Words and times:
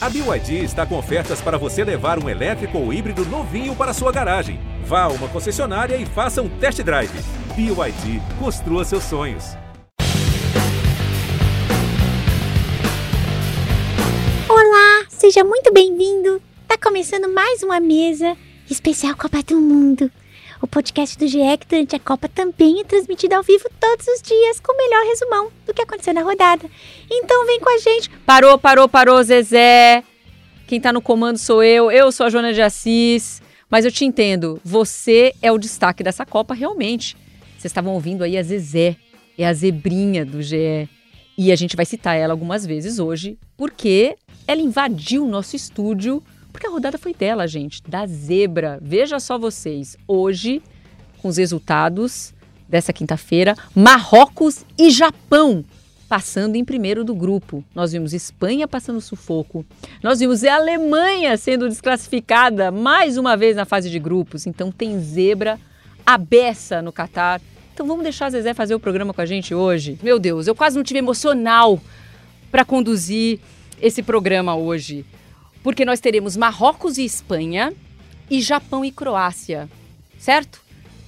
A 0.00 0.08
BYD 0.08 0.62
está 0.62 0.86
com 0.86 0.96
ofertas 0.96 1.40
para 1.40 1.58
você 1.58 1.82
levar 1.82 2.22
um 2.22 2.28
elétrico 2.28 2.78
ou 2.78 2.92
híbrido 2.92 3.24
novinho 3.24 3.74
para 3.74 3.92
sua 3.92 4.12
garagem. 4.12 4.60
Vá 4.84 5.02
a 5.02 5.08
uma 5.08 5.26
concessionária 5.26 5.96
e 5.96 6.06
faça 6.06 6.40
um 6.40 6.48
test 6.48 6.80
drive. 6.84 7.10
BYD, 7.56 8.22
construa 8.38 8.84
seus 8.84 9.02
sonhos. 9.02 9.56
Olá, 14.48 15.04
seja 15.08 15.42
muito 15.42 15.72
bem-vindo. 15.72 16.40
Tá 16.68 16.78
começando 16.78 17.28
mais 17.34 17.64
uma 17.64 17.80
mesa 17.80 18.36
especial 18.70 19.16
Copa 19.16 19.42
do 19.42 19.60
Mundo. 19.60 20.08
O 20.60 20.66
podcast 20.66 21.16
do 21.16 21.26
GE 21.28 21.38
que 21.58 21.68
durante 21.68 21.94
a 21.94 22.00
Copa 22.00 22.28
também 22.28 22.80
é 22.80 22.84
transmitido 22.84 23.34
ao 23.34 23.44
vivo 23.44 23.64
todos 23.78 24.06
os 24.08 24.20
dias 24.20 24.58
com 24.58 24.72
o 24.72 24.76
melhor 24.76 25.06
resumão 25.06 25.52
do 25.64 25.72
que 25.72 25.82
aconteceu 25.82 26.12
na 26.12 26.22
rodada. 26.22 26.68
Então 27.08 27.46
vem 27.46 27.60
com 27.60 27.70
a 27.70 27.78
gente. 27.78 28.10
Parou, 28.26 28.58
parou, 28.58 28.88
parou, 28.88 29.22
Zezé. 29.22 30.02
Quem 30.66 30.80
tá 30.80 30.92
no 30.92 31.00
comando 31.00 31.38
sou 31.38 31.62
eu. 31.62 31.92
Eu 31.92 32.10
sou 32.10 32.26
a 32.26 32.30
Joana 32.30 32.52
de 32.52 32.60
Assis. 32.60 33.40
Mas 33.70 33.84
eu 33.84 33.92
te 33.92 34.04
entendo. 34.04 34.60
Você 34.64 35.32
é 35.40 35.52
o 35.52 35.58
destaque 35.58 36.02
dessa 36.02 36.26
Copa, 36.26 36.54
realmente. 36.54 37.16
Vocês 37.52 37.66
estavam 37.66 37.94
ouvindo 37.94 38.24
aí 38.24 38.36
a 38.36 38.42
Zezé. 38.42 38.96
É 39.36 39.46
a 39.46 39.52
zebrinha 39.52 40.24
do 40.24 40.42
GE. 40.42 40.88
E 41.36 41.52
a 41.52 41.56
gente 41.56 41.76
vai 41.76 41.86
citar 41.86 42.16
ela 42.16 42.32
algumas 42.32 42.66
vezes 42.66 42.98
hoje, 42.98 43.38
porque 43.56 44.16
ela 44.44 44.60
invadiu 44.60 45.24
o 45.24 45.28
nosso 45.28 45.54
estúdio 45.54 46.20
porque 46.58 46.66
a 46.66 46.70
rodada 46.70 46.98
foi 46.98 47.14
dela, 47.14 47.46
gente, 47.46 47.80
da 47.86 48.04
zebra. 48.04 48.80
Veja 48.82 49.20
só 49.20 49.38
vocês, 49.38 49.96
hoje, 50.08 50.60
com 51.22 51.28
os 51.28 51.36
resultados 51.36 52.34
dessa 52.68 52.92
quinta-feira, 52.92 53.54
Marrocos 53.72 54.64
e 54.76 54.90
Japão 54.90 55.64
passando 56.08 56.56
em 56.56 56.64
primeiro 56.64 57.04
do 57.04 57.14
grupo. 57.14 57.62
Nós 57.72 57.92
vimos 57.92 58.12
Espanha 58.12 58.66
passando 58.66 59.00
sufoco. 59.00 59.64
Nós 60.02 60.18
vimos 60.18 60.42
a 60.42 60.56
Alemanha 60.56 61.36
sendo 61.36 61.68
desclassificada 61.68 62.72
mais 62.72 63.16
uma 63.16 63.36
vez 63.36 63.54
na 63.54 63.64
fase 63.64 63.88
de 63.88 64.00
grupos. 64.00 64.44
Então 64.44 64.72
tem 64.72 64.98
zebra 64.98 65.60
a 66.04 66.18
beça 66.18 66.82
no 66.82 66.90
Catar. 66.90 67.40
Então 67.72 67.86
vamos 67.86 68.02
deixar 68.02 68.26
a 68.26 68.30
Zezé 68.30 68.52
fazer 68.52 68.74
o 68.74 68.80
programa 68.80 69.14
com 69.14 69.20
a 69.20 69.26
gente 69.26 69.54
hoje. 69.54 69.96
Meu 70.02 70.18
Deus, 70.18 70.48
eu 70.48 70.56
quase 70.56 70.74
não 70.74 70.82
tive 70.82 70.98
emocional 70.98 71.80
para 72.50 72.64
conduzir 72.64 73.38
esse 73.80 74.02
programa 74.02 74.56
hoje 74.56 75.06
porque 75.62 75.84
nós 75.84 76.00
teremos 76.00 76.36
Marrocos 76.36 76.98
e 76.98 77.04
Espanha 77.04 77.72
e 78.30 78.40
Japão 78.40 78.84
e 78.84 78.90
Croácia, 78.90 79.68
certo? 80.18 80.60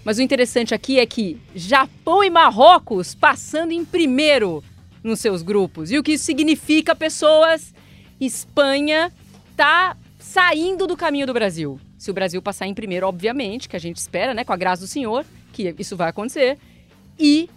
Mas 0.05 0.19
o 0.19 0.23
interessante 0.23 0.75
aqui 0.75 0.99
é 0.99 1.07
que 1.07 1.39
Japão 1.55 2.25
e 2.25 2.31
Marrocos 2.31 3.15
passando 3.15 3.73
em 3.73 3.85
primeiro 3.85 4.65
nos 5.03 5.21
seus 5.21 5.43
grupos. 5.43 5.91
E 5.91 5.99
o 5.99 6.03
que 6.03 6.13
isso 6.13 6.25
significa, 6.25 6.95
pessoas? 6.95 7.75
Espanha 8.21 9.13
tá 9.57 9.97
saindo 10.19 10.87
do 10.87 10.97
caminho 10.97 11.27
do 11.27 11.35
Brasil. 11.35 11.79
Se 11.99 12.11
o 12.11 12.15
Brasil 12.15 12.41
passar 12.41 12.67
em 12.67 12.75
primeiro, 12.75 13.07
obviamente, 13.07 13.69
que 13.69 13.77
a 13.77 13.81
gente 13.81 13.97
espera, 13.97 14.33
né, 14.33 14.45
com 14.45 14.53
a 14.53 14.57
graça 14.57 14.83
do 14.83 14.89
Senhor, 14.89 15.25
que 15.53 15.75
isso 15.79 15.97
vai 15.97 16.09
acontecer. 16.09 16.59
E 17.19 17.51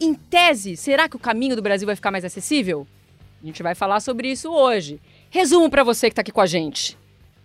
em 0.00 0.14
tese, 0.14 0.76
será 0.76 1.08
que 1.08 1.16
o 1.16 1.18
caminho 1.18 1.56
do 1.56 1.62
Brasil 1.62 1.86
vai 1.86 1.96
ficar 1.96 2.10
mais 2.10 2.24
acessível? 2.24 2.86
A 3.42 3.46
gente 3.46 3.62
vai 3.62 3.74
falar 3.74 4.00
sobre 4.00 4.30
isso 4.30 4.50
hoje. 4.50 4.98
Resumo 5.34 5.68
para 5.68 5.82
você 5.82 6.06
que 6.06 6.12
está 6.12 6.20
aqui 6.20 6.30
com 6.30 6.40
a 6.40 6.46
gente. 6.46 6.96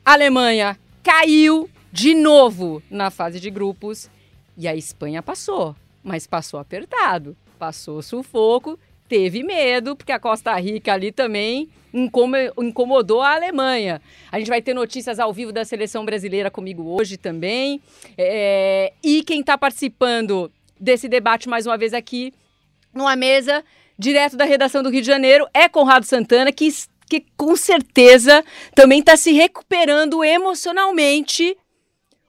A 0.06 0.14
Alemanha 0.14 0.78
caiu 1.02 1.68
de 1.92 2.14
novo 2.14 2.84
na 2.88 3.09
fase 3.09 3.40
de 3.40 3.50
grupos 3.50 4.12
e 4.56 4.68
a 4.68 4.76
Espanha 4.76 5.23
passou, 5.23 5.76
mas 6.04 6.28
passou 6.28 6.59
apertado, 6.59 7.36
passou 7.58 8.00
sufoco, 8.04 8.78
teve 9.08 9.42
medo, 9.42 9.96
porque 9.96 10.12
a 10.12 10.20
Costa 10.20 10.54
Rica 10.59 10.94
ali 10.94 11.12
também 11.12 11.68
incomodou 11.92 13.23
a 13.23 13.34
Alemanha. 13.34 14.00
A 14.31 14.38
gente 14.38 14.50
vai 14.50 14.62
ter 14.62 14.76
notícias 14.76 15.20
ao 15.20 15.34
vivo 15.34 15.52
da 15.52 15.66
seleção 15.66 16.06
brasileira 16.06 16.52
comigo 16.52 16.84
hoje 16.96 17.18
também. 17.18 17.81
É, 18.16 18.94
e 19.03 19.24
quem 19.24 19.40
está 19.40 19.58
participando 19.58 20.52
desse 20.80 21.09
debate 21.09 21.50
mais 21.50 21.66
uma 21.66 21.75
vez 21.75 21.96
aqui, 21.96 22.36
numa 22.94 23.16
mesa 23.16 23.63
direto 23.97 24.38
da 24.38 24.46
redação 24.46 24.84
do 24.84 24.92
Rio 24.92 25.02
de 25.02 25.08
Janeiro, 25.08 25.47
é 25.56 25.68
Conrado 25.68 26.06
Santana, 26.06 26.52
que 26.52 26.68
que 27.09 27.25
com 27.36 27.56
certeza 27.56 28.46
também 28.75 29.00
está 29.00 29.18
se 29.18 29.31
recuperando 29.31 30.24
emocionalmente, 30.24 31.58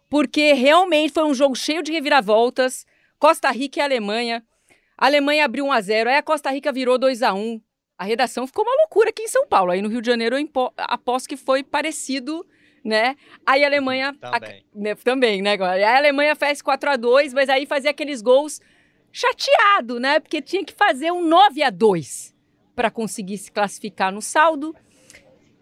porque 0.08 0.54
realmente 0.54 1.12
foi 1.12 1.24
um 1.24 1.34
jogo 1.34 1.54
cheio 1.54 1.82
de 1.82 1.92
reviravoltas. 1.92 2.86
Costa 3.18 3.50
Rica 3.50 3.80
e 3.80 3.82
Alemanha. 3.82 4.42
A 4.96 5.06
Alemanha 5.06 5.44
abriu 5.44 5.66
1 5.66 5.72
a 5.72 5.80
0 5.80 6.10
aí 6.10 6.16
a 6.16 6.22
Costa 6.22 6.50
Rica 6.50 6.72
virou 6.72 6.98
2 6.98 7.22
a 7.22 7.34
1 7.34 7.60
A 7.98 8.04
redação 8.04 8.46
ficou 8.46 8.64
uma 8.64 8.74
loucura 8.76 9.10
aqui 9.10 9.22
em 9.22 9.28
São 9.28 9.46
Paulo. 9.46 9.70
Aí 9.70 9.82
no 9.82 9.88
Rio 9.88 10.00
de 10.00 10.06
Janeiro 10.06 10.38
eu 10.38 10.72
aposto 10.78 11.28
que 11.28 11.36
foi 11.36 11.62
parecido 11.62 12.44
né? 12.82 13.14
Aí 13.44 13.62
a 13.62 13.66
Alemanha 13.66 14.14
também, 14.14 14.64
a, 14.74 14.78
né, 14.78 14.94
também 14.94 15.42
né? 15.42 15.50
Aí 15.60 15.84
a 15.84 15.98
Alemanha 15.98 16.34
fez 16.34 16.62
4 16.62 16.90
a 16.90 16.96
2, 16.96 17.34
mas 17.34 17.50
aí 17.50 17.66
fazia 17.66 17.90
aqueles 17.90 18.22
gols 18.22 18.58
chateado, 19.12 20.00
né? 20.00 20.18
Porque 20.18 20.40
tinha 20.40 20.64
que 20.64 20.72
fazer 20.72 21.12
um 21.12 21.22
9 21.22 21.62
a 21.62 21.68
2 21.68 22.29
para 22.80 22.90
conseguir 22.90 23.36
se 23.36 23.52
classificar 23.52 24.10
no 24.10 24.22
saldo 24.22 24.74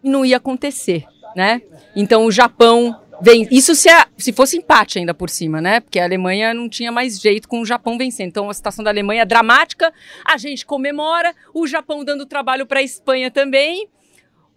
e 0.04 0.08
não 0.08 0.24
ia 0.24 0.36
acontecer, 0.36 1.04
né? 1.34 1.60
Então 1.96 2.24
o 2.24 2.30
Japão 2.30 2.96
vem. 3.20 3.48
Isso 3.50 3.74
se, 3.74 3.88
a, 3.88 4.06
se 4.16 4.32
fosse 4.32 4.56
empate 4.56 5.00
ainda 5.00 5.12
por 5.12 5.28
cima, 5.28 5.60
né? 5.60 5.80
Porque 5.80 5.98
a 5.98 6.04
Alemanha 6.04 6.54
não 6.54 6.68
tinha 6.68 6.92
mais 6.92 7.20
jeito 7.20 7.48
com 7.48 7.60
o 7.60 7.66
Japão 7.66 7.98
vencendo. 7.98 8.28
Então 8.28 8.48
a 8.48 8.54
situação 8.54 8.84
da 8.84 8.90
Alemanha 8.92 9.22
é 9.22 9.24
dramática, 9.24 9.92
a 10.24 10.36
gente 10.36 10.64
comemora, 10.64 11.34
o 11.52 11.66
Japão 11.66 12.04
dando 12.04 12.24
trabalho 12.24 12.64
para 12.64 12.78
a 12.78 12.84
Espanha 12.84 13.32
também, 13.32 13.88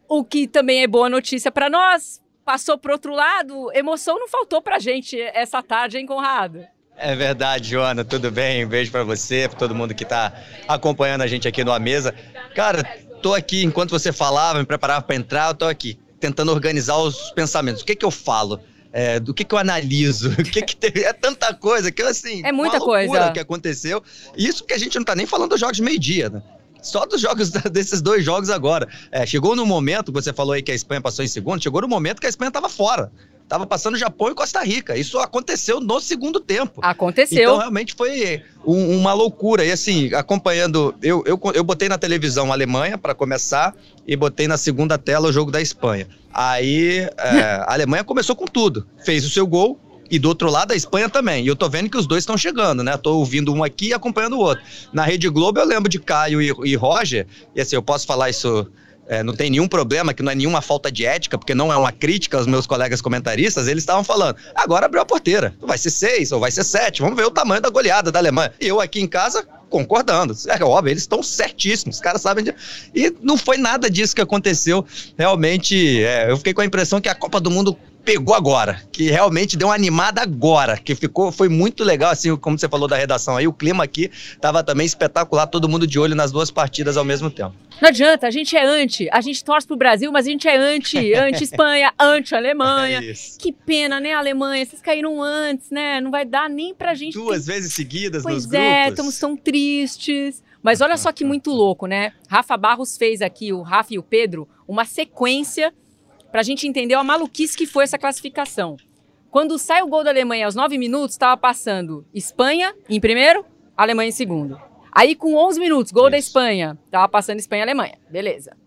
o 0.07 0.23
que 0.23 0.47
também 0.47 0.83
é 0.83 0.87
boa 0.87 1.09
notícia 1.09 1.51
para 1.51 1.67
nós. 1.67 2.21
Passou 2.45 2.77
para 2.77 2.93
outro 2.93 3.11
lado, 3.11 3.71
emoção 3.73 4.19
não 4.19 4.27
faltou 4.27 4.61
para 4.61 4.77
gente 4.77 5.19
essa 5.19 5.63
tarde, 5.63 5.97
hein, 5.97 6.05
Conrado? 6.05 6.63
É 7.03 7.15
verdade, 7.15 7.67
Joana, 7.67 8.05
tudo 8.05 8.29
bem? 8.29 8.63
Um 8.63 8.69
beijo 8.69 8.91
para 8.91 9.03
você, 9.03 9.47
para 9.49 9.57
todo 9.57 9.73
mundo 9.73 9.91
que 9.95 10.03
está 10.03 10.31
acompanhando 10.67 11.21
a 11.21 11.27
gente 11.27 11.47
aqui 11.47 11.63
no 11.63 11.71
A 11.71 11.79
Mesa. 11.79 12.13
Cara, 12.53 12.83
tô 13.23 13.33
aqui, 13.33 13.63
enquanto 13.63 13.89
você 13.89 14.13
falava, 14.13 14.59
me 14.59 14.65
preparava 14.65 15.01
para 15.01 15.15
entrar, 15.15 15.47
eu 15.47 15.55
tô 15.55 15.65
aqui, 15.65 15.97
tentando 16.19 16.51
organizar 16.51 16.97
os 16.97 17.31
pensamentos. 17.31 17.81
O 17.81 17.85
que 17.85 17.95
que 17.95 18.05
eu 18.05 18.11
falo? 18.11 18.59
É, 18.93 19.19
do 19.19 19.33
que, 19.33 19.43
que 19.43 19.55
eu 19.55 19.57
analiso, 19.57 20.29
o 20.37 20.43
que, 20.43 20.61
que 20.61 20.75
teve, 20.75 21.03
é 21.03 21.11
tanta 21.11 21.51
coisa 21.55 21.91
que 21.91 22.03
assim. 22.03 22.45
É 22.45 22.51
muita 22.51 22.79
coisa 22.79 23.31
que 23.31 23.39
aconteceu. 23.39 24.03
Isso 24.37 24.63
que 24.63 24.73
a 24.75 24.77
gente 24.77 24.95
não 24.95 25.03
tá 25.03 25.15
nem 25.15 25.25
falando 25.25 25.49
dos 25.49 25.59
jogos 25.59 25.77
de 25.77 25.81
meio-dia, 25.81 26.29
né? 26.29 26.43
Só 26.83 27.07
dos 27.07 27.19
jogos 27.19 27.49
desses 27.71 27.99
dois 27.99 28.23
jogos 28.23 28.51
agora. 28.51 28.87
É, 29.11 29.25
chegou 29.25 29.55
no 29.55 29.65
momento, 29.65 30.11
você 30.11 30.31
falou 30.31 30.53
aí 30.53 30.61
que 30.61 30.71
a 30.71 30.75
Espanha 30.75 31.01
passou 31.01 31.25
em 31.25 31.27
segundo, 31.27 31.63
chegou 31.63 31.81
no 31.81 31.87
momento 31.87 32.19
que 32.19 32.27
a 32.27 32.29
Espanha 32.29 32.51
tava 32.51 32.69
fora. 32.69 33.11
Tava 33.51 33.67
passando 33.67 33.97
Japão 33.97 34.29
e 34.29 34.33
Costa 34.33 34.63
Rica. 34.63 34.95
Isso 34.95 35.19
aconteceu 35.19 35.81
no 35.81 35.99
segundo 35.99 36.39
tempo. 36.39 36.79
Aconteceu. 36.81 37.41
Então, 37.41 37.57
realmente 37.57 37.93
foi 37.93 38.41
um, 38.65 38.97
uma 38.97 39.11
loucura. 39.11 39.65
E 39.65 39.71
assim, 39.73 40.13
acompanhando. 40.13 40.95
Eu, 41.03 41.21
eu, 41.25 41.37
eu 41.53 41.61
botei 41.61 41.89
na 41.89 41.97
televisão 41.97 42.49
a 42.49 42.55
Alemanha 42.55 42.97
para 42.97 43.13
começar 43.13 43.75
e 44.07 44.15
botei 44.15 44.47
na 44.47 44.55
segunda 44.55 44.97
tela 44.97 45.27
o 45.27 45.33
jogo 45.33 45.51
da 45.51 45.61
Espanha. 45.61 46.07
Aí 46.33 46.99
é, 47.17 47.41
a 47.67 47.73
Alemanha 47.73 48.05
começou 48.05 48.37
com 48.37 48.45
tudo. 48.45 48.87
Fez 49.03 49.25
o 49.25 49.29
seu 49.29 49.45
gol, 49.45 49.77
e 50.09 50.17
do 50.17 50.29
outro 50.29 50.49
lado 50.49 50.71
a 50.71 50.75
Espanha 50.75 51.09
também. 51.09 51.43
E 51.43 51.47
eu 51.49 51.55
tô 51.57 51.69
vendo 51.69 51.89
que 51.89 51.97
os 51.97 52.07
dois 52.07 52.21
estão 52.21 52.37
chegando, 52.37 52.81
né? 52.83 52.95
Tô 52.95 53.17
ouvindo 53.17 53.53
um 53.53 53.65
aqui 53.65 53.87
e 53.87 53.93
acompanhando 53.93 54.37
o 54.37 54.39
outro. 54.39 54.63
Na 54.93 55.03
Rede 55.03 55.27
Globo 55.27 55.59
eu 55.59 55.65
lembro 55.65 55.89
de 55.89 55.99
Caio 55.99 56.41
e, 56.41 56.53
e 56.63 56.75
Roger, 56.77 57.27
e 57.53 57.59
assim, 57.59 57.75
eu 57.75 57.83
posso 57.83 58.07
falar 58.07 58.29
isso 58.29 58.65
é, 59.07 59.23
não 59.23 59.33
tem 59.33 59.49
nenhum 59.49 59.67
problema, 59.67 60.13
que 60.13 60.23
não 60.23 60.31
é 60.31 60.35
nenhuma 60.35 60.61
falta 60.61 60.91
de 60.91 61.05
ética, 61.05 61.37
porque 61.37 61.53
não 61.53 61.71
é 61.71 61.77
uma 61.77 61.91
crítica 61.91 62.37
aos 62.37 62.47
meus 62.47 62.65
colegas 62.65 63.01
comentaristas, 63.01 63.67
eles 63.67 63.83
estavam 63.83 64.03
falando, 64.03 64.35
agora 64.55 64.85
abriu 64.85 65.01
a 65.01 65.05
porteira, 65.05 65.53
vai 65.59 65.77
ser 65.77 65.89
seis 65.89 66.31
ou 66.31 66.39
vai 66.39 66.51
ser 66.51 66.63
sete, 66.63 67.01
vamos 67.01 67.17
ver 67.17 67.25
o 67.25 67.31
tamanho 67.31 67.61
da 67.61 67.69
goleada 67.69 68.11
da 68.11 68.19
Alemanha. 68.19 68.53
E 68.59 68.67
eu 68.67 68.79
aqui 68.79 69.01
em 69.01 69.07
casa 69.07 69.45
concordando, 69.69 70.35
é 70.47 70.63
óbvio, 70.63 70.91
eles 70.91 71.03
estão 71.03 71.23
certíssimos, 71.23 71.95
os 71.95 72.01
caras 72.01 72.21
sabem 72.21 72.43
de... 72.43 72.53
E 72.93 73.13
não 73.21 73.37
foi 73.37 73.57
nada 73.57 73.89
disso 73.89 74.13
que 74.13 74.21
aconteceu, 74.21 74.85
realmente, 75.17 76.03
é, 76.03 76.29
eu 76.29 76.37
fiquei 76.37 76.53
com 76.53 76.61
a 76.61 76.65
impressão 76.65 76.99
que 76.99 77.07
a 77.07 77.15
Copa 77.15 77.39
do 77.39 77.49
Mundo 77.49 77.77
pegou 78.03 78.35
agora, 78.35 78.81
que 78.91 79.09
realmente 79.09 79.55
deu 79.55 79.67
uma 79.67 79.75
animada 79.75 80.21
agora, 80.21 80.77
que 80.77 80.95
ficou, 80.95 81.31
foi 81.31 81.49
muito 81.49 81.83
legal, 81.83 82.11
assim, 82.11 82.35
como 82.35 82.57
você 82.57 82.67
falou 82.67 82.87
da 82.87 82.95
redação 82.95 83.37
aí, 83.37 83.47
o 83.47 83.53
clima 83.53 83.83
aqui 83.83 84.09
tava 84.39 84.63
também 84.63 84.85
espetacular, 84.85 85.47
todo 85.47 85.69
mundo 85.69 85.85
de 85.87 85.99
olho 85.99 86.15
nas 86.15 86.31
duas 86.31 86.51
partidas 86.51 86.97
ao 86.97 87.05
mesmo 87.05 87.29
tempo. 87.29 87.53
Não 87.81 87.89
adianta, 87.89 88.27
a 88.27 88.31
gente 88.31 88.55
é 88.55 88.65
anti, 88.65 89.09
a 89.11 89.21
gente 89.21 89.43
torce 89.43 89.65
pro 89.65 89.75
Brasil, 89.75 90.11
mas 90.11 90.27
a 90.27 90.29
gente 90.29 90.47
é 90.47 90.57
anti, 90.57 91.13
anti-Espanha, 91.13 91.93
anti-Alemanha. 91.99 92.99
É 92.99 93.13
que 93.39 93.51
pena, 93.51 93.99
né, 93.99 94.13
Alemanha, 94.13 94.65
vocês 94.65 94.81
caíram 94.81 95.21
antes, 95.21 95.69
né, 95.71 95.99
não 96.01 96.11
vai 96.11 96.25
dar 96.25 96.49
nem 96.49 96.73
pra 96.73 96.93
gente... 96.93 97.13
Duas 97.13 97.45
ter... 97.45 97.53
vezes 97.53 97.73
seguidas 97.73 98.23
pois 98.23 98.45
nos 98.45 98.45
é, 98.45 98.47
grupos. 98.49 98.67
Pois 98.67 98.85
é, 98.85 98.89
estamos 98.89 99.19
tão 99.19 99.35
tristes. 99.35 100.43
Mas 100.63 100.79
olha 100.79 100.95
só 100.95 101.11
que 101.11 101.25
muito 101.25 101.49
louco, 101.49 101.87
né? 101.87 102.13
Rafa 102.27 102.55
Barros 102.55 102.95
fez 102.95 103.21
aqui, 103.21 103.51
o 103.51 103.63
Rafa 103.63 103.95
e 103.95 103.97
o 103.97 104.03
Pedro, 104.03 104.47
uma 104.67 104.85
sequência 104.85 105.73
para 106.31 106.41
a 106.41 106.43
gente 106.43 106.67
entender 106.67 106.95
a 106.95 107.03
maluquice 107.03 107.57
que 107.57 107.67
foi 107.67 107.83
essa 107.83 107.97
classificação. 107.97 108.77
Quando 109.29 109.57
sai 109.57 109.81
o 109.81 109.87
gol 109.87 110.03
da 110.03 110.09
Alemanha 110.09 110.45
aos 110.45 110.55
9 110.55 110.77
minutos, 110.77 111.15
estava 111.15 111.37
passando 111.37 112.05
Espanha 112.13 112.73
em 112.89 112.99
primeiro, 112.99 113.45
Alemanha 113.75 114.09
em 114.09 114.13
segundo. 114.13 114.59
Aí 114.91 115.15
com 115.15 115.35
11 115.35 115.59
minutos, 115.59 115.91
gol 115.91 116.05
Isso. 116.05 116.11
da 116.11 116.17
Espanha, 116.17 116.77
estava 116.85 117.07
passando 117.07 117.39
Espanha 117.39 117.61
e 117.61 117.63
Alemanha. 117.63 117.97
Beleza. 118.09 118.57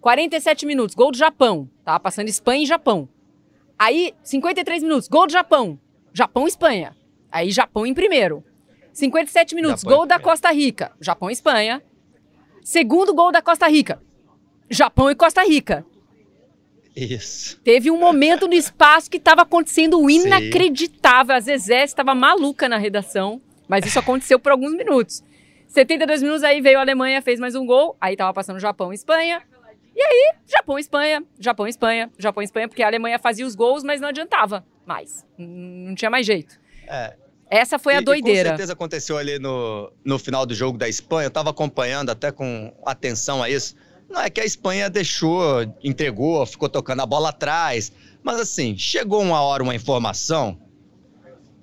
47 0.00 0.64
minutos, 0.64 0.94
gol 0.94 1.10
do 1.10 1.16
Japão. 1.16 1.68
Tava 1.84 1.98
passando 2.00 2.28
Espanha 2.28 2.62
e 2.62 2.66
Japão. 2.66 3.08
Aí, 3.78 4.14
53 4.22 4.82
minutos, 4.82 5.08
gol 5.08 5.26
do 5.26 5.32
Japão. 5.32 5.78
Japão 6.12 6.44
e 6.44 6.48
Espanha. 6.48 6.96
Aí, 7.30 7.50
Japão 7.50 7.84
em 7.84 7.92
primeiro. 7.92 8.42
57 8.92 9.54
minutos, 9.54 9.82
Japão 9.82 9.98
gol 9.98 10.06
da. 10.06 10.18
Costa 10.18 10.50
Rica. 10.50 10.92
Japão 11.00 11.28
e 11.28 11.32
Espanha. 11.32 11.82
Segundo 12.62 13.12
gol 13.12 13.30
da 13.30 13.42
Costa 13.42 13.68
Rica. 13.68 14.00
Japão 14.70 15.10
e 15.10 15.14
Costa 15.14 15.42
Rica. 15.44 15.84
Isso. 16.96 17.60
Teve 17.62 17.90
um 17.90 17.98
momento 17.98 18.48
no 18.48 18.54
espaço 18.54 19.10
que 19.10 19.18
estava 19.18 19.42
acontecendo 19.42 20.00
um 20.00 20.08
inacreditável. 20.08 21.34
A 21.36 21.40
Zezé 21.40 21.84
estava 21.84 22.14
maluca 22.14 22.68
na 22.68 22.78
redação, 22.78 23.40
mas 23.68 23.84
isso 23.84 23.98
aconteceu 23.98 24.38
por 24.38 24.50
alguns 24.52 24.72
minutos. 24.74 25.22
72 25.68 26.22
minutos, 26.22 26.42
aí 26.42 26.60
veio 26.62 26.78
a 26.78 26.80
Alemanha, 26.80 27.20
fez 27.20 27.38
mais 27.38 27.54
um 27.54 27.66
gol, 27.66 27.96
aí 28.00 28.16
tava 28.16 28.32
passando 28.32 28.58
Japão 28.58 28.92
e 28.92 28.94
Espanha. 28.94 29.42
E 29.94 30.02
aí, 30.02 30.32
Japão 30.46 30.78
e 30.78 30.80
Espanha, 30.80 31.22
Japão 31.38 31.66
e 31.66 31.70
Espanha, 31.70 32.10
Japão 32.18 32.42
e 32.42 32.44
Espanha, 32.44 32.68
porque 32.68 32.82
a 32.82 32.86
Alemanha 32.86 33.18
fazia 33.18 33.46
os 33.46 33.54
gols, 33.54 33.82
mas 33.82 34.00
não 34.00 34.08
adiantava 34.08 34.64
mais. 34.86 35.24
Não 35.38 35.94
tinha 35.94 36.10
mais 36.10 36.24
jeito. 36.26 36.58
É. 36.86 37.14
Essa 37.50 37.78
foi 37.78 37.94
E- 37.94 37.96
a 37.96 38.00
E 38.00 38.04
com 38.04 38.04
doideira. 38.06 38.48
certeza 38.50 38.72
aconteceu 38.74 39.16
ali 39.16 39.38
no, 39.38 39.90
no 40.04 40.18
final 40.18 40.44
do 40.44 40.54
jogo 40.54 40.76
da 40.76 40.88
Espanha. 40.88 41.26
Eu 41.26 41.28
estava 41.28 41.50
acompanhando 41.50 42.10
até 42.10 42.30
com 42.32 42.72
atenção 42.84 43.42
a 43.42 43.48
isso. 43.48 43.74
Não 44.08 44.20
é 44.20 44.30
que 44.30 44.40
a 44.40 44.44
Espanha 44.44 44.88
deixou, 44.88 45.62
entregou, 45.82 46.44
ficou 46.46 46.68
tocando 46.68 47.00
a 47.02 47.06
bola 47.06 47.30
atrás. 47.30 47.92
Mas 48.22 48.40
assim, 48.40 48.76
chegou 48.78 49.20
uma 49.22 49.40
hora 49.40 49.62
uma 49.62 49.74
informação 49.74 50.58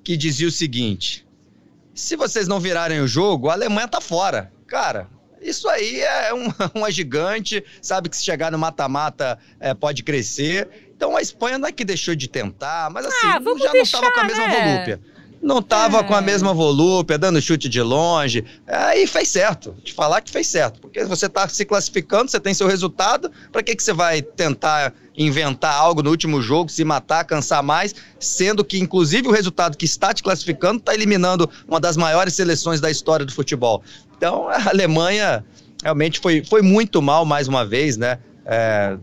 que 0.03 0.15
dizia 0.17 0.47
o 0.47 0.51
seguinte: 0.51 1.25
se 1.93 2.15
vocês 2.15 2.47
não 2.47 2.59
virarem 2.59 2.99
o 2.99 3.07
jogo, 3.07 3.49
a 3.49 3.53
Alemanha 3.53 3.87
tá 3.87 4.01
fora. 4.01 4.51
Cara, 4.67 5.09
isso 5.41 5.67
aí 5.69 6.01
é 6.01 6.33
um- 6.33 6.51
uma 6.75 6.91
gigante, 6.91 7.63
sabe 7.81 8.09
que 8.09 8.17
se 8.17 8.23
chegar 8.23 8.51
no 8.51 8.57
mata-mata 8.57 9.37
é, 9.59 9.73
pode 9.73 10.03
crescer. 10.03 10.67
Então 10.95 11.15
a 11.17 11.21
Espanha 11.21 11.57
não 11.57 11.67
é 11.67 11.71
que 11.71 11.83
deixou 11.83 12.15
de 12.15 12.27
tentar, 12.29 12.89
mas 12.89 13.05
assim, 13.05 13.27
Ah, 13.27 13.39
já 13.59 13.73
não 13.73 13.81
estava 13.81 14.11
com 14.11 14.19
a 14.19 14.23
mesma 14.23 14.47
né? 14.47 14.73
volúpia. 14.73 15.01
Não 15.43 15.61
tava 15.61 15.99
É. 15.99 16.03
com 16.03 16.15
a 16.15 16.21
mesma 16.21 16.53
volúpia, 16.53 17.17
dando 17.17 17.41
chute 17.41 17.67
de 17.67 17.81
longe. 17.81 18.45
Aí 18.65 19.05
fez 19.05 19.27
certo. 19.27 19.75
Te 19.83 19.93
falar 19.93 20.21
que 20.21 20.31
fez 20.31 20.47
certo. 20.47 20.79
Porque 20.79 21.03
você 21.03 21.27
tá 21.27 21.47
se 21.49 21.65
classificando, 21.65 22.31
você 22.31 22.39
tem 22.39 22.53
seu 22.53 22.65
resultado. 22.65 23.29
Pra 23.51 23.61
que, 23.61 23.75
que 23.75 23.83
você 23.83 23.91
vai 23.91 24.21
tentar 24.21 24.93
inventar 25.17 25.75
algo 25.75 26.01
no 26.01 26.09
último 26.09 26.41
jogo, 26.41 26.71
se 26.71 26.83
matar, 26.85 27.25
cansar 27.25 27.61
mais, 27.61 27.93
sendo 28.19 28.63
que, 28.63 28.79
inclusive, 28.79 29.27
o 29.27 29.31
resultado 29.31 29.77
que 29.77 29.85
está 29.85 30.13
te 30.13 30.23
classificando 30.23 30.79
está 30.79 30.93
eliminando 30.93 31.47
uma 31.67 31.79
das 31.79 31.97
maiores 31.97 32.33
seleções 32.33 32.79
da 32.79 32.89
história 32.89 33.25
do 33.25 33.33
futebol. 33.33 33.83
Então, 34.17 34.47
a 34.47 34.69
Alemanha 34.69 35.43
realmente 35.83 36.19
foi, 36.19 36.43
foi 36.43 36.61
muito 36.61 37.01
mal 37.01 37.25
mais 37.25 37.47
uma 37.49 37.65
vez, 37.65 37.97
né? 37.97 38.17
É, 38.45 38.97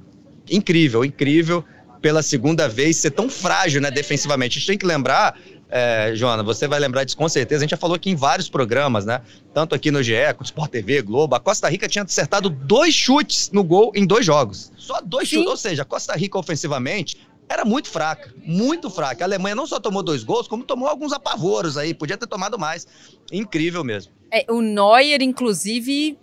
incrível, 0.50 1.04
incrível 1.04 1.62
pela 2.00 2.22
segunda 2.22 2.66
vez 2.66 2.96
ser 2.96 3.10
tão 3.10 3.28
frágil, 3.28 3.80
né, 3.80 3.90
defensivamente. 3.90 4.56
A 4.56 4.58
gente 4.58 4.66
tem 4.68 4.78
que 4.78 4.86
lembrar, 4.86 5.38
é, 5.70 6.12
Joana, 6.14 6.42
você 6.42 6.66
vai 6.66 6.80
lembrar 6.80 7.04
disso 7.04 7.16
com 7.16 7.28
certeza, 7.28 7.60
a 7.60 7.64
gente 7.64 7.70
já 7.70 7.76
falou 7.76 7.94
aqui 7.96 8.10
em 8.10 8.16
vários 8.16 8.48
programas, 8.48 9.04
né? 9.06 9.20
Tanto 9.54 9.74
aqui 9.74 9.90
no 9.90 10.02
GE, 10.02 10.14
com 10.36 10.42
Sport 10.44 10.70
TV, 10.70 11.02
Globo, 11.02 11.34
a 11.34 11.40
Costa 11.40 11.68
Rica 11.68 11.88
tinha 11.88 12.04
acertado 12.04 12.50
dois 12.50 12.94
chutes 12.94 13.50
no 13.52 13.62
gol 13.62 13.92
em 13.94 14.06
dois 14.06 14.26
jogos. 14.26 14.72
Só 14.76 15.00
dois 15.00 15.28
Sim. 15.28 15.36
chutes, 15.36 15.50
ou 15.50 15.56
seja, 15.56 15.82
a 15.82 15.84
Costa 15.84 16.14
Rica 16.16 16.38
ofensivamente 16.38 17.18
era 17.48 17.64
muito 17.64 17.88
fraca, 17.88 18.32
muito 18.44 18.88
fraca. 18.88 19.24
A 19.24 19.26
Alemanha 19.26 19.54
não 19.56 19.66
só 19.66 19.80
tomou 19.80 20.02
dois 20.02 20.22
gols, 20.22 20.46
como 20.46 20.62
tomou 20.62 20.88
alguns 20.88 21.12
apavoros 21.12 21.76
aí, 21.76 21.92
podia 21.92 22.16
ter 22.16 22.26
tomado 22.26 22.58
mais. 22.58 22.86
Incrível 23.32 23.82
mesmo. 23.82 24.12
É, 24.30 24.44
o 24.48 24.60
Neuer, 24.60 25.20
inclusive. 25.22 26.16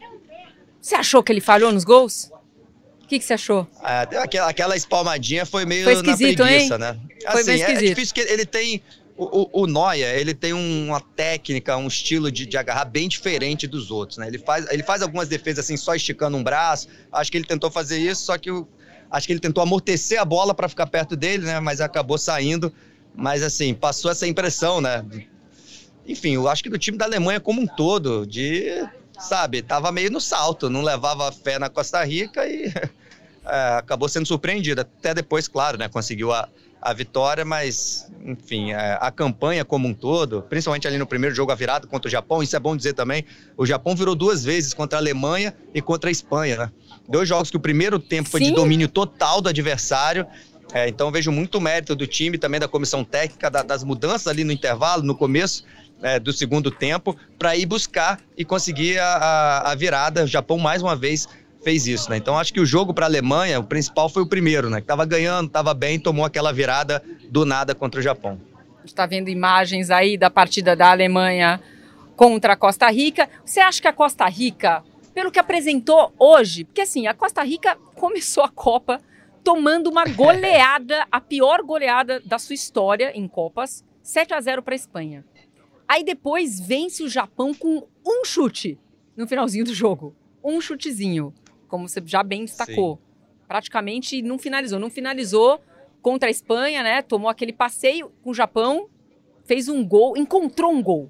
Você 0.81 0.95
achou 0.95 1.21
que 1.21 1.31
ele 1.33 1.41
falhou 1.41 1.71
nos 1.73 1.83
gols? 1.83 2.31
O 3.03 3.07
que, 3.07 3.19
que 3.19 3.25
você 3.25 3.33
achou? 3.33 3.67
É, 3.83 4.17
aquela, 4.17 4.49
aquela 4.49 4.75
espalmadinha 4.77 5.45
foi 5.45 5.65
meio 5.65 5.83
Foi 5.83 5.93
esquisito, 5.93 6.39
na 6.39 6.45
preguiça, 6.45 6.77
né? 6.77 6.97
Foi 7.31 7.43
bem 7.43 7.55
é- 7.55 7.57
É, 7.57 7.61
esquisito. 7.61 7.89
difícil 7.89 8.15
que 8.15 8.21
ele 8.21 8.45
tem... 8.45 8.81
O, 9.17 9.61
o, 9.61 9.63
o 9.63 9.67
Neuer, 9.67 10.15
ele 10.19 10.33
tem 10.33 10.53
uma 10.53 11.01
técnica, 11.01 11.75
um 11.75 11.87
estilo 11.87 12.31
de, 12.31 12.45
de 12.45 12.55
agarrar 12.55 12.85
bem 12.85 13.07
diferente 13.07 13.65
dos 13.65 13.89
outros, 13.89 14.19
né? 14.19 14.27
Ele 14.27 14.37
faz, 14.37 14.69
ele 14.71 14.83
faz 14.83 15.01
algumas 15.01 15.27
defesas 15.27 15.65
assim, 15.65 15.75
só 15.75 15.95
esticando 15.95 16.37
um 16.37 16.43
braço. 16.43 16.87
Acho 17.11 17.31
que 17.31 17.37
ele 17.37 17.45
tentou 17.45 17.71
fazer 17.71 17.97
isso, 17.97 18.23
só 18.23 18.37
que 18.37 18.51
o- 18.51 18.67
acho 19.09 19.25
que 19.25 19.33
ele 19.33 19.39
tentou 19.39 19.63
amortecer 19.63 20.21
a 20.21 20.25
bola 20.25 20.53
para 20.53 20.69
ficar 20.69 20.85
perto 20.85 21.15
dele, 21.15 21.45
né? 21.45 21.59
Mas 21.59 21.81
acabou 21.81 22.17
saindo. 22.17 22.71
Mas 23.15 23.41
assim, 23.41 23.73
passou 23.73 24.11
essa 24.11 24.27
impressão, 24.27 24.79
né? 24.79 25.03
Enfim, 26.05 26.35
eu 26.35 26.47
acho 26.47 26.61
que 26.63 26.69
do 26.69 26.77
time 26.77 26.97
da 26.97 27.05
Alemanha 27.05 27.39
como 27.39 27.59
um 27.61 27.67
todo, 27.67 28.25
de, 28.25 28.87
sabe, 29.19 29.61
tava 29.63 29.91
meio 29.91 30.11
no 30.11 30.21
salto, 30.21 30.69
não 30.69 30.81
levava 30.83 31.31
fé 31.31 31.57
na 31.57 31.69
Costa 31.69 32.03
Rica 32.03 32.47
e 32.47 32.65
é, 33.45 33.77
acabou 33.79 34.07
sendo 34.07 34.27
surpreendido. 34.27 34.81
Até 34.81 35.13
depois, 35.13 35.47
claro, 35.47 35.77
né? 35.77 35.89
Conseguiu 35.89 36.31
a, 36.31 36.47
a 36.87 36.93
vitória, 36.93 37.43
mas, 37.43 38.09
enfim, 38.25 38.71
é, 38.71 38.97
a 39.01 39.11
campanha 39.11 39.65
como 39.65 39.89
um 39.89 39.93
todo, 39.93 40.41
principalmente 40.43 40.87
ali 40.87 40.97
no 40.97 41.05
primeiro 41.05 41.35
jogo, 41.35 41.51
a 41.51 41.55
virada 41.55 41.85
contra 41.85 42.07
o 42.07 42.11
Japão, 42.11 42.41
isso 42.41 42.55
é 42.55 42.59
bom 42.61 42.77
dizer 42.77 42.93
também, 42.93 43.25
o 43.57 43.65
Japão 43.65 43.93
virou 43.93 44.15
duas 44.15 44.45
vezes 44.45 44.73
contra 44.73 44.97
a 44.97 45.01
Alemanha 45.01 45.53
e 45.73 45.81
contra 45.81 46.09
a 46.09 46.11
Espanha, 46.11 46.55
né? 46.55 46.71
Dois 47.09 47.27
jogos 47.27 47.51
que 47.51 47.57
o 47.57 47.59
primeiro 47.59 47.99
tempo 47.99 48.29
foi 48.29 48.39
Sim. 48.39 48.47
de 48.47 48.51
domínio 48.55 48.87
total 48.87 49.41
do 49.41 49.49
adversário. 49.49 50.25
É, 50.73 50.87
então 50.87 51.11
vejo 51.11 51.29
muito 51.29 51.59
mérito 51.59 51.93
do 51.93 52.07
time, 52.07 52.37
também 52.37 52.57
da 52.59 52.69
comissão 52.69 53.03
técnica, 53.03 53.49
da- 53.49 53.63
das 53.63 53.83
mudanças 53.83 54.27
ali 54.27 54.45
no 54.45 54.53
intervalo, 54.53 55.03
no 55.03 55.15
começo 55.15 55.65
é, 56.01 56.19
do 56.19 56.31
segundo 56.31 56.69
tempo, 56.71 57.17
para 57.37 57.55
ir 57.57 57.65
buscar 57.65 58.19
e 58.37 58.45
conseguir 58.45 58.97
a, 58.99 59.07
a- 59.17 59.71
a 59.71 59.75
virada. 59.75 60.23
O 60.23 60.27
Japão, 60.27 60.57
mais 60.57 60.81
uma 60.81 60.95
vez, 60.95 61.27
fez 61.67 61.85
isso, 61.85 62.09
né? 62.09 62.15
Então 62.15 62.39
acho 62.39 62.53
que 62.53 62.61
o 62.61 62.65
jogo 62.65 62.93
para 62.93 63.05
a 63.05 63.09
Alemanha, 63.09 63.59
o 63.59 63.63
principal 63.63 64.07
foi 64.07 64.23
o 64.23 64.25
primeiro, 64.25 64.69
né? 64.69 64.79
Que 64.79 64.87
tava 64.87 65.05
ganhando, 65.05 65.49
tava 65.49 65.73
bem, 65.73 65.99
tomou 65.99 66.23
aquela 66.23 66.53
virada 66.53 67.03
do 67.29 67.43
nada 67.43 67.75
contra 67.75 67.99
o 67.99 68.01
Japão. 68.01 68.39
A 68.77 68.79
gente 68.79 68.87
está 68.87 69.05
vendo 69.05 69.27
imagens 69.27 69.89
aí 69.89 70.17
da 70.17 70.29
partida 70.29 70.77
da 70.77 70.91
Alemanha 70.91 71.59
contra 72.15 72.53
a 72.53 72.55
Costa 72.55 72.89
Rica. 72.89 73.29
Você 73.43 73.59
acha 73.59 73.81
que 73.81 73.87
a 73.89 73.91
Costa 73.91 74.25
Rica, 74.29 74.81
pelo 75.13 75.29
que 75.29 75.39
apresentou 75.39 76.13
hoje, 76.17 76.63
porque 76.63 76.79
assim, 76.79 77.05
a 77.05 77.13
Costa 77.13 77.43
Rica 77.43 77.75
começou 77.95 78.45
a 78.45 78.49
Copa 78.49 79.01
tomando 79.43 79.89
uma 79.89 80.05
goleada, 80.15 81.05
a 81.11 81.19
pior 81.19 81.63
goleada 81.63 82.21
da 82.21 82.39
sua 82.39 82.53
história 82.53 83.11
em 83.13 83.27
Copas, 83.27 83.83
7 84.01 84.33
a 84.33 84.39
0 84.39 84.63
para 84.63 84.73
a 84.73 84.77
Espanha. 84.77 85.25
Aí 85.85 86.01
depois 86.01 86.61
vence 86.61 87.03
o 87.03 87.09
Japão 87.09 87.53
com 87.53 87.85
um 88.05 88.23
chute 88.23 88.79
no 89.17 89.27
finalzinho 89.27 89.65
do 89.65 89.73
jogo. 89.73 90.15
Um 90.41 90.61
chutezinho, 90.61 91.33
como 91.67 91.87
você 91.87 92.01
já 92.05 92.23
bem 92.23 92.45
destacou. 92.45 92.99
Praticamente 93.47 94.21
não 94.21 94.37
finalizou. 94.37 94.79
Não 94.79 94.89
finalizou 94.89 95.61
contra 96.01 96.29
a 96.29 96.31
Espanha, 96.31 96.83
né? 96.83 97.01
Tomou 97.01 97.29
aquele 97.29 97.53
passeio 97.53 98.11
com 98.23 98.31
o 98.31 98.33
Japão, 98.33 98.87
fez 99.45 99.67
um 99.67 99.85
gol, 99.85 100.17
encontrou 100.17 100.71
um 100.71 100.81
gol. 100.81 101.09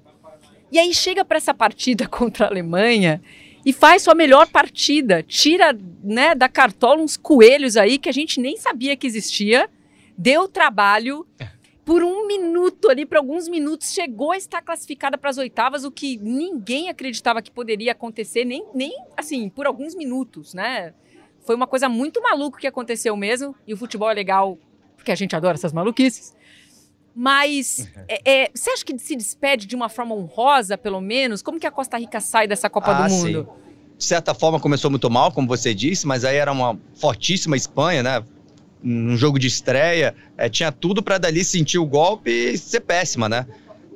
E 0.70 0.78
aí 0.78 0.94
chega 0.94 1.24
para 1.24 1.38
essa 1.38 1.54
partida 1.54 2.06
contra 2.08 2.46
a 2.46 2.48
Alemanha 2.48 3.22
e 3.64 3.72
faz 3.72 4.02
sua 4.02 4.14
melhor 4.14 4.48
partida, 4.48 5.22
tira, 5.22 5.76
né, 6.02 6.34
da 6.34 6.48
cartola 6.48 7.02
uns 7.02 7.16
coelhos 7.16 7.76
aí 7.76 7.98
que 7.98 8.08
a 8.08 8.12
gente 8.12 8.40
nem 8.40 8.56
sabia 8.56 8.96
que 8.96 9.06
existia, 9.06 9.68
deu 10.16 10.48
trabalho 10.48 11.26
por 11.88 12.04
um 12.04 12.26
minuto 12.26 12.90
ali, 12.90 13.06
por 13.06 13.16
alguns 13.16 13.48
minutos, 13.48 13.94
chegou 13.94 14.32
a 14.32 14.36
estar 14.36 14.60
classificada 14.60 15.16
para 15.16 15.30
as 15.30 15.38
oitavas, 15.38 15.84
o 15.84 15.90
que 15.90 16.18
ninguém 16.18 16.90
acreditava 16.90 17.40
que 17.40 17.50
poderia 17.50 17.92
acontecer, 17.92 18.44
nem, 18.44 18.62
nem 18.74 18.94
assim, 19.16 19.48
por 19.48 19.66
alguns 19.66 19.94
minutos, 19.94 20.52
né? 20.52 20.92
Foi 21.46 21.56
uma 21.56 21.66
coisa 21.66 21.88
muito 21.88 22.20
maluca 22.20 22.60
que 22.60 22.66
aconteceu 22.66 23.16
mesmo, 23.16 23.54
e 23.66 23.72
o 23.72 23.76
futebol 23.78 24.10
é 24.10 24.12
legal, 24.12 24.58
porque 24.96 25.10
a 25.10 25.14
gente 25.14 25.34
adora 25.34 25.54
essas 25.54 25.72
maluquices. 25.72 26.36
Mas 27.14 27.90
é, 28.06 28.42
é, 28.42 28.50
você 28.54 28.68
acha 28.68 28.84
que 28.84 28.98
se 28.98 29.16
despede 29.16 29.66
de 29.66 29.74
uma 29.74 29.88
forma 29.88 30.14
honrosa, 30.14 30.76
pelo 30.76 31.00
menos? 31.00 31.40
Como 31.40 31.58
que 31.58 31.66
a 31.66 31.70
Costa 31.70 31.96
Rica 31.96 32.20
sai 32.20 32.46
dessa 32.46 32.68
Copa 32.68 32.90
Ah, 32.98 33.06
do 33.08 33.10
sim. 33.14 33.34
Mundo? 33.34 33.48
de 33.96 34.04
certa 34.04 34.32
forma 34.32 34.60
começou 34.60 34.90
muito 34.90 35.10
mal, 35.10 35.32
como 35.32 35.48
você 35.48 35.74
disse, 35.74 36.06
mas 36.06 36.24
aí 36.24 36.36
era 36.36 36.52
uma 36.52 36.78
fortíssima 36.94 37.56
Espanha, 37.56 38.02
né? 38.02 38.22
Um 38.82 39.16
jogo 39.16 39.38
de 39.38 39.46
estreia, 39.46 40.14
é, 40.36 40.48
tinha 40.48 40.70
tudo 40.70 41.02
para 41.02 41.18
dali 41.18 41.44
sentir 41.44 41.78
o 41.78 41.86
golpe 41.86 42.30
e 42.30 42.58
ser 42.58 42.80
péssima, 42.80 43.28
né? 43.28 43.46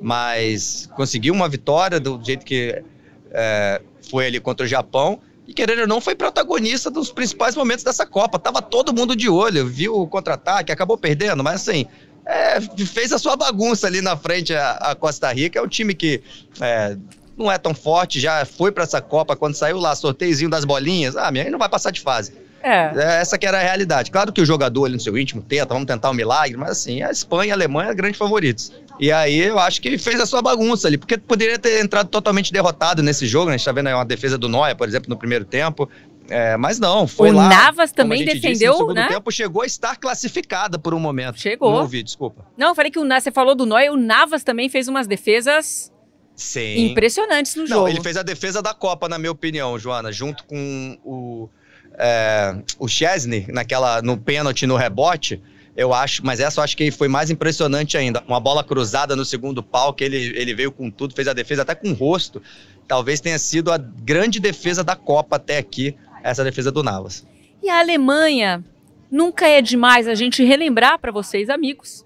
Mas 0.01 0.89
conseguiu 0.95 1.33
uma 1.33 1.47
vitória 1.47 1.99
do 1.99 2.21
jeito 2.23 2.45
que 2.45 2.83
é, 3.31 3.81
foi 4.09 4.27
ali 4.27 4.39
contra 4.39 4.65
o 4.65 4.67
Japão 4.67 5.19
e 5.47 5.53
querendo 5.53 5.81
ou 5.81 5.87
não 5.87 6.01
foi 6.01 6.15
protagonista 6.15 6.91
dos 6.91 7.11
principais 7.11 7.55
momentos 7.55 7.83
dessa 7.83 8.05
Copa. 8.05 8.37
Tava 8.37 8.61
todo 8.61 8.93
mundo 8.93 9.15
de 9.15 9.29
olho, 9.29 9.65
viu 9.65 9.95
o 9.95 10.07
contra-ataque, 10.07 10.71
acabou 10.71 10.97
perdendo, 10.97 11.43
mas 11.43 11.55
assim 11.55 11.87
é, 12.25 12.61
fez 12.85 13.11
a 13.11 13.19
sua 13.19 13.35
bagunça 13.35 13.87
ali 13.87 14.01
na 14.01 14.15
frente 14.15 14.53
a, 14.53 14.71
a 14.71 14.95
Costa 14.95 15.31
Rica. 15.31 15.59
É 15.59 15.61
um 15.61 15.67
time 15.67 15.93
que 15.93 16.21
é, 16.59 16.97
não 17.37 17.51
é 17.51 17.57
tão 17.57 17.73
forte, 17.73 18.19
já 18.19 18.45
foi 18.45 18.71
para 18.71 18.83
essa 18.83 19.01
Copa 19.01 19.35
quando 19.35 19.55
saiu 19.55 19.77
lá, 19.77 19.95
sorteiozinho 19.95 20.49
das 20.49 20.65
bolinhas. 20.65 21.15
Ah, 21.15 21.31
minha 21.31 21.49
não 21.49 21.59
vai 21.59 21.69
passar 21.69 21.91
de 21.91 22.01
fase. 22.01 22.33
É. 22.63 22.93
É, 22.95 23.21
Essa 23.21 23.37
que 23.37 23.45
era 23.45 23.59
a 23.59 23.61
realidade. 23.61 24.09
Claro 24.09 24.31
que 24.31 24.41
o 24.41 24.45
jogador 24.45 24.85
ali 24.85 24.93
no 24.95 24.99
seu 24.99 25.17
íntimo 25.17 25.41
tenta, 25.41 25.65
vamos 25.65 25.85
tentar 25.85 26.09
um 26.09 26.13
milagre, 26.13 26.55
mas 26.57 26.71
assim, 26.71 27.03
a 27.03 27.11
Espanha 27.11 27.49
e 27.49 27.51
a 27.51 27.55
Alemanha 27.55 27.89
são 27.89 27.95
grandes 27.95 28.17
favoritos. 28.17 28.71
E 28.99 29.11
aí 29.11 29.39
eu 29.39 29.59
acho 29.59 29.81
que 29.81 29.97
fez 29.97 30.19
a 30.19 30.25
sua 30.25 30.41
bagunça 30.41 30.87
ali, 30.87 30.97
porque 30.97 31.17
poderia 31.17 31.59
ter 31.59 31.83
entrado 31.83 32.07
totalmente 32.07 32.53
derrotado 32.53 33.03
nesse 33.03 33.27
jogo, 33.27 33.47
né? 33.47 33.55
A 33.55 33.57
gente 33.57 33.65
tá 33.65 33.71
vendo 33.71 33.87
aí 33.87 33.93
uma 33.93 34.05
defesa 34.05 34.37
do 34.37 34.47
Noia, 34.47 34.75
por 34.75 34.87
exemplo, 34.87 35.09
no 35.09 35.17
primeiro 35.17 35.43
tempo. 35.45 35.89
É, 36.29 36.55
mas 36.55 36.79
não, 36.79 37.05
foi 37.05 37.31
o 37.31 37.33
lá. 37.33 37.49
Navas 37.49 37.91
como 37.91 38.03
também 38.03 38.19
gente 38.19 38.35
disse, 38.35 38.41
defendeu, 38.41 38.71
no 38.71 38.77
segundo 38.77 38.95
né? 38.95 39.07
tempo 39.09 39.29
chegou 39.29 39.61
a 39.61 39.65
estar 39.65 39.97
classificada 39.97 40.79
por 40.79 40.93
um 40.93 40.99
momento. 40.99 41.39
Chegou. 41.39 41.71
Não 41.71 41.81
ouvi, 41.81 42.01
desculpa. 42.01 42.45
Não, 42.57 42.69
eu 42.69 42.75
falei 42.75 42.89
que 42.89 42.99
o, 42.99 43.05
você 43.05 43.31
falou 43.31 43.55
do 43.55 43.65
Noia, 43.65 43.91
o 43.91 43.97
Navas 43.97 44.41
também 44.43 44.69
fez 44.69 44.87
umas 44.87 45.05
defesas 45.05 45.91
Sim. 46.35 46.91
impressionantes 46.91 47.55
no 47.55 47.63
Não, 47.63 47.67
jogo. 47.67 47.87
ele 47.89 48.01
fez 48.01 48.15
a 48.15 48.23
defesa 48.23 48.61
da 48.61 48.73
Copa, 48.73 49.09
na 49.09 49.19
minha 49.19 49.31
opinião, 49.31 49.77
Joana, 49.77 50.11
junto 50.13 50.45
com 50.45 50.97
o, 51.03 51.49
é, 51.97 52.55
o 52.79 52.87
Chesney, 52.87 53.45
naquela, 53.49 54.01
no 54.01 54.17
pênalti, 54.17 54.65
no 54.65 54.75
rebote. 54.75 55.41
Eu 55.75 55.93
acho, 55.93 56.23
mas 56.23 56.39
essa 56.39 56.59
eu 56.59 56.63
acho 56.63 56.77
que 56.77 56.91
foi 56.91 57.07
mais 57.07 57.31
impressionante 57.31 57.97
ainda. 57.97 58.23
Uma 58.27 58.39
bola 58.39 58.63
cruzada 58.63 59.15
no 59.15 59.25
segundo 59.25 59.63
pau, 59.63 59.93
que 59.93 60.03
ele, 60.03 60.17
ele 60.37 60.53
veio 60.53 60.71
com 60.71 60.89
tudo, 60.91 61.15
fez 61.15 61.27
a 61.27 61.33
defesa 61.33 61.63
até 61.63 61.73
com 61.73 61.89
o 61.89 61.93
rosto. 61.93 62.41
Talvez 62.87 63.19
tenha 63.19 63.39
sido 63.39 63.71
a 63.71 63.77
grande 63.77 64.39
defesa 64.39 64.83
da 64.83 64.95
Copa 64.95 65.37
até 65.37 65.57
aqui, 65.57 65.95
essa 66.23 66.43
defesa 66.43 66.71
do 66.71 66.83
Navas. 66.83 67.25
E 67.61 67.69
a 67.69 67.79
Alemanha, 67.79 68.63
nunca 69.09 69.47
é 69.47 69.61
demais 69.61 70.07
a 70.07 70.15
gente 70.15 70.43
relembrar 70.43 70.99
para 70.99 71.11
vocês, 71.11 71.49
amigos, 71.49 72.05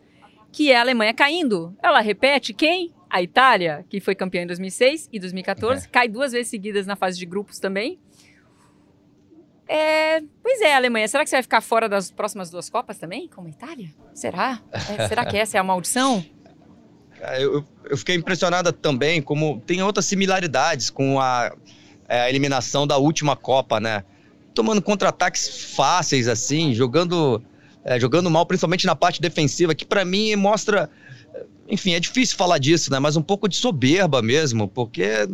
que 0.52 0.72
é 0.72 0.78
a 0.78 0.82
Alemanha 0.82 1.14
caindo. 1.14 1.76
Ela 1.82 2.00
repete 2.00 2.54
quem? 2.54 2.94
A 3.10 3.22
Itália, 3.22 3.86
que 3.90 4.00
foi 4.00 4.14
campeã 4.14 4.44
em 4.44 4.48
2006 4.48 5.10
e 5.12 5.20
2014, 5.20 5.88
cai 5.88 6.10
duas 6.10 6.34
vezes 6.34 6.50
seguidas 6.50 6.86
na 6.86 6.96
fase 6.96 7.18
de 7.18 7.26
grupos 7.26 7.58
também. 7.58 7.98
É, 9.68 10.22
pois 10.42 10.62
é, 10.62 10.76
Alemanha, 10.76 11.08
será 11.08 11.24
que 11.24 11.30
você 11.30 11.36
vai 11.36 11.44
ficar 11.44 11.62
fora 11.62 11.90
das 11.90 12.10
próximas 12.10 12.50
duas 12.50 12.70
Copas 12.70 12.98
também, 12.98 13.28
como 13.28 13.48
a 13.48 13.52
Itália? 13.52 13.90
Será? 14.14 14.62
É, 14.72 15.08
será 15.08 15.26
que 15.26 15.36
essa 15.36 15.58
é 15.58 15.60
a 15.60 15.64
maldição? 15.64 16.24
Eu, 17.40 17.66
eu 17.90 17.98
fiquei 17.98 18.16
impressionada 18.16 18.72
também 18.72 19.22
como 19.22 19.62
tem 19.66 19.82
outras 19.82 20.06
similaridades 20.06 20.90
com 20.90 21.20
a, 21.20 21.52
é, 22.08 22.22
a 22.22 22.30
eliminação 22.30 22.86
da 22.86 22.98
última 22.98 23.36
Copa, 23.36 23.80
né? 23.80 24.04
Tomando 24.54 24.82
contra-ataques 24.82 25.74
fáceis, 25.76 26.28
assim, 26.28 26.74
jogando, 26.74 27.44
é, 27.84 28.00
jogando 28.00 28.30
mal, 28.30 28.46
principalmente 28.46 28.86
na 28.86 28.96
parte 28.96 29.22
defensiva, 29.22 29.76
que 29.76 29.86
pra 29.86 30.06
mim 30.06 30.36
mostra. 30.36 30.90
Enfim, 31.68 31.94
é 31.94 32.00
difícil 32.00 32.38
falar 32.38 32.58
disso, 32.58 32.92
né? 32.92 33.00
Mas 33.00 33.18
um 33.18 33.22
pouco 33.22 33.50
de 33.50 33.58
soberba 33.58 34.22
mesmo, 34.22 34.68
porque 34.68 35.28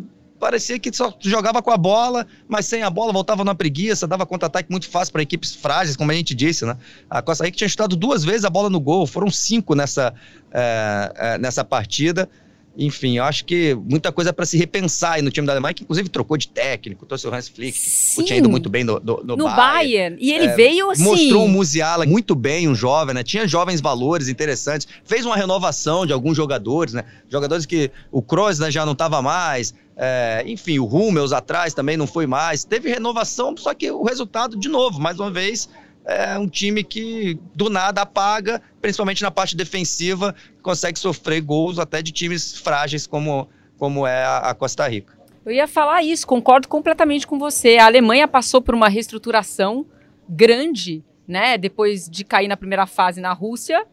parecia 0.43 0.77
que 0.77 0.93
só 0.93 1.13
jogava 1.21 1.61
com 1.61 1.71
a 1.71 1.77
bola, 1.77 2.27
mas 2.49 2.65
sem 2.65 2.83
a 2.83 2.89
bola 2.89 3.13
voltava 3.13 3.45
na 3.45 3.55
preguiça, 3.55 4.05
dava 4.05 4.25
contra-ataque 4.25 4.69
muito 4.69 4.89
fácil 4.89 5.13
para 5.13 5.21
equipes 5.21 5.55
frágeis, 5.55 5.95
como 5.95 6.11
a 6.11 6.13
gente 6.13 6.35
disse, 6.35 6.65
né? 6.65 6.75
A 7.09 7.21
Costa 7.21 7.45
Rica 7.45 7.55
tinha 7.55 7.69
chutado 7.69 7.95
duas 7.95 8.25
vezes 8.25 8.43
a 8.43 8.49
bola 8.49 8.69
no 8.69 8.81
gol, 8.81 9.07
foram 9.07 9.31
cinco 9.31 9.73
nessa, 9.73 10.13
é, 10.51 11.13
é, 11.15 11.37
nessa 11.37 11.63
partida. 11.63 12.29
Enfim, 12.75 13.17
eu 13.17 13.23
acho 13.23 13.45
que 13.45 13.75
muita 13.75 14.11
coisa 14.11 14.33
para 14.33 14.45
se 14.47 14.57
repensar 14.57 15.13
aí 15.13 15.21
no 15.21 15.29
time 15.29 15.45
da 15.45 15.53
Alemanha, 15.53 15.75
que 15.75 15.83
inclusive 15.83 16.09
trocou 16.09 16.35
de 16.37 16.47
técnico, 16.47 17.05
trouxe 17.05 17.27
o 17.27 17.33
Hans 17.33 17.47
Flick, 17.47 17.77
que 17.79 18.23
tinha 18.23 18.39
ido 18.39 18.49
muito 18.49 18.67
bem 18.67 18.83
no, 18.83 18.99
no, 18.99 19.23
no 19.23 19.35
no 19.37 19.45
Bayern. 19.45 19.55
Bayern. 19.55 20.17
E 20.19 20.31
ele 20.31 20.45
É, 20.45 20.55
veio 20.55 20.89
assim. 20.89 21.03
Mostrou 21.03 21.45
o 21.45 21.47
Musiala 21.49 22.03
muito 22.05 22.33
bem, 22.33 22.67
um 22.67 22.73
jovem, 22.73 23.13
né? 23.13 23.21
Tinha 23.23 23.47
jovens 23.47 23.79
valores 23.79 24.27
interessantes. 24.27 24.87
Fez 25.05 25.23
uma 25.23 25.35
renovação 25.35 26.03
de 26.05 26.13
alguns 26.13 26.35
jogadores, 26.35 26.93
né? 26.93 27.03
Jogadores 27.29 27.65
que 27.67 27.91
o 28.11 28.23
Kroos 28.23 28.57
né, 28.57 28.71
já 28.71 28.83
não 28.85 28.93
estava 28.93 29.21
mais. 29.21 29.73
é, 29.95 30.43
enfim, 30.47 30.79
o 30.79 30.85
Hummels 30.87 31.31
atrás 31.31 31.75
também 31.75 31.95
não 31.95 32.07
foi 32.07 32.25
mais. 32.25 32.63
Teve 32.63 32.89
renovação, 32.89 33.55
só 33.55 33.75
que 33.75 33.91
o 33.91 34.01
resultado, 34.03 34.57
de 34.57 34.67
novo, 34.67 34.99
mais 34.99 35.19
uma 35.19 35.29
vez, 35.29 35.69
é 36.05 36.37
um 36.37 36.47
time 36.47 36.83
que 36.83 37.39
do 37.55 37.69
nada 37.69 38.01
apaga, 38.01 38.61
principalmente 38.81 39.21
na 39.21 39.31
parte 39.31 39.55
defensiva, 39.55 40.35
consegue 40.61 40.99
sofrer 40.99 41.41
gols 41.41 41.79
até 41.79 42.01
de 42.01 42.11
times 42.11 42.57
frágeis 42.57 43.07
como, 43.07 43.47
como 43.77 44.05
é 44.05 44.25
a, 44.25 44.53
Costa 44.53 44.87
Rica. 44.87 45.17
Eu 45.45 45.51
ia 45.51 45.67
falar 45.67 46.03
isso, 46.03 46.25
concordo 46.27 46.67
completamente 46.67 47.27
com 47.27 47.37
você. 47.37 47.77
A 47.77 47.85
Alemanha 47.85 48.27
passou 48.27 48.61
por 48.61 48.75
uma 48.75 48.87
reestruturação 48.87 49.85
grande, 50.27 51.03
né? 51.27 51.57
Depois 51.57 52.09
de 52.09 52.23
cair 52.23 52.47
na 52.47 52.57
primeira 52.57 52.85
fase 52.85 53.19
na 53.19 53.33
Rússia. 53.33 53.85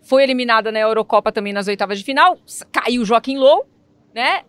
Foi 0.00 0.22
eliminada 0.22 0.72
na 0.72 0.80
Eurocopa 0.80 1.30
também 1.30 1.52
nas 1.52 1.68
oitavas 1.68 1.98
de 1.98 2.04
final. 2.04 2.38
Caiu 2.72 3.02
o 3.02 3.04
Joaquim 3.04 3.36
Low, 3.36 3.68
né? 4.14 4.42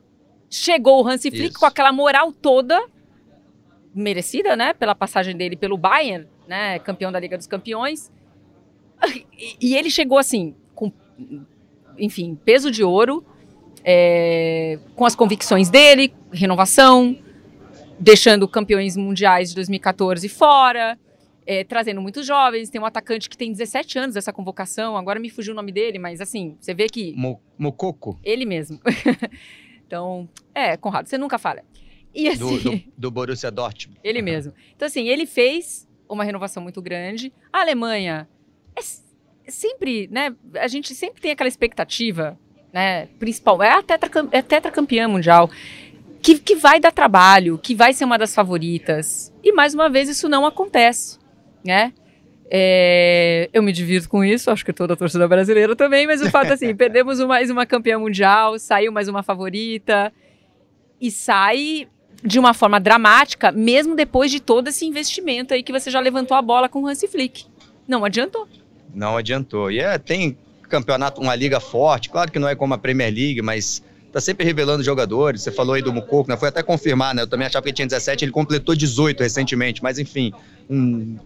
Chegou 0.50 1.04
o 1.04 1.08
Hansi 1.08 1.32
Flick 1.32 1.50
Isso. 1.50 1.60
com 1.60 1.66
aquela 1.66 1.92
moral 1.92 2.32
toda 2.32 2.80
merecida, 3.94 4.56
né? 4.56 4.74
Pela 4.74 4.96
passagem 4.96 5.36
dele 5.36 5.56
pelo 5.56 5.78
Bayern, 5.78 6.28
né? 6.48 6.80
Campeão 6.80 7.12
da 7.12 7.20
Liga 7.20 7.38
dos 7.38 7.48
Campeões. 7.48 8.12
E, 9.38 9.58
e 9.60 9.76
ele 9.76 9.90
chegou 9.90 10.18
assim, 10.18 10.56
com, 10.74 10.90
enfim, 11.98 12.40
peso 12.46 12.72
de 12.72 12.86
ouro, 12.86 13.26
é, 13.84 14.80
com 14.96 15.06
as 15.06 15.14
convicções 15.14 15.70
dele, 15.70 16.14
renovação, 16.32 17.18
deixando 18.00 18.48
campeões 18.48 18.96
mundiais 18.96 19.50
de 19.50 19.56
2014 19.56 20.30
fora, 20.30 20.98
é, 21.46 21.66
trazendo 21.66 22.02
muitos 22.02 22.26
jovens. 22.26 22.70
Tem 22.70 22.80
um 22.80 22.86
atacante 22.86 23.30
que 23.30 23.38
tem 23.38 23.52
17 23.52 24.00
anos 24.00 24.16
dessa 24.16 24.32
convocação, 24.32 24.96
agora 24.96 25.20
me 25.20 25.30
fugiu 25.30 25.52
o 25.54 25.56
nome 25.56 25.74
dele, 25.74 26.00
mas 26.00 26.22
assim, 26.22 26.56
você 26.62 26.74
vê 26.74 26.88
que 26.88 27.14
Mo- 27.18 27.42
Mococo, 27.58 28.18
ele 28.24 28.46
mesmo. 28.46 28.80
então, 29.86 30.30
é, 30.56 30.78
Conrado, 30.78 31.08
você 31.10 31.18
nunca 31.18 31.38
falha. 31.38 31.66
Assim, 32.16 32.38
do, 32.38 32.60
do, 32.60 32.84
do 32.98 33.12
Borussia 33.12 33.50
Dortmund. 33.52 34.00
ele 34.04 34.22
mesmo. 34.22 34.54
Então, 34.76 34.86
assim, 34.86 35.08
ele 35.08 35.26
fez 35.26 35.88
uma 36.08 36.24
renovação 36.24 36.62
muito 36.62 36.82
grande. 36.82 37.34
A 37.52 37.62
Alemanha 37.62 38.28
é 38.76 38.80
s- 38.80 39.02
sempre, 39.48 40.08
né? 40.12 40.36
A 40.56 40.68
gente 40.68 40.94
sempre 40.94 41.22
tem 41.22 41.32
aquela 41.32 41.48
expectativa, 41.48 42.38
né? 42.72 43.08
Principal, 43.20 43.62
é 43.64 43.72
a 43.72 43.82
tetracam- 43.82 44.30
é 44.32 44.42
tetracampeã 44.42 45.08
mundial. 45.08 45.50
Que, 46.22 46.40
que 46.40 46.56
vai 46.56 46.80
dar 46.80 46.92
trabalho, 46.92 47.58
que 47.58 47.76
vai 47.76 47.92
ser 47.94 48.06
uma 48.06 48.18
das 48.18 48.34
favoritas. 48.34 49.34
E 49.44 49.52
mais 49.52 49.74
uma 49.74 49.90
vez 49.90 50.08
isso 50.08 50.30
não 50.30 50.46
acontece, 50.46 51.20
né? 51.66 51.92
É, 52.56 53.50
eu 53.52 53.64
me 53.64 53.72
divirto 53.74 54.08
com 54.08 54.24
isso, 54.24 54.52
acho 54.52 54.64
que 54.64 54.72
toda 54.72 54.94
a 54.94 54.96
torcida 54.96 55.28
brasileira 55.28 55.76
também, 55.76 56.06
mas 56.06 56.22
o 56.22 56.30
fato 56.30 56.52
é 56.52 56.54
assim, 56.54 56.74
perdemos 56.78 57.20
mais 57.22 57.50
uma 57.50 57.66
campeã 57.66 57.98
mundial, 57.98 58.60
saiu 58.60 58.92
mais 58.92 59.08
uma 59.08 59.24
favorita 59.24 60.14
e 61.02 61.10
sai 61.10 61.88
de 62.24 62.40
uma 62.40 62.54
forma 62.54 62.80
dramática, 62.80 63.52
mesmo 63.52 63.96
depois 63.96 64.32
de 64.32 64.40
todo 64.40 64.70
esse 64.70 64.86
investimento 64.86 65.54
aí 65.54 65.62
que 65.62 65.72
você 65.72 65.92
já 65.92 66.00
levantou 66.00 66.38
a 66.38 66.42
bola 66.42 66.70
com 66.70 66.84
o 66.84 66.88
Hansi 66.88 67.08
Flick. 67.08 67.46
Não 67.88 68.06
adiantou. 68.06 68.48
Não 68.94 69.18
adiantou. 69.18 69.70
E 69.70 69.80
é, 69.80 69.98
tem 69.98 70.38
campeonato, 70.70 71.22
uma 71.22 71.36
liga 71.36 71.60
forte, 71.60 72.10
claro 72.10 72.32
que 72.32 72.40
não 72.40 72.48
é 72.48 72.56
como 72.56 72.74
a 72.74 72.78
Premier 72.78 73.14
League, 73.14 73.42
mas 73.42 73.84
tá 74.12 74.22
sempre 74.22 74.46
revelando 74.46 74.84
jogadores. 74.84 75.42
Você 75.42 75.52
falou 75.52 75.76
aí 75.76 75.82
do 75.82 75.92
Mucoco, 75.92 76.30
né? 76.30 76.38
Foi 76.38 76.48
até 76.48 76.64
confirmar, 76.64 77.14
né? 77.14 77.24
Eu 77.24 77.28
também 77.28 77.46
achava 77.46 77.64
que 77.64 77.70
ele 77.70 77.76
tinha 77.76 77.88
17, 77.88 78.24
ele 78.24 78.32
completou 78.32 78.74
18 78.74 79.22
recentemente, 79.22 79.84
mas 79.84 80.00
enfim, 80.00 80.32
um 80.70 81.18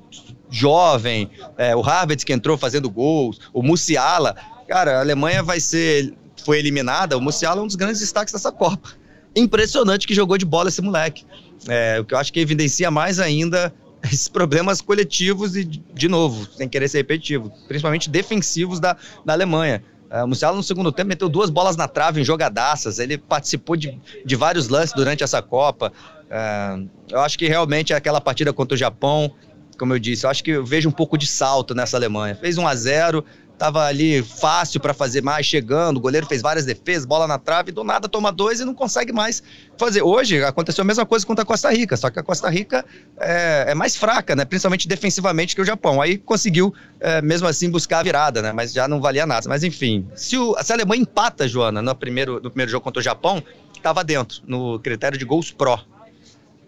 jovem, 0.49 1.29
é, 1.57 1.75
o 1.75 1.81
Harvard 1.81 2.25
que 2.25 2.33
entrou 2.33 2.57
fazendo 2.57 2.89
gols, 2.89 3.39
o 3.53 3.61
Musiala. 3.61 4.35
Cara, 4.67 4.97
a 4.97 4.99
Alemanha 5.01 5.43
vai 5.43 5.59
ser, 5.59 6.13
foi 6.43 6.57
eliminada, 6.57 7.17
o 7.17 7.21
Musiala 7.21 7.61
é 7.61 7.63
um 7.63 7.67
dos 7.67 7.75
grandes 7.75 7.99
destaques 7.99 8.33
dessa 8.33 8.51
Copa. 8.51 8.89
Impressionante 9.37 10.07
que 10.07 10.13
jogou 10.13 10.37
de 10.37 10.45
bola 10.45 10.69
esse 10.69 10.81
moleque. 10.81 11.25
É, 11.67 11.99
o 11.99 12.05
que 12.05 12.13
eu 12.13 12.17
acho 12.17 12.33
que 12.33 12.39
evidencia 12.39 12.89
mais 12.89 13.19
ainda 13.19 13.73
esses 14.03 14.27
problemas 14.27 14.81
coletivos 14.81 15.55
e, 15.55 15.63
de 15.63 16.07
novo, 16.07 16.47
sem 16.55 16.67
querer 16.67 16.87
ser 16.87 16.99
repetitivo, 16.99 17.51
principalmente 17.67 18.09
defensivos 18.09 18.79
da, 18.79 18.97
da 19.25 19.33
Alemanha. 19.33 19.83
É, 20.09 20.23
o 20.23 20.27
Musiala 20.27 20.55
no 20.55 20.63
segundo 20.63 20.91
tempo 20.91 21.09
meteu 21.09 21.27
duas 21.27 21.49
bolas 21.49 21.75
na 21.75 21.87
trave 21.87 22.21
em 22.21 22.23
jogadaças, 22.23 22.97
ele 22.97 23.17
participou 23.17 23.75
de, 23.75 23.99
de 24.25 24.35
vários 24.35 24.69
lances 24.69 24.93
durante 24.93 25.23
essa 25.23 25.41
Copa. 25.41 25.91
É, 26.29 26.79
eu 27.11 27.19
acho 27.19 27.37
que 27.37 27.47
realmente 27.47 27.93
aquela 27.93 28.21
partida 28.21 28.53
contra 28.53 28.75
o 28.75 28.77
Japão, 28.77 29.33
como 29.77 29.93
eu 29.93 29.99
disse, 29.99 30.25
eu 30.25 30.29
acho 30.29 30.43
que 30.43 30.51
eu 30.51 30.65
vejo 30.65 30.89
um 30.89 30.91
pouco 30.91 31.17
de 31.17 31.27
salto 31.27 31.75
nessa 31.75 31.97
Alemanha. 31.97 32.35
Fez 32.35 32.57
1 32.57 32.67
a 32.67 32.75
0 32.75 33.25
tava 33.57 33.85
ali 33.85 34.21
fácil 34.21 34.79
para 34.79 34.93
fazer 34.93 35.21
mais, 35.21 35.45
chegando, 35.45 35.97
o 35.97 35.99
goleiro 35.99 36.27
fez 36.27 36.41
várias 36.41 36.65
defesas, 36.65 37.05
bola 37.05 37.27
na 37.27 37.37
trave, 37.37 37.71
do 37.71 37.83
nada 37.83 38.07
toma 38.07 38.31
dois 38.31 38.59
e 38.59 38.65
não 38.65 38.73
consegue 38.73 39.11
mais 39.11 39.41
fazer. 39.77 40.01
Hoje 40.01 40.43
aconteceu 40.43 40.83
a 40.83 40.85
mesma 40.85 41.05
coisa 41.05 41.25
contra 41.25 41.43
a 41.43 41.45
Costa 41.45 41.69
Rica, 41.71 41.97
só 41.97 42.09
que 42.09 42.19
a 42.19 42.23
Costa 42.23 42.49
Rica 42.49 42.85
é, 43.19 43.65
é 43.69 43.75
mais 43.75 43.95
fraca, 43.95 44.35
né? 44.35 44.45
Principalmente 44.45 44.87
defensivamente 44.87 45.55
que 45.55 45.61
o 45.61 45.65
Japão. 45.65 46.01
Aí 46.01 46.17
conseguiu, 46.17 46.73
é, 46.99 47.21
mesmo 47.21 47.47
assim, 47.47 47.69
buscar 47.69 47.99
a 47.99 48.03
virada, 48.03 48.41
né? 48.41 48.51
Mas 48.51 48.71
já 48.71 48.87
não 48.87 49.01
valia 49.01 49.25
nada. 49.25 49.49
Mas 49.49 49.63
enfim, 49.63 50.07
se, 50.15 50.37
o, 50.37 50.55
se 50.61 50.71
a 50.71 50.75
Alemanha 50.75 51.01
empata, 51.01 51.47
Joana, 51.47 51.81
no 51.81 51.95
primeiro, 51.95 52.35
no 52.35 52.51
primeiro 52.51 52.71
jogo 52.71 52.83
contra 52.83 52.99
o 52.99 53.03
Japão, 53.03 53.43
estava 53.75 54.03
dentro, 54.03 54.41
no 54.45 54.79
critério 54.79 55.17
de 55.17 55.25
gols 55.25 55.51
pró. 55.51 55.83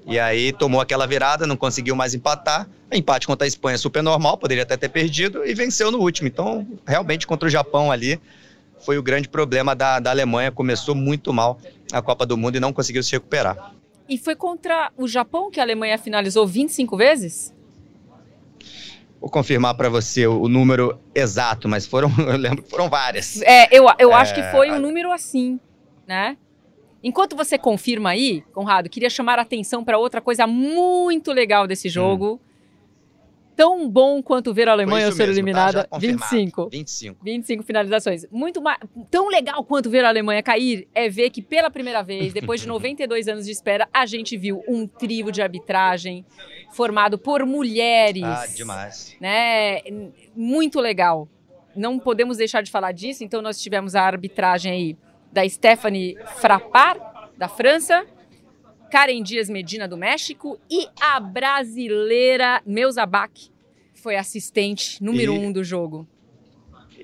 E 0.06 0.20
aí 0.20 0.52
tomou 0.52 0.82
aquela 0.82 1.06
virada, 1.06 1.46
não 1.46 1.58
conseguiu 1.58 1.96
mais 1.96 2.14
empatar. 2.14 2.68
Empate 2.92 3.28
contra 3.28 3.46
a 3.46 3.48
Espanha 3.48 3.78
super 3.78 4.02
normal, 4.02 4.38
poderia 4.38 4.64
até 4.64 4.76
ter 4.76 4.90
perdido 4.90 5.46
e 5.46 5.54
venceu 5.54 5.92
no 5.92 6.00
último. 6.00 6.28
Então, 6.28 6.68
realmente, 6.88 7.28
contra 7.28 7.48
o 7.48 7.50
Japão 7.50 7.92
ali, 7.92 8.20
foi 8.80 8.98
o 8.98 9.04
grande 9.04 9.28
problema 9.28 9.76
da, 9.76 10.00
da 10.00 10.10
Alemanha. 10.10 10.52
Começou 10.52 10.96
muito 10.96 11.32
mal 11.32 11.60
a 11.92 12.02
Copa 12.02 12.26
do 12.26 12.38
Mundo 12.38 12.56
e 12.56 12.60
não 12.60 12.74
conseguiu 12.74 13.04
se 13.04 13.12
recuperar. 13.12 13.74
E 14.08 14.18
foi 14.18 14.36
contra 14.36 14.92
o 14.98 15.08
Japão 15.08 15.52
que 15.52 15.60
a 15.60 15.64
Alemanha 15.64 15.98
finalizou 15.98 16.48
25 16.48 16.98
vezes? 16.98 17.54
Vou 19.22 19.30
confirmar 19.30 19.76
para 19.76 19.90
você 19.90 20.26
o, 20.26 20.48
número 20.48 20.98
exato, 21.14 21.68
mas 21.68 21.86
foram, 21.86 22.10
eu 22.18 22.38
lembro 22.38 22.64
que 22.64 22.70
foram 22.70 22.90
várias. 22.90 23.42
É, 23.42 23.68
eu, 23.72 23.86
eu 24.00 24.12
É, 24.12 24.16
acho 24.16 24.34
que 24.34 24.42
foi 24.44 24.72
um 24.72 24.80
número 24.80 25.12
assim, 25.12 25.60
né? 26.08 26.38
Enquanto 27.04 27.36
você 27.36 27.58
confirma 27.58 28.10
aí, 28.10 28.42
Conrado, 28.54 28.90
queria 28.90 29.10
chamar 29.10 29.40
a 29.40 29.44
atenção 29.44 29.84
para 29.84 29.98
outra 29.98 30.20
coisa 30.22 30.46
muito 30.46 31.32
legal 31.32 31.66
desse 31.68 31.88
Hum. 31.88 31.92
jogo. 31.92 32.42
Tão 33.56 33.90
bom 33.90 34.24
quanto 34.24 34.54
ver 34.54 34.70
a 34.70 34.72
Alemanha 34.72 35.12
ser 35.12 35.18
mesmo, 35.18 35.26
tá? 35.26 35.32
eliminada. 35.34 35.88
Confirmado. 35.90 36.30
25. 36.32 36.70
25. 36.70 37.20
25 37.22 37.64
finalizações. 37.64 38.26
Muito 38.32 38.62
mais, 38.62 38.80
tão 39.12 39.28
legal 39.28 39.62
quanto 39.66 39.90
ver 39.90 40.06
a 40.06 40.08
Alemanha 40.08 40.42
cair 40.42 40.88
é 40.96 41.10
ver 41.10 41.30
que 41.30 41.42
pela 41.42 41.70
primeira 41.70 42.02
vez, 42.02 42.32
depois 42.32 42.62
de 42.62 42.68
92 42.70 43.28
anos 43.28 43.46
de 43.46 43.52
espera, 43.52 43.86
a 43.94 44.06
gente 44.06 44.38
viu 44.38 44.64
um 44.66 44.88
trio 44.88 45.30
de 45.30 45.42
arbitragem 45.42 46.26
formado 46.72 47.18
por 47.18 47.46
mulheres. 47.46 48.24
Ah, 48.24 48.46
demais. 48.48 49.18
Né? 49.20 49.82
Muito 50.34 50.80
legal. 50.80 51.28
Não 51.76 52.00
podemos 52.00 52.38
deixar 52.38 52.64
de 52.64 52.72
falar 52.72 52.94
disso, 52.94 53.26
então 53.26 53.42
nós 53.42 53.62
tivemos 53.62 53.94
a 53.94 54.04
arbitragem 54.04 54.72
aí 54.72 54.98
da 55.32 55.48
Stephanie 55.48 56.18
Frappart, 56.38 57.00
da 57.38 57.48
França, 57.48 58.06
Karen 58.92 59.22
Dias 59.22 59.50
Medina, 59.50 59.88
do 59.88 59.96
México, 59.98 60.60
e 60.70 60.88
a 61.00 61.20
brasileira 61.20 62.62
Neuza 62.66 63.06
Bach, 63.06 63.30
que 63.34 63.52
foi 64.02 64.16
assistente 64.16 65.02
número 65.04 65.34
E- 65.36 65.38
um 65.40 65.52
do 65.52 65.64
jogo. 65.64 66.08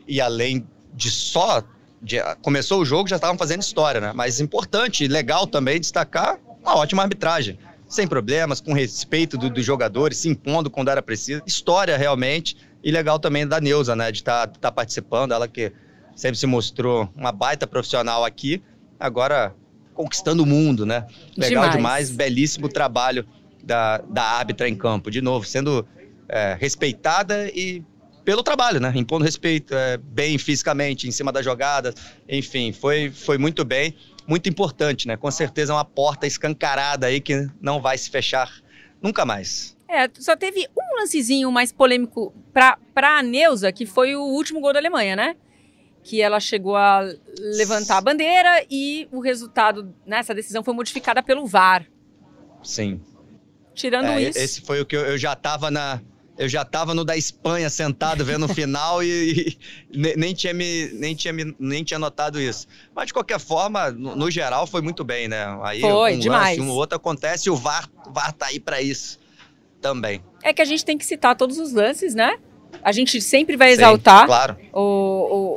E 0.07 0.19
além 0.21 0.67
de 0.93 1.09
só. 1.11 1.63
de- 2.01 2.21
começou 2.43 2.81
o 2.81 2.85
jogo, 2.85 3.09
já 3.09 3.15
estavam 3.15 3.35
fazendo 3.37 3.61
história, 3.61 3.99
né? 3.99 4.11
Mas 4.13 4.39
importante 4.39 5.03
e 5.03 5.07
legal 5.07 5.47
também 5.47 5.79
destacar 5.79 6.37
uma 6.61 6.75
ótima 6.77 7.01
arbitragem. 7.01 7.57
Sem 7.87 8.07
problemas, 8.07 8.61
com 8.61 8.73
respeito 8.73 9.37
do- 9.39 9.49
dos 9.49 9.65
jogadores, 9.65 10.17
se 10.19 10.29
impondo 10.29 10.69
quando 10.69 10.89
era 10.89 11.01
preciso. 11.01 11.41
História 11.47 11.97
realmente. 11.97 12.57
E 12.83 12.91
legal 12.91 13.17
também 13.17 13.47
da 13.47 13.59
Neuza, 13.59 13.95
né? 13.95 14.11
De 14.11 14.19
estar 14.19 14.47
participando. 14.75 15.31
Ela 15.31 15.47
que 15.47 15.71
sempre 16.15 16.37
se 16.37 16.47
mostrou 16.47 17.09
uma 17.15 17.31
baita 17.31 17.67
profissional 17.67 18.23
aqui. 18.23 18.61
Agora 18.99 19.53
conquistando 19.93 20.43
o 20.43 20.45
mundo, 20.45 20.85
né? 20.85 21.05
Legal 21.37 21.63
Demais. 21.63 21.75
demais. 21.75 22.11
Belíssimo 22.11 22.69
trabalho 22.69 23.25
da, 23.63 23.97
da 23.97 24.23
árbitra 24.23 24.67
em 24.67 24.75
campo. 24.75 25.09
De 25.09 25.21
novo, 25.21 25.45
sendo 25.45 25.87
é, 26.27 26.55
respeitada 26.59 27.49
e 27.49 27.83
pelo 28.23 28.43
trabalho, 28.43 28.79
né? 28.79 28.91
Impondo 28.95 29.23
respeito, 29.23 29.73
é, 29.73 29.97
bem 29.97 30.37
fisicamente, 30.37 31.07
em 31.07 31.11
cima 31.11 31.31
das 31.31 31.45
jogadas. 31.45 31.93
Enfim, 32.27 32.73
foi, 32.73 33.11
foi 33.11 33.37
muito 33.37 33.63
bem. 33.63 33.95
Muito 34.27 34.49
importante, 34.49 35.07
né? 35.07 35.15
Com 35.15 35.29
certeza 35.29 35.71
é 35.71 35.75
uma 35.75 35.85
porta 35.85 36.25
escancarada 36.25 37.05
aí 37.05 37.21
que 37.21 37.47
não 37.61 37.79
vai 37.79 37.95
se 37.97 38.09
fechar 38.09 38.51
nunca 39.01 39.23
mais. 39.23 39.77
É, 39.87 40.09
só 40.19 40.35
teve 40.35 40.67
um 40.75 40.99
lancezinho 40.99 41.51
mais 41.51 41.71
polêmico 41.71 42.33
pra, 42.51 42.77
pra 42.91 43.21
Neuza, 43.21 43.71
que 43.71 43.85
foi 43.85 44.15
o 44.15 44.23
último 44.23 44.59
gol 44.59 44.73
da 44.73 44.79
Alemanha, 44.79 45.15
né? 45.15 45.35
Que 46.07 46.21
ela 46.21 46.39
chegou 46.39 46.75
a 46.75 47.01
levantar 47.57 47.97
a 47.97 48.01
bandeira 48.01 48.63
e 48.69 49.07
o 49.11 49.19
resultado 49.19 49.91
nessa 50.05 50.35
decisão 50.35 50.63
foi 50.63 50.71
modificada 50.73 51.23
pelo 51.23 51.47
VAR. 51.47 51.87
Sim. 52.61 53.01
Tirando 53.73 54.05
É, 54.09 54.21
isso. 54.21 54.37
esse 54.37 54.61
foi 54.61 54.79
o 54.81 54.85
que 54.85 54.95
eu, 54.95 55.01
eu 55.01 55.17
já 55.17 55.35
tava 55.35 55.71
na. 55.71 55.99
Eu 56.37 56.47
já 56.49 56.63
tava 56.65 56.93
no 56.93 57.03
da 57.05 57.15
Espanha 57.17 57.69
sentado 57.69 58.23
vendo 58.23 58.45
o 58.45 58.49
final 58.53 59.01
e, 59.01 59.57
e 59.89 59.97
ne- 59.97 60.15
nem, 60.17 60.33
tinha 60.33 60.53
me, 60.53 60.91
nem, 60.93 61.15
tinha 61.15 61.31
me, 61.33 61.55
nem 61.57 61.81
tinha 61.83 61.97
notado 61.97 62.39
isso. 62.39 62.67
Mas 62.93 63.07
de 63.07 63.13
qualquer 63.13 63.39
forma, 63.39 63.89
no, 63.89 64.15
no 64.17 64.29
geral, 64.29 64.67
foi 64.67 64.81
muito 64.81 65.01
bem, 65.03 65.27
né? 65.29 65.45
Aí 65.63 65.79
Foi, 65.81 66.13
um 66.13 66.19
demais. 66.19 66.57
lance, 66.57 66.69
um 66.69 66.73
outro 66.73 66.97
acontece 66.97 67.47
e 67.47 67.51
o 67.51 67.55
VAR, 67.55 67.89
o 68.05 68.11
VAR 68.11 68.31
tá 68.33 68.47
aí 68.47 68.59
pra 68.59 68.81
isso 68.81 69.17
também. 69.81 70.21
É 70.43 70.51
que 70.53 70.61
a 70.61 70.65
gente 70.65 70.83
tem 70.83 70.97
que 70.97 71.05
citar 71.05 71.35
todos 71.37 71.57
os 71.57 71.71
lances, 71.71 72.13
né? 72.13 72.37
A 72.83 72.91
gente 72.91 73.21
sempre 73.21 73.57
vai 73.57 73.69
Sim, 73.69 73.73
exaltar 73.73 74.25
claro. 74.25 74.57
o, 74.73 74.79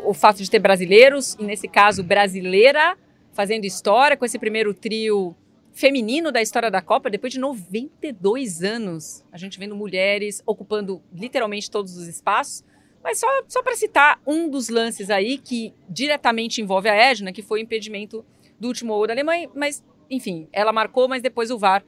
o, 0.07 0.11
o 0.11 0.15
fato 0.15 0.43
de 0.43 0.51
ter 0.51 0.59
brasileiros, 0.59 1.37
e 1.39 1.45
nesse 1.45 1.69
caso, 1.69 2.03
brasileira, 2.03 2.97
fazendo 3.33 3.65
história 3.65 4.17
com 4.17 4.25
esse 4.25 4.39
primeiro 4.39 4.75
trio 4.75 5.35
feminino 5.73 6.33
da 6.33 6.43
história 6.43 6.71
da 6.71 6.83
Copa, 6.83 7.09
depois 7.09 7.33
de 7.33 7.39
92 7.39 8.65
anos. 8.65 9.25
A 9.31 9.39
gente 9.39 9.59
vendo 9.59 9.77
mulheres 9.77 10.43
ocupando 10.45 11.01
literalmente 11.15 11.71
todos 11.71 11.97
os 11.97 12.09
espaços. 12.09 12.65
Mas 13.03 13.21
só, 13.21 13.29
só 13.47 13.63
para 13.63 13.77
citar 13.77 14.21
um 14.27 14.51
dos 14.51 14.69
lances 14.69 15.09
aí 15.09 15.39
que 15.39 15.73
diretamente 15.89 16.61
envolve 16.61 16.89
a 16.89 16.95
Edna, 16.95 17.33
que 17.33 17.43
foi 17.43 17.61
o 17.61 17.63
impedimento 17.63 18.25
do 18.59 18.67
último 18.67 18.93
gol 18.93 19.07
da 19.07 19.13
Alemanha. 19.13 19.49
Mas, 19.55 19.85
enfim, 20.11 20.49
ela 20.53 20.73
marcou, 20.73 21.09
mas 21.09 21.23
depois 21.23 21.51
o 21.51 21.59
VAR 21.59 21.85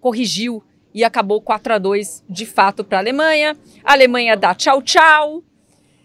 corrigiu 0.00 0.62
e 0.94 1.04
acabou 1.04 1.40
4 1.40 1.74
a 1.74 1.78
2 1.78 2.24
de 2.28 2.46
fato 2.46 2.84
para 2.84 2.98
a 2.98 3.00
Alemanha. 3.00 3.56
A 3.84 3.92
Alemanha 3.92 4.36
dá 4.36 4.54
tchau, 4.54 4.82
tchau. 4.82 5.42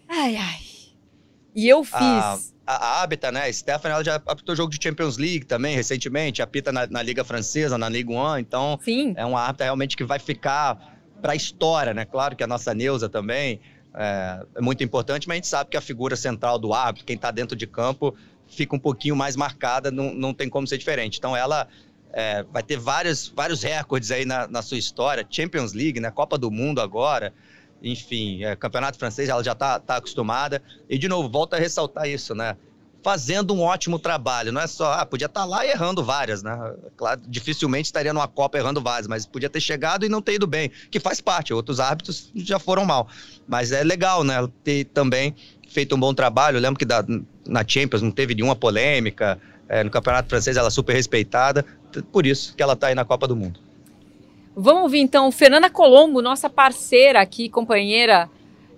Ai, 0.08 0.36
ai. 0.36 0.60
E 1.54 1.68
eu 1.68 1.84
fiz. 1.84 1.94
A, 1.98 2.38
a 2.66 3.02
Abita, 3.02 3.32
né? 3.32 3.46
A 3.46 3.52
Stephanie, 3.52 3.94
ela 3.94 4.04
já 4.04 4.14
apitou 4.14 4.54
jogo 4.54 4.70
de 4.70 4.78
Champions 4.82 5.18
League 5.18 5.44
também, 5.44 5.74
recentemente. 5.74 6.40
Apita 6.40 6.70
na, 6.70 6.86
na 6.86 7.02
Liga 7.02 7.24
Francesa, 7.24 7.76
na 7.76 7.88
Ligue 7.88 8.12
1. 8.12 8.38
Então, 8.38 8.78
Sim. 8.82 9.14
é 9.16 9.24
uma 9.24 9.40
árbitra 9.40 9.64
realmente 9.64 9.96
que 9.96 10.04
vai 10.04 10.18
ficar 10.18 10.96
para 11.20 11.32
a 11.32 11.36
história, 11.36 11.92
né? 11.92 12.04
Claro 12.04 12.36
que 12.36 12.44
a 12.44 12.46
nossa 12.46 12.72
Neuza 12.74 13.08
também 13.08 13.60
é, 13.94 14.46
é 14.54 14.60
muito 14.60 14.84
importante, 14.84 15.26
mas 15.26 15.34
a 15.34 15.38
gente 15.38 15.48
sabe 15.48 15.70
que 15.70 15.76
a 15.76 15.80
figura 15.80 16.14
central 16.14 16.58
do 16.58 16.72
árbitro, 16.72 17.06
quem 17.06 17.16
está 17.16 17.30
dentro 17.30 17.56
de 17.56 17.66
campo, 17.66 18.14
fica 18.46 18.74
um 18.74 18.78
pouquinho 18.78 19.16
mais 19.16 19.36
marcada, 19.36 19.90
não, 19.90 20.14
não 20.14 20.32
tem 20.32 20.48
como 20.48 20.66
ser 20.66 20.78
diferente. 20.78 21.18
Então 21.18 21.36
ela 21.36 21.68
é, 22.18 22.44
vai 22.52 22.64
ter 22.64 22.76
vários, 22.76 23.28
vários 23.28 23.62
recordes 23.62 24.10
aí 24.10 24.24
na, 24.24 24.48
na 24.48 24.60
sua 24.60 24.76
história, 24.76 25.24
Champions 25.30 25.72
League, 25.72 26.00
né? 26.00 26.10
Copa 26.10 26.36
do 26.36 26.50
Mundo 26.50 26.80
agora, 26.80 27.32
enfim, 27.80 28.42
é, 28.42 28.56
Campeonato 28.56 28.98
Francês, 28.98 29.28
ela 29.28 29.44
já 29.44 29.52
está 29.52 29.78
tá 29.78 29.98
acostumada. 29.98 30.60
E, 30.90 30.98
de 30.98 31.06
novo, 31.06 31.28
volta 31.28 31.54
a 31.54 31.60
ressaltar 31.60 32.08
isso, 32.08 32.34
né? 32.34 32.56
Fazendo 33.04 33.54
um 33.54 33.60
ótimo 33.60 34.00
trabalho, 34.00 34.50
não 34.50 34.60
é 34.60 34.66
só, 34.66 34.94
ah, 34.94 35.06
podia 35.06 35.26
estar 35.26 35.44
lá 35.44 35.64
errando 35.64 36.02
várias, 36.02 36.42
né? 36.42 36.58
Claro, 36.96 37.20
dificilmente 37.24 37.86
estaria 37.86 38.12
numa 38.12 38.26
Copa 38.26 38.58
errando 38.58 38.80
várias, 38.80 39.06
mas 39.06 39.24
podia 39.24 39.48
ter 39.48 39.60
chegado 39.60 40.04
e 40.04 40.08
não 40.08 40.20
ter 40.20 40.34
ido 40.34 40.46
bem, 40.48 40.72
que 40.90 40.98
faz 40.98 41.20
parte, 41.20 41.54
outros 41.54 41.78
árbitros 41.78 42.32
já 42.34 42.58
foram 42.58 42.84
mal. 42.84 43.06
Mas 43.46 43.70
é 43.70 43.84
legal, 43.84 44.24
né? 44.24 44.34
Ter 44.64 44.86
também 44.86 45.36
feito 45.68 45.94
um 45.94 46.00
bom 46.00 46.12
trabalho. 46.12 46.56
Eu 46.56 46.60
lembro 46.60 46.80
que 46.80 46.84
da, 46.84 47.04
na 47.46 47.64
Champions 47.64 48.02
não 48.02 48.10
teve 48.10 48.34
nenhuma 48.34 48.56
polêmica, 48.56 49.38
é, 49.68 49.84
no 49.84 49.90
Campeonato 49.90 50.28
Francês 50.28 50.56
ela 50.56 50.68
é 50.68 50.70
super 50.70 50.94
respeitada, 50.94 51.64
por 52.02 52.26
isso 52.26 52.54
que 52.56 52.62
ela 52.62 52.74
está 52.74 52.88
aí 52.88 52.94
na 52.94 53.04
Copa 53.04 53.26
do 53.26 53.36
Mundo. 53.36 53.60
Vamos 54.56 54.82
ouvir 54.82 55.00
então 55.00 55.30
Fernanda 55.30 55.70
Colombo, 55.70 56.20
nossa 56.20 56.50
parceira 56.50 57.20
aqui, 57.20 57.48
companheira 57.48 58.28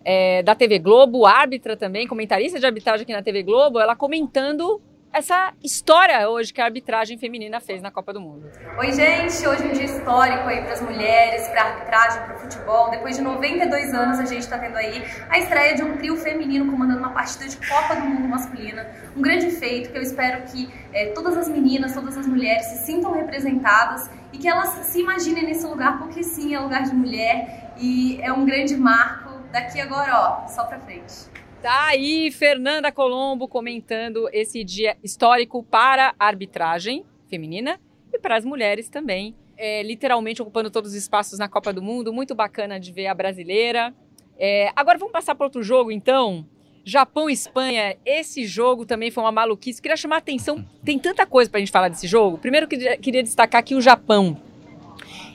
é, 0.04 0.42
da 0.42 0.54
TV 0.54 0.78
Globo, 0.78 1.26
árbitra 1.26 1.76
também, 1.76 2.06
comentarista 2.06 2.58
de 2.58 2.66
arbitragem 2.66 3.02
aqui 3.02 3.12
na 3.12 3.22
TV 3.22 3.42
Globo, 3.42 3.80
ela 3.80 3.96
comentando 3.96 4.80
essa 5.12 5.52
história 5.62 6.28
hoje 6.28 6.52
que 6.52 6.60
a 6.60 6.64
arbitragem 6.64 7.18
feminina 7.18 7.60
fez 7.60 7.82
na 7.82 7.90
Copa 7.90 8.12
do 8.12 8.20
Mundo. 8.20 8.48
Oi, 8.78 8.92
gente! 8.92 9.46
Hoje 9.46 9.62
é 9.62 9.66
um 9.66 9.72
dia 9.72 9.84
histórico 9.84 10.48
aí 10.48 10.62
para 10.62 10.72
as 10.72 10.80
mulheres, 10.80 11.48
para 11.48 11.62
a 11.62 11.66
arbitragem, 11.66 12.22
para 12.22 12.36
o 12.36 12.38
futebol. 12.38 12.90
Depois 12.90 13.16
de 13.16 13.22
92 13.22 13.92
anos, 13.92 14.20
a 14.20 14.24
gente 14.24 14.42
está 14.42 14.58
tendo 14.58 14.76
aí 14.76 15.02
a 15.28 15.38
estreia 15.38 15.74
de 15.74 15.82
um 15.82 15.96
trio 15.96 16.16
feminino 16.16 16.70
comandando 16.70 17.00
uma 17.00 17.10
partida 17.10 17.48
de 17.48 17.56
Copa 17.68 17.96
do 17.96 18.02
Mundo 18.02 18.28
masculina. 18.28 18.86
Um 19.16 19.20
grande 19.20 19.50
feito 19.50 19.90
que 19.90 19.98
eu 19.98 20.02
espero 20.02 20.42
que 20.44 20.72
é, 20.92 21.06
todas 21.06 21.36
as 21.36 21.48
meninas, 21.48 21.92
todas 21.92 22.16
as 22.16 22.26
mulheres 22.26 22.66
se 22.66 22.86
sintam 22.86 23.12
representadas 23.12 24.08
e 24.32 24.38
que 24.38 24.48
elas 24.48 24.68
se 24.86 25.00
imaginem 25.00 25.44
nesse 25.44 25.66
lugar, 25.66 25.98
porque 25.98 26.22
sim, 26.22 26.54
é 26.54 26.60
lugar 26.60 26.84
de 26.84 26.94
mulher 26.94 27.72
e 27.76 28.20
é 28.22 28.32
um 28.32 28.44
grande 28.44 28.76
marco. 28.76 29.40
Daqui 29.50 29.80
agora, 29.80 30.44
ó, 30.44 30.46
só 30.46 30.64
para 30.64 30.78
frente. 30.78 31.28
Tá 31.62 31.88
aí 31.88 32.30
Fernanda 32.30 32.90
Colombo 32.90 33.46
comentando 33.46 34.30
esse 34.32 34.64
dia 34.64 34.96
histórico 35.04 35.62
para 35.62 36.14
a 36.18 36.26
arbitragem 36.26 37.04
feminina 37.28 37.78
e 38.10 38.18
para 38.18 38.34
as 38.34 38.46
mulheres 38.46 38.88
também. 38.88 39.34
É, 39.58 39.82
literalmente 39.82 40.40
ocupando 40.40 40.70
todos 40.70 40.92
os 40.92 40.96
espaços 40.96 41.38
na 41.38 41.50
Copa 41.50 41.70
do 41.70 41.82
Mundo. 41.82 42.14
Muito 42.14 42.34
bacana 42.34 42.80
de 42.80 42.90
ver 42.90 43.08
a 43.08 43.14
brasileira. 43.14 43.94
É, 44.38 44.72
agora 44.74 44.96
vamos 44.96 45.12
passar 45.12 45.34
para 45.34 45.44
outro 45.44 45.62
jogo, 45.62 45.92
então. 45.92 46.46
Japão 46.82 47.28
e 47.28 47.34
Espanha. 47.34 47.94
Esse 48.06 48.46
jogo 48.46 48.86
também 48.86 49.10
foi 49.10 49.22
uma 49.22 49.30
maluquice. 49.30 49.82
Queria 49.82 49.98
chamar 49.98 50.14
a 50.14 50.18
atenção. 50.20 50.64
Tem 50.82 50.98
tanta 50.98 51.26
coisa 51.26 51.50
para 51.50 51.58
a 51.58 51.60
gente 51.60 51.70
falar 51.70 51.90
desse 51.90 52.06
jogo. 52.06 52.38
Primeiro, 52.38 52.66
queria, 52.66 52.96
queria 52.96 53.22
destacar 53.22 53.58
aqui 53.58 53.74
o 53.74 53.82
Japão. 53.82 54.40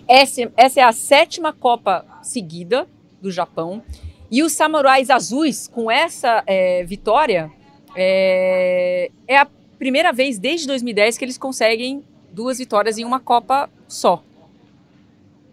Essa, 0.07 0.51
essa 0.57 0.79
é 0.79 0.83
a 0.83 0.91
sétima 0.91 1.53
Copa 1.53 2.03
seguida 2.23 2.87
do 3.21 3.31
Japão. 3.31 3.83
E 4.31 4.41
os 4.41 4.53
Samurais 4.53 5.09
Azuis, 5.09 5.67
com 5.67 5.89
essa 5.89 6.43
é, 6.47 6.83
vitória, 6.83 7.51
é, 7.95 9.11
é, 9.27 9.37
a 9.37 9.47
primeira 9.77 10.11
vez 10.11 10.39
desde 10.39 10.67
2010 10.67 11.17
que 11.17 11.25
eles 11.25 11.37
conseguem 11.37 12.03
duas 12.31 12.57
vitórias 12.57 12.97
em 12.97 13.05
uma 13.05 13.19
Copa 13.19 13.69
só. 13.87 14.23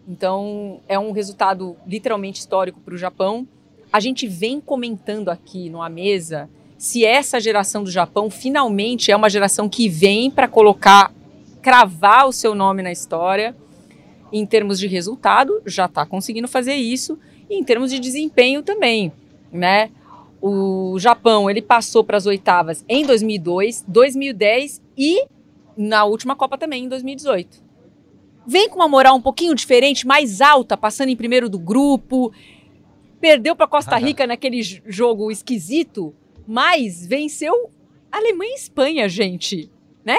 Então, 0.07 0.81
é 0.87 0.99
um 0.99 1.11
resultado 1.11 1.77
literalmente 1.87 2.39
histórico 2.39 2.79
para 2.81 2.93
o 2.93 2.97
Japão. 2.97 3.47
A 3.91 3.99
gente 3.99 4.27
vem 4.27 4.59
comentando 4.59 5.29
aqui 5.29 5.69
numa 5.69 5.87
mesa 5.87 6.49
se 6.77 7.05
essa 7.05 7.39
geração 7.39 7.83
do 7.83 7.91
Japão 7.91 8.29
finalmente 8.29 9.11
é 9.11 9.15
uma 9.15 9.29
geração 9.29 9.69
que 9.69 9.87
vem 9.87 10.29
para 10.29 10.49
colocar, 10.49 11.13
cravar 11.61 12.27
o 12.27 12.33
seu 12.33 12.53
nome 12.53 12.81
na 12.81 12.91
história. 12.91 13.55
Em 14.33 14.45
termos 14.45 14.79
de 14.79 14.87
resultado, 14.87 15.61
já 15.65 15.85
está 15.85 16.05
conseguindo 16.05 16.47
fazer 16.47 16.73
isso 16.73 17.17
e 17.53 17.59
em 17.59 17.63
termos 17.63 17.91
de 17.91 17.99
desempenho 17.99 18.63
também, 18.63 19.11
né? 19.51 19.91
O 20.41 20.97
Japão, 20.99 21.49
ele 21.49 21.61
passou 21.61 22.03
para 22.03 22.17
as 22.17 22.25
oitavas 22.25 22.83
em 22.89 23.05
2002, 23.05 23.85
2010 23.87 24.81
e 24.97 25.25
na 25.77 26.03
última 26.03 26.35
Copa 26.35 26.57
também, 26.57 26.83
em 26.83 26.89
2018. 26.89 27.63
Vem 28.45 28.67
com 28.67 28.75
uma 28.75 28.89
moral 28.89 29.15
um 29.15 29.21
pouquinho 29.21 29.55
diferente, 29.55 30.05
mais 30.05 30.41
alta, 30.41 30.75
passando 30.75 31.09
em 31.09 31.15
primeiro 31.15 31.47
do 31.49 31.57
grupo. 31.57 32.33
Perdeu 33.21 33.55
para 33.55 33.67
Costa 33.67 33.95
Rica 33.97 34.27
naquele 34.27 34.61
jogo 34.85 35.31
esquisito, 35.31 36.13
mas 36.45 37.05
venceu 37.05 37.71
Alemanha 38.11 38.51
e 38.51 38.55
Espanha, 38.55 39.07
gente, 39.07 39.71
né? 40.03 40.17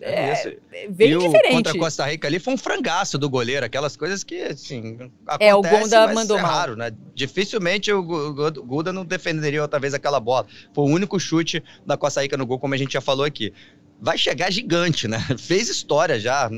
É, 0.00 0.56
é 0.72 0.88
bem 0.88 1.12
e 1.12 1.18
diferente. 1.18 1.52
O 1.52 1.56
contra 1.56 1.72
a 1.72 1.78
Costa 1.78 2.06
Rica 2.06 2.26
ali 2.26 2.38
foi 2.38 2.54
um 2.54 2.56
frangaço 2.56 3.18
do 3.18 3.28
goleiro, 3.28 3.66
aquelas 3.66 3.96
coisas 3.96 4.24
que, 4.24 4.42
assim, 4.42 4.98
é, 5.38 5.54
o 5.54 5.60
Gonda 5.60 6.12
mandou 6.14 6.38
é 6.38 6.42
mal. 6.42 6.50
raro, 6.50 6.76
né? 6.76 6.90
Dificilmente 7.14 7.92
o 7.92 8.02
Guda 8.02 8.92
não 8.92 9.04
defenderia 9.04 9.60
outra 9.60 9.78
vez 9.78 9.92
aquela 9.92 10.18
bola. 10.18 10.46
Foi 10.72 10.84
o 10.84 10.88
único 10.88 11.20
chute 11.20 11.62
da 11.84 11.96
Costa 11.96 12.22
Rica 12.22 12.36
no 12.36 12.46
gol, 12.46 12.58
como 12.58 12.74
a 12.74 12.78
gente 12.78 12.94
já 12.94 13.00
falou 13.00 13.26
aqui. 13.26 13.52
Vai 14.00 14.16
chegar 14.16 14.50
gigante, 14.50 15.06
né? 15.06 15.18
Fez 15.38 15.68
história 15.68 16.18
já, 16.18 16.50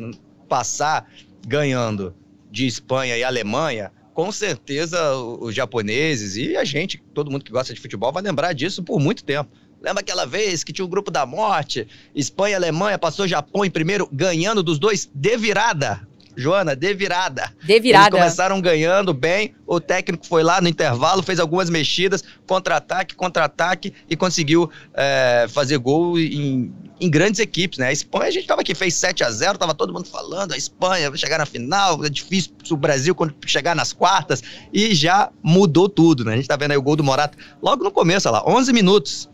passar 0.49 1.11
ganhando 1.47 2.15
de 2.51 2.67
Espanha 2.67 3.17
e 3.17 3.25
Alemanha, 3.25 3.91
com 4.15 4.31
certeza 4.31 5.17
os 5.17 5.55
japoneses 5.55 6.37
e 6.37 6.57
a 6.57 6.65
gente, 6.65 7.03
todo 7.15 7.31
mundo 7.31 7.45
que 7.45 7.51
gosta 7.51 7.73
de 7.75 7.81
futebol, 7.81 8.13
vai 8.13 8.23
lembrar 8.23 8.53
disso 8.53 8.83
por 8.83 9.01
muito 9.01 9.25
tempo. 9.25 9.51
Lembra 9.83 10.01
aquela 10.01 10.25
vez 10.25 10.63
que 10.63 10.73
tinha 10.73 10.85
o 10.85 10.89
um 10.89 10.91
grupo 10.91 11.11
da 11.11 11.27
morte? 11.27 11.89
Espanha, 12.15 12.57
Alemanha, 12.57 12.99
passou 12.99 13.27
Japão 13.27 13.65
em 13.65 13.71
primeiro, 13.71 14.09
ganhando 14.13 14.63
dos 14.63 14.79
dois 14.79 15.11
de 15.13 15.37
virada. 15.37 16.07
Joana, 16.37 16.75
de 16.75 16.95
virada. 16.95 17.53
De 17.63 17.79
virada. 17.79 18.07
Eles 18.07 18.21
começaram 18.21 18.61
ganhando 18.61 19.13
bem, 19.13 19.55
o 19.67 19.79
técnico 19.81 20.27
foi 20.27 20.43
lá 20.43 20.61
no 20.61 20.69
intervalo, 20.69 21.23
fez 21.23 21.39
algumas 21.39 21.69
mexidas, 21.69 22.25
contra-ataque, 22.47 23.15
contra-ataque 23.15 23.93
e 24.09 24.17
conseguiu 24.17 24.71
é, 24.95 25.47
fazer 25.51 25.77
gol 25.79 26.19
em, 26.19 26.73
em, 26.99 27.11
grandes 27.11 27.39
equipes, 27.39 27.79
né? 27.79 27.89
A 27.89 27.93
Espanha, 27.93 28.29
a 28.29 28.31
gente 28.31 28.47
tava 28.47 28.63
aqui, 28.63 28.75
fez 28.75 28.95
7 28.95 29.23
a 29.25 29.31
0 29.31 29.59
tava 29.59 29.75
todo 29.75 29.93
mundo 29.93 30.07
falando, 30.07 30.53
a 30.53 30.57
Espanha 30.57 31.11
vai 31.11 31.19
chegar 31.19 31.39
na 31.39 31.47
final, 31.47 32.03
é 32.05 32.09
difícil 32.09 32.53
o 32.71 32.77
Brasil 32.77 33.15
quando 33.15 33.35
chegar 33.45 33.77
nas 33.77 33.93
quartas, 33.93 34.43
e 34.73 34.95
já 34.95 35.31
mudou 35.43 35.89
tudo, 35.89 36.25
né? 36.25 36.33
A 36.33 36.37
gente 36.37 36.49
tá 36.49 36.57
vendo 36.57 36.71
aí 36.71 36.79
o 36.79 36.83
gol 36.83 36.97
do 36.97 37.05
Morata 37.05 37.37
logo 37.63 37.85
no 37.85 37.91
começo, 37.91 38.29
olha 38.29 38.39
lá, 38.39 38.51
11 38.51 38.73
minutos. 38.73 39.32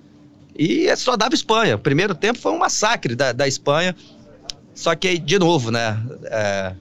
E 0.58 0.88
é 0.88 0.96
só 0.96 1.16
dava 1.16 1.34
Espanha. 1.34 1.76
O 1.76 1.78
primeiro 1.78 2.14
tempo 2.14 2.38
foi 2.38 2.50
um 2.50 2.58
massacre 2.58 3.14
da, 3.14 3.30
da 3.30 3.46
Espanha. 3.46 3.94
Só 4.74 4.94
que, 4.94 5.16
de 5.16 5.38
novo, 5.38 5.70
né? 5.70 5.96
É, 6.24 6.74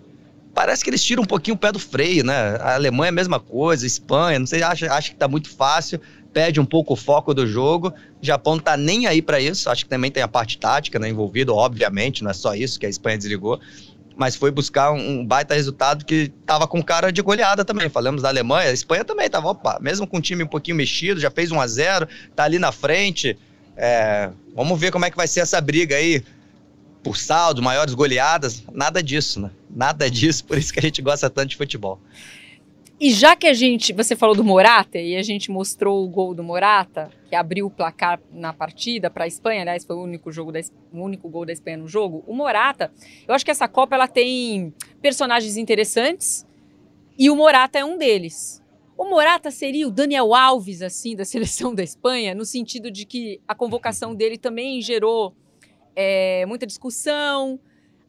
parece 0.54 0.84
que 0.84 0.90
eles 0.90 1.04
tiram 1.04 1.22
um 1.22 1.26
pouquinho 1.26 1.56
o 1.56 1.58
pé 1.58 1.72
do 1.72 1.78
freio, 1.78 2.24
né? 2.24 2.58
A 2.60 2.74
Alemanha 2.74 3.10
é 3.10 3.10
a 3.10 3.14
mesma 3.14 3.40
coisa, 3.40 3.86
a 3.86 3.88
Espanha, 3.88 4.40
não 4.40 4.48
sei, 4.48 4.64
acha, 4.64 4.92
acha 4.92 5.12
que 5.12 5.16
tá 5.16 5.28
muito 5.28 5.50
fácil, 5.50 6.02
perde 6.34 6.60
um 6.60 6.66
pouco 6.66 6.94
o 6.94 6.96
foco 6.96 7.34
do 7.34 7.46
jogo. 7.46 7.94
O 8.22 8.26
Japão 8.26 8.56
não 8.56 8.64
tá 8.64 8.76
nem 8.76 9.06
aí 9.06 9.22
para 9.22 9.40
isso, 9.40 9.70
acho 9.70 9.86
que 9.86 9.90
também 9.90 10.10
tem 10.10 10.24
a 10.24 10.28
parte 10.28 10.58
tática 10.58 10.98
né, 10.98 11.10
envolvida, 11.10 11.54
obviamente, 11.54 12.24
não 12.24 12.32
é 12.32 12.34
só 12.34 12.56
isso 12.56 12.80
que 12.80 12.88
a 12.88 12.90
Espanha 12.90 13.20
desligou. 13.20 13.60
Mas 14.16 14.36
foi 14.36 14.50
buscar 14.50 14.92
um, 14.92 15.24
baita 15.24 15.54
resultado 15.54 16.04
que 16.04 16.32
tava 16.44 16.68
com 16.68 16.82
cara 16.82 17.12
de 17.12 17.22
goleada 17.22 17.64
também. 17.64 17.88
Falamos 17.88 18.24
da 18.24 18.30
Alemanha, 18.30 18.70
a 18.70 18.74
Espanha 18.74 19.06
também 19.06 19.30
tava, 19.30 19.50
opa, 19.50 19.78
mesmo 19.80 20.08
com 20.08 20.18
o 20.18 20.22
time 20.22 20.44
um 20.44 20.48
pouquinho 20.48 20.76
mexido, 20.76 21.20
já 21.20 21.30
fez 21.30 21.52
1 21.52 21.62
a 21.62 21.68
0 21.68 22.08
tá 22.36 22.44
ali 22.44 22.58
na 22.58 22.72
frente. 22.72 23.38
É, 23.78 24.32
vamos 24.56 24.80
ver 24.80 24.92
como 24.92 25.06
é 25.06 25.12
que 25.12 25.16
vai 25.16 25.28
ser 25.28 25.42
essa 25.42 25.62
briga 25.62 25.96
aí 25.96 26.24
por 27.04 27.16
saldo, 27.16 27.62
maiores 27.62 27.94
goleadas, 27.94 28.64
nada 28.74 29.02
disso, 29.02 29.40
né? 29.40 29.52
Nada 29.70 30.10
disso, 30.12 30.44
por 30.44 30.58
isso 30.58 30.74
que 30.74 30.80
a 30.80 30.82
gente 30.82 31.02
gosta 31.02 31.30
tanto 31.30 31.50
de 31.50 31.56
futebol. 31.56 32.00
E 33.00 33.12
já 33.12 33.36
que 33.36 33.46
a 33.46 33.54
gente, 33.54 33.94
você 33.94 34.16
falou 34.16 34.36
do 34.36 34.44
Morata 34.44 34.98
e 34.98 35.16
a 35.16 35.22
gente 35.22 35.52
mostrou 35.52 36.04
o 36.04 36.10
gol 36.10 36.34
do 36.34 36.44
Morata, 36.44 37.12
que 37.30 37.36
abriu 37.36 37.68
o 37.68 37.70
placar 37.70 38.20
na 38.34 38.52
partida 38.52 39.08
para 39.08 39.26
a 39.26 39.28
Espanha, 39.28 39.62
aliás, 39.62 39.86
foi 39.86 39.96
o 39.96 40.02
único 40.02 40.32
jogo 40.32 40.52
da, 40.52 40.60
o 40.92 41.04
único 41.04 41.30
gol 41.30 41.46
da 41.46 41.54
Espanha 41.54 41.78
no 41.78 41.88
jogo. 41.88 42.24
O 42.26 42.34
Morata, 42.34 42.92
eu 43.28 43.36
acho 43.36 43.46
que 43.46 43.52
essa 43.52 43.68
Copa 43.68 43.96
ela 43.96 44.08
tem 44.08 44.74
personagens 45.00 45.58
interessantes 45.58 46.44
e 47.20 47.30
o 47.30 47.36
Morata 47.36 47.78
é 47.78 47.86
um 47.86 48.00
deles. 48.00 48.64
O 48.98 49.06
Morata 49.06 49.52
seria 49.52 49.88
o 49.88 49.92
Daniel 49.92 50.34
Alves 50.34 50.82
assim 50.82 51.16
da 51.16 51.24
seleção 51.26 51.74
da 51.76 51.84
Espanha, 51.84 52.34
no 52.34 52.44
sentido 52.44 52.90
de 52.90 53.06
que 53.06 53.40
a 53.48 53.54
convocação 53.54 54.16
dele 54.16 54.38
também 54.38 54.82
gerou 54.82 55.36
é, 55.96 56.46
muita 56.48 56.66
discussão. 56.66 57.60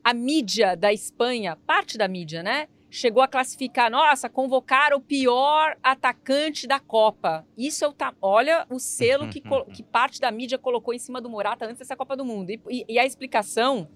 A 0.02 0.14
mídia 0.14 0.74
da 0.74 0.90
Espanha, 0.92 1.56
parte 1.66 1.98
da 1.98 2.08
mídia, 2.08 2.42
né? 2.42 2.68
Chegou 2.90 3.22
a 3.22 3.28
classificar, 3.28 3.90
nossa, 3.90 4.30
convocar 4.30 4.94
o 4.94 5.00
pior 5.00 5.76
atacante 5.82 6.66
da 6.66 6.80
Copa. 6.80 7.46
Isso 7.58 7.84
é 7.84 7.88
o. 7.88 7.94
Olha 8.22 8.66
o 8.70 8.78
selo 8.78 9.28
que, 9.28 9.42
que 9.74 9.82
parte 9.82 10.18
da 10.18 10.30
mídia 10.30 10.56
colocou 10.56 10.94
em 10.94 10.98
cima 10.98 11.20
do 11.20 11.28
Morata 11.28 11.66
antes 11.66 11.80
dessa 11.80 11.94
Copa 11.94 12.16
do 12.16 12.24
Mundo. 12.24 12.48
E, 12.48 12.60
e, 12.70 12.84
e 12.88 12.98
a 12.98 13.04
explicação 13.04 13.86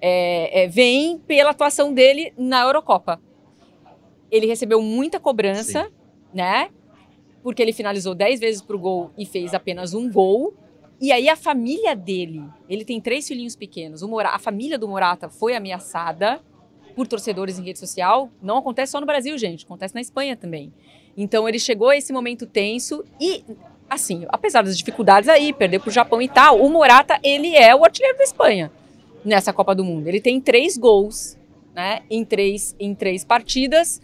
é, 0.00 0.64
é, 0.64 0.66
vem 0.66 1.18
pela 1.18 1.50
atuação 1.50 1.94
dele 1.94 2.34
na 2.36 2.62
Eurocopa. 2.62 3.22
Ele 4.28 4.46
recebeu 4.46 4.82
muita 4.82 5.20
cobrança, 5.20 5.84
Sim. 5.84 6.03
Né? 6.34 6.68
Porque 7.42 7.62
ele 7.62 7.72
finalizou 7.72 8.14
10 8.14 8.40
vezes 8.40 8.62
pro 8.62 8.78
gol 8.78 9.10
e 9.16 9.24
fez 9.24 9.54
apenas 9.54 9.94
um 9.94 10.10
gol. 10.10 10.54
E 11.00 11.12
aí 11.12 11.28
a 11.28 11.36
família 11.36 11.94
dele, 11.94 12.42
ele 12.68 12.84
tem 12.84 13.00
três 13.00 13.28
filhinhos 13.28 13.54
pequenos. 13.54 14.02
Morata, 14.02 14.36
a 14.36 14.38
família 14.38 14.78
do 14.78 14.88
Morata 14.88 15.28
foi 15.28 15.54
ameaçada 15.54 16.40
por 16.94 17.06
torcedores 17.06 17.58
em 17.58 17.64
rede 17.64 17.78
social. 17.78 18.30
Não 18.42 18.58
acontece 18.58 18.92
só 18.92 19.00
no 19.00 19.06
Brasil, 19.06 19.36
gente, 19.36 19.64
acontece 19.64 19.94
na 19.94 20.00
Espanha 20.00 20.36
também. 20.36 20.72
Então 21.16 21.48
ele 21.48 21.58
chegou 21.58 21.90
a 21.90 21.96
esse 21.96 22.12
momento 22.12 22.46
tenso 22.46 23.04
e 23.20 23.44
assim, 23.88 24.24
apesar 24.28 24.62
das 24.62 24.76
dificuldades 24.76 25.28
aí, 25.28 25.52
perder 25.52 25.80
para 25.80 25.88
o 25.88 25.92
Japão 25.92 26.20
e 26.20 26.28
tal, 26.28 26.60
o 26.60 26.68
Morata, 26.70 27.18
ele 27.22 27.54
é 27.54 27.74
o 27.74 27.84
artilheiro 27.84 28.16
da 28.18 28.24
Espanha 28.24 28.72
nessa 29.24 29.52
Copa 29.52 29.74
do 29.74 29.84
Mundo. 29.84 30.08
Ele 30.08 30.20
tem 30.20 30.40
três 30.40 30.76
gols, 30.76 31.38
né, 31.74 32.02
em 32.10 32.24
três, 32.24 32.74
em 32.78 32.94
três 32.94 33.24
partidas. 33.24 34.00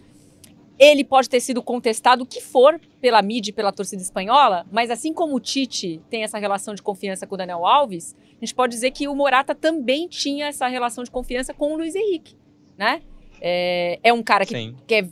Ele 0.83 1.03
pode 1.03 1.29
ter 1.29 1.39
sido 1.39 1.61
contestado 1.61 2.23
o 2.23 2.25
que 2.25 2.41
for 2.41 2.81
pela 2.99 3.21
mídia 3.21 3.51
e 3.51 3.53
pela 3.53 3.71
torcida 3.71 4.01
espanhola, 4.01 4.65
mas 4.71 4.89
assim 4.89 5.13
como 5.13 5.35
o 5.35 5.39
Tite 5.39 6.01
tem 6.09 6.23
essa 6.23 6.39
relação 6.39 6.73
de 6.73 6.81
confiança 6.81 7.27
com 7.27 7.35
o 7.35 7.37
Daniel 7.37 7.63
Alves, 7.67 8.15
a 8.35 8.43
gente 8.43 8.55
pode 8.55 8.73
dizer 8.73 8.89
que 8.89 9.07
o 9.07 9.13
Morata 9.13 9.53
também 9.53 10.07
tinha 10.07 10.47
essa 10.47 10.67
relação 10.67 11.03
de 11.03 11.11
confiança 11.11 11.53
com 11.53 11.73
o 11.73 11.77
Luiz 11.77 11.93
Henrique, 11.93 12.35
né? 12.75 13.03
É, 13.39 13.99
é 14.01 14.11
um 14.11 14.23
cara 14.23 14.43
que, 14.43 14.75
que 14.87 14.95
é, 14.95 15.07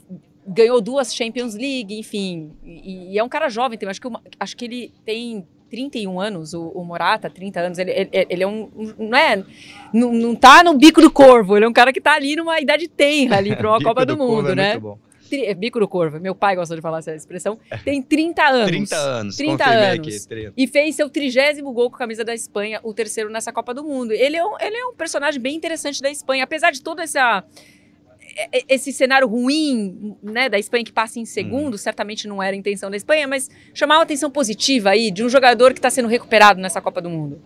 ganhou 0.48 0.82
duas 0.82 1.14
Champions 1.14 1.54
League, 1.54 2.00
enfim, 2.00 2.52
e, 2.64 3.14
e, 3.14 3.20
é 3.20 3.24
um 3.24 3.30
cara 3.30 3.48
jovem, 3.48 3.78
acho, 3.88 4.02
que, 4.02 4.08
acho 4.40 4.58
que 4.58 4.66
ele 4.66 4.94
tem 5.06 5.48
31 5.70 6.20
anos, 6.20 6.56
o, 6.56 6.70
o 6.70 6.84
Morata, 6.84 7.30
30 7.30 7.60
anos, 7.60 7.78
ele, 7.78 7.92
ele, 7.92 8.10
ele 8.12 8.44
é 8.44 8.48
um, 8.48 8.72
um, 8.76 9.08
não 9.08 9.18
é, 9.18 9.44
não, 9.94 10.12
não 10.12 10.36
tá 10.36 10.64
no 10.64 10.76
bico 10.76 11.00
do 11.00 11.12
corvo, 11.12 11.56
ele 11.56 11.66
é 11.66 11.70
um 11.70 11.74
cara 11.74 11.94
que 11.94 12.02
tá 12.02 12.16
ali 12.16 12.36
numa 12.36 12.60
idade 12.60 12.88
tenra 12.88 13.38
ali 13.38 13.56
para 13.56 13.70
uma 13.70 13.78
Copa 13.86 14.04
do, 14.04 14.16
do 14.16 14.26
Mundo, 14.26 14.50
é 14.50 14.56
né? 14.56 14.74
É 14.74 15.09
bico 15.56 15.80
do 15.80 15.88
corvo, 15.88 16.20
meu 16.20 16.36
pai 16.36 16.56
gosta 16.56 16.76
de 16.76 16.82
falar 16.82 17.00
essa 17.00 17.15
expressão, 17.15 17.60
tem 17.84 18.02
30 18.02 18.44
anos. 18.44 18.68
30 18.68 18.96
anos, 18.96 19.38
30 19.38 19.65
anos. 19.65 20.08
Aqui, 20.18 20.28
30. 20.28 20.54
E 20.56 20.68
fez 20.68 20.96
seu 20.96 21.10
trigésimo 21.10 21.72
gol 21.72 21.89
com 21.89 21.96
a 21.96 22.00
camisa 22.00 22.24
da 22.24 22.34
Espanha, 22.34 22.80
o 22.84 22.94
terceiro 22.94 23.30
nessa 23.30 23.52
Copa 23.52 23.74
do 23.74 23.84
Mundo. 23.84 24.12
Ele 24.12 24.36
é 24.36 24.46
um, 24.46 24.60
ele 24.60 24.76
é 24.76 24.86
um 24.86 24.94
personagem 24.94 25.39
bem 25.39 25.56
interessante 25.56 26.02
da 26.02 26.10
Espanha, 26.10 26.44
apesar 26.44 26.72
de 26.72 26.82
toda 26.82 27.04
essa 27.04 27.44
esse 28.68 28.94
cenário 28.94 29.28
ruim, 29.28 30.15
né, 30.22 30.50
da 30.50 30.60
Espanha 30.60 30.84
que 30.84 30.92
passa 30.92 31.20
em 31.20 31.26
segundo, 31.26 31.74
hum. 31.74 31.78
certamente 31.78 32.28
não 32.28 32.42
era 32.42 32.56
a 32.56 32.58
intenção 32.58 32.89
da 32.89 32.96
Espanha, 32.98 33.28
mas 33.28 33.50
chamar 33.74 33.98
uma 33.98 34.04
atenção 34.04 34.30
positiva 34.30 34.92
aí 34.92 35.12
de 35.12 35.24
um 35.24 35.30
jogador 35.30 35.74
que 35.74 35.80
está 35.80 35.89
sendo 35.89 36.08
recuperado 36.08 36.62
nessa 36.62 36.80
Copa 36.80 37.02
do 37.02 37.10
Mundo. 37.10 37.42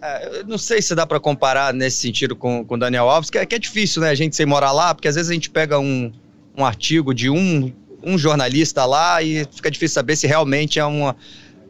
É, 0.00 0.44
não 0.44 0.58
sei 0.58 0.82
se 0.82 0.94
dá 0.94 1.06
para 1.06 1.18
comparar 1.18 1.72
nesse 1.72 1.98
sentido 1.98 2.36
com 2.36 2.66
o 2.68 2.76
Daniel 2.76 3.08
Alves, 3.08 3.30
que 3.30 3.38
é, 3.38 3.46
que 3.46 3.54
é, 3.54 3.58
difícil, 3.58 4.02
né, 4.02 4.10
a 4.10 4.14
gente 4.14 4.36
sem 4.36 4.44
morar 4.44 4.72
lá, 4.72 4.94
porque 4.94 5.08
às 5.08 5.14
vezes 5.14 5.30
a 5.30 5.34
gente 5.34 5.48
pega 5.48 5.78
um, 5.78 6.12
um 6.56 6.64
artigo 6.64 7.14
de 7.14 7.28
um, 7.28 7.72
um 8.02 8.16
jornalista 8.16 8.84
lá 8.84 9.22
e 9.22 9.44
fica 9.52 9.70
difícil 9.70 9.94
saber 9.94 10.16
se 10.16 10.26
realmente 10.26 10.78
é, 10.78 10.84
uma, 10.84 11.16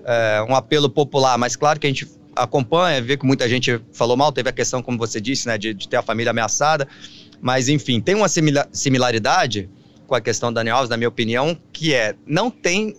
é, 0.04 0.44
um 0.48 0.54
apelo 0.54 0.88
popular. 0.88 1.36
Mas 1.36 1.56
claro 1.56 1.80
que 1.80 1.86
a 1.86 1.90
gente 1.90 2.06
acompanha, 2.34 3.00
vê 3.02 3.16
que 3.16 3.26
muita 3.26 3.48
gente 3.48 3.80
falou 3.92 4.16
mal, 4.16 4.30
teve 4.30 4.48
a 4.48 4.52
questão, 4.52 4.82
como 4.82 4.98
você 4.98 5.20
disse, 5.20 5.48
né, 5.48 5.56
de, 5.56 5.72
de 5.72 5.88
ter 5.88 5.96
a 5.96 6.02
família 6.02 6.30
ameaçada. 6.30 6.86
Mas, 7.40 7.68
enfim, 7.68 8.00
tem 8.00 8.14
uma 8.14 8.28
similaridade 8.72 9.68
com 10.06 10.14
a 10.14 10.20
questão 10.20 10.52
da 10.52 10.60
Daniel 10.60 10.76
Alves, 10.76 10.90
na 10.90 10.96
minha 10.96 11.08
opinião, 11.08 11.56
que 11.72 11.92
é, 11.92 12.14
não 12.26 12.50
tem, 12.50 12.96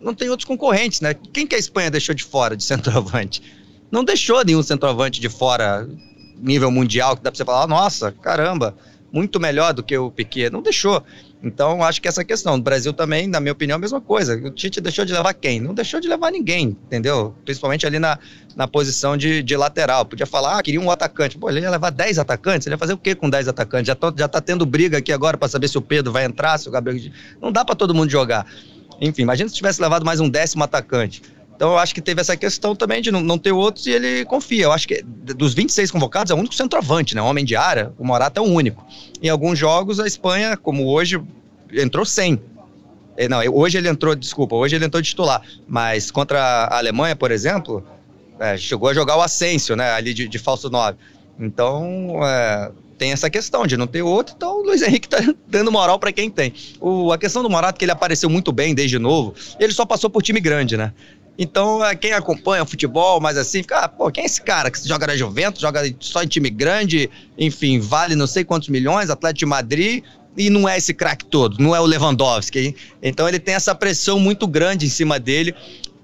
não 0.00 0.14
tem 0.14 0.28
outros 0.28 0.46
concorrentes, 0.46 1.00
né? 1.00 1.14
Quem 1.32 1.46
que 1.46 1.54
a 1.54 1.58
Espanha 1.58 1.90
deixou 1.90 2.14
de 2.14 2.24
fora 2.24 2.56
de 2.56 2.64
centroavante? 2.64 3.42
Não 3.90 4.04
deixou 4.04 4.44
nenhum 4.44 4.62
centroavante 4.62 5.20
de 5.20 5.28
fora 5.28 5.88
nível 6.36 6.70
mundial, 6.70 7.16
que 7.16 7.22
dá 7.22 7.30
pra 7.30 7.36
você 7.36 7.44
falar, 7.44 7.66
nossa, 7.66 8.12
caramba, 8.12 8.74
muito 9.12 9.40
melhor 9.40 9.72
do 9.72 9.82
que 9.82 9.96
o 9.96 10.10
Piquet. 10.10 10.50
Não 10.50 10.62
deixou. 10.62 11.02
Então, 11.42 11.82
acho 11.82 12.00
que 12.00 12.08
essa 12.08 12.24
questão. 12.24 12.56
No 12.56 12.62
Brasil 12.62 12.92
também, 12.92 13.26
na 13.26 13.40
minha 13.40 13.52
opinião, 13.52 13.76
a 13.76 13.78
mesma 13.78 14.00
coisa. 14.00 14.36
O 14.36 14.50
Tite 14.50 14.80
deixou 14.80 15.04
de 15.04 15.12
levar 15.12 15.32
quem? 15.34 15.58
Não 15.60 15.74
deixou 15.74 16.00
de 16.00 16.08
levar 16.08 16.30
ninguém, 16.30 16.76
entendeu? 16.86 17.34
Principalmente 17.44 17.86
ali 17.86 17.98
na, 17.98 18.18
na 18.54 18.68
posição 18.68 19.16
de, 19.16 19.42
de 19.42 19.56
lateral. 19.56 20.04
Podia 20.04 20.26
falar, 20.26 20.58
ah, 20.58 20.62
queria 20.62 20.80
um 20.80 20.90
atacante. 20.90 21.38
Pô, 21.38 21.48
ele 21.48 21.60
ia 21.60 21.70
levar 21.70 21.90
10 21.90 22.18
atacantes? 22.18 22.66
Ele 22.66 22.74
ia 22.74 22.78
fazer 22.78 22.92
o 22.92 22.98
quê 22.98 23.14
com 23.14 23.30
10 23.30 23.48
atacantes? 23.48 23.86
Já, 23.86 23.94
tô, 23.94 24.12
já 24.16 24.28
tá 24.28 24.40
tendo 24.40 24.66
briga 24.66 24.98
aqui 24.98 25.12
agora 25.12 25.38
para 25.38 25.48
saber 25.48 25.68
se 25.68 25.78
o 25.78 25.82
Pedro 25.82 26.12
vai 26.12 26.24
entrar, 26.24 26.58
se 26.58 26.68
o 26.68 26.72
Gabriel. 26.72 27.10
Não 27.40 27.50
dá 27.50 27.64
para 27.64 27.74
todo 27.74 27.94
mundo 27.94 28.10
jogar. 28.10 28.46
Enfim, 29.00 29.22
imagina 29.22 29.48
se 29.48 29.54
tivesse 29.54 29.80
levado 29.80 30.04
mais 30.04 30.20
um 30.20 30.28
décimo 30.28 30.62
atacante. 30.62 31.22
Então 31.60 31.72
eu 31.72 31.78
acho 31.78 31.94
que 31.94 32.00
teve 32.00 32.22
essa 32.22 32.38
questão 32.38 32.74
também 32.74 33.02
de 33.02 33.10
não, 33.12 33.20
não 33.20 33.36
ter 33.36 33.52
outros 33.52 33.84
e 33.84 33.90
ele 33.90 34.24
confia. 34.24 34.64
Eu 34.64 34.72
acho 34.72 34.88
que 34.88 35.02
dos 35.02 35.52
26 35.52 35.90
convocados 35.90 36.30
é 36.30 36.34
o 36.34 36.38
único 36.38 36.54
centroavante, 36.54 37.14
né? 37.14 37.20
Homem 37.20 37.44
de 37.44 37.54
área, 37.54 37.92
o 37.98 38.04
Morata 38.06 38.40
é 38.40 38.42
o 38.42 38.46
único. 38.46 38.82
Em 39.22 39.28
alguns 39.28 39.58
jogos 39.58 40.00
a 40.00 40.06
Espanha, 40.06 40.56
como 40.56 40.88
hoje, 40.88 41.20
entrou 41.70 42.06
sem. 42.06 42.40
É, 43.14 43.28
não, 43.28 43.42
hoje 43.52 43.76
ele 43.76 43.90
entrou, 43.90 44.14
desculpa, 44.14 44.56
hoje 44.56 44.74
ele 44.74 44.86
entrou 44.86 45.02
titular. 45.02 45.42
Mas 45.68 46.10
contra 46.10 46.40
a 46.40 46.78
Alemanha, 46.78 47.14
por 47.14 47.30
exemplo, 47.30 47.86
é, 48.38 48.56
chegou 48.56 48.88
a 48.88 48.94
jogar 48.94 49.18
o 49.18 49.20
Asensio, 49.20 49.76
né? 49.76 49.92
Ali 49.92 50.14
de, 50.14 50.26
de 50.28 50.38
falso 50.38 50.70
9. 50.70 50.96
Então, 51.38 52.20
é, 52.24 52.72
tem 53.00 53.12
essa 53.12 53.30
questão 53.30 53.66
de 53.66 53.78
não 53.78 53.86
ter 53.86 54.02
outro, 54.02 54.34
então 54.36 54.60
o 54.60 54.62
Luiz 54.62 54.82
Henrique 54.82 55.08
tá 55.08 55.16
dando 55.48 55.72
moral 55.72 55.98
para 55.98 56.12
quem 56.12 56.30
tem. 56.30 56.52
O, 56.78 57.10
a 57.12 57.16
questão 57.16 57.42
do 57.42 57.48
Morata, 57.48 57.78
que 57.78 57.84
ele 57.84 57.92
apareceu 57.92 58.28
muito 58.28 58.52
bem 58.52 58.74
desde 58.74 58.98
novo, 58.98 59.34
ele 59.58 59.72
só 59.72 59.86
passou 59.86 60.10
por 60.10 60.22
time 60.22 60.38
grande, 60.38 60.76
né? 60.76 60.92
Então, 61.42 61.82
é, 61.82 61.96
quem 61.96 62.12
acompanha 62.12 62.62
o 62.62 62.66
futebol, 62.66 63.18
mas 63.18 63.38
assim, 63.38 63.62
fica, 63.62 63.78
ah, 63.78 63.88
pô, 63.88 64.10
quem 64.10 64.24
é 64.24 64.26
esse 64.26 64.42
cara 64.42 64.70
que 64.70 64.86
joga 64.86 65.06
na 65.06 65.16
Juventus, 65.16 65.62
joga 65.62 65.80
só 65.98 66.22
em 66.22 66.26
time 66.26 66.50
grande, 66.50 67.08
enfim, 67.38 67.80
vale 67.80 68.14
não 68.14 68.26
sei 68.26 68.44
quantos 68.44 68.68
milhões, 68.68 69.08
Atlético 69.08 69.38
de 69.38 69.46
Madrid, 69.46 70.04
e 70.36 70.50
não 70.50 70.68
é 70.68 70.76
esse 70.76 70.92
craque 70.92 71.24
todo, 71.24 71.56
não 71.58 71.74
é 71.74 71.80
o 71.80 71.86
Lewandowski. 71.86 72.58
Hein? 72.58 72.74
Então, 73.02 73.26
ele 73.26 73.38
tem 73.38 73.54
essa 73.54 73.74
pressão 73.74 74.20
muito 74.20 74.46
grande 74.46 74.84
em 74.84 74.90
cima 74.90 75.18
dele, 75.18 75.54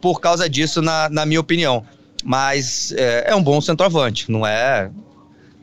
por 0.00 0.22
causa 0.22 0.48
disso, 0.48 0.80
na, 0.80 1.10
na 1.10 1.26
minha 1.26 1.40
opinião. 1.40 1.84
Mas 2.24 2.94
é, 2.96 3.26
é 3.28 3.36
um 3.36 3.42
bom 3.42 3.60
centroavante, 3.60 4.30
não 4.30 4.46
é 4.46 4.90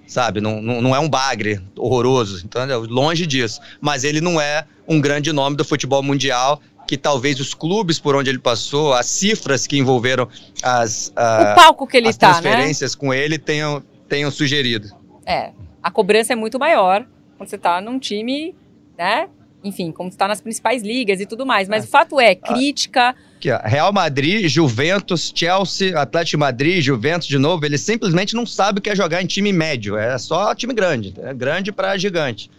sabe? 0.06 0.40
Não, 0.40 0.62
não, 0.62 0.96
é 0.96 1.00
um 1.00 1.10
bagre 1.10 1.60
horroroso, 1.76 2.46
entendeu? 2.46 2.86
Longe 2.88 3.26
disso. 3.26 3.60
Mas 3.82 4.04
ele 4.04 4.22
não 4.22 4.40
é 4.40 4.66
um 4.88 5.02
grande 5.02 5.32
nome 5.32 5.58
do 5.58 5.66
futebol 5.66 6.04
mundial 6.04 6.62
que 6.93 6.97
talvez 6.97 7.39
os 7.39 7.56
clubes 7.56 7.99
por 7.99 8.15
onde 8.15 8.29
ele 8.29 8.38
passou, 8.38 8.93
as 8.93 9.08
cifras 9.08 9.65
que 9.65 9.75
envolveram 9.79 10.29
as, 10.62 11.12
o 11.12 11.56
palco 11.56 11.88
que 11.88 11.97
ele 11.97 12.08
as 12.08 12.15
tá, 12.15 12.34
transferências 12.34 12.93
né? 12.93 12.99
com 12.99 13.12
ele 13.12 13.39
tenham, 13.39 13.82
tenham 14.08 14.29
sugerido. 14.29 14.89
É, 15.25 15.49
a 15.82 15.89
cobrança 15.89 16.34
é 16.34 16.36
muito 16.36 16.60
maior 16.60 17.03
quando 17.36 17.49
você 17.49 17.56
está 17.56 17.82
num 17.82 17.97
time, 17.97 18.56
né? 18.95 19.27
Enfim, 19.63 19.91
como 19.91 20.08
está 20.08 20.27
nas 20.27 20.39
principais 20.39 20.84
ligas 20.84 21.19
e 21.19 21.25
tudo 21.25 21.47
mais. 21.47 21.67
Mas 21.67 21.84
é. 21.84 21.88
o 21.88 21.89
fato 21.89 22.19
é, 22.19 22.36
crítica. 22.36 23.15
Aqui, 23.38 23.49
ó, 23.49 23.60
Real 23.63 23.91
Madrid, 23.91 24.47
Juventus, 24.47 25.34
Chelsea, 25.34 25.99
Atlético 25.99 26.38
Madrid, 26.38 26.79
Juventus 26.79 27.27
de 27.27 27.39
novo, 27.39 27.65
ele 27.65 27.79
simplesmente 27.79 28.36
não 28.36 28.45
sabe 28.45 28.77
o 28.77 28.82
que 28.84 28.91
é 28.91 28.95
jogar 28.95 29.23
em 29.23 29.25
time 29.25 29.51
médio. 29.51 29.97
É 29.97 30.15
só 30.19 30.53
time 30.53 30.75
grande. 30.75 31.12
É 31.23 31.34
grande 31.34 31.71
para 31.71 31.97
gigante. 31.97 32.51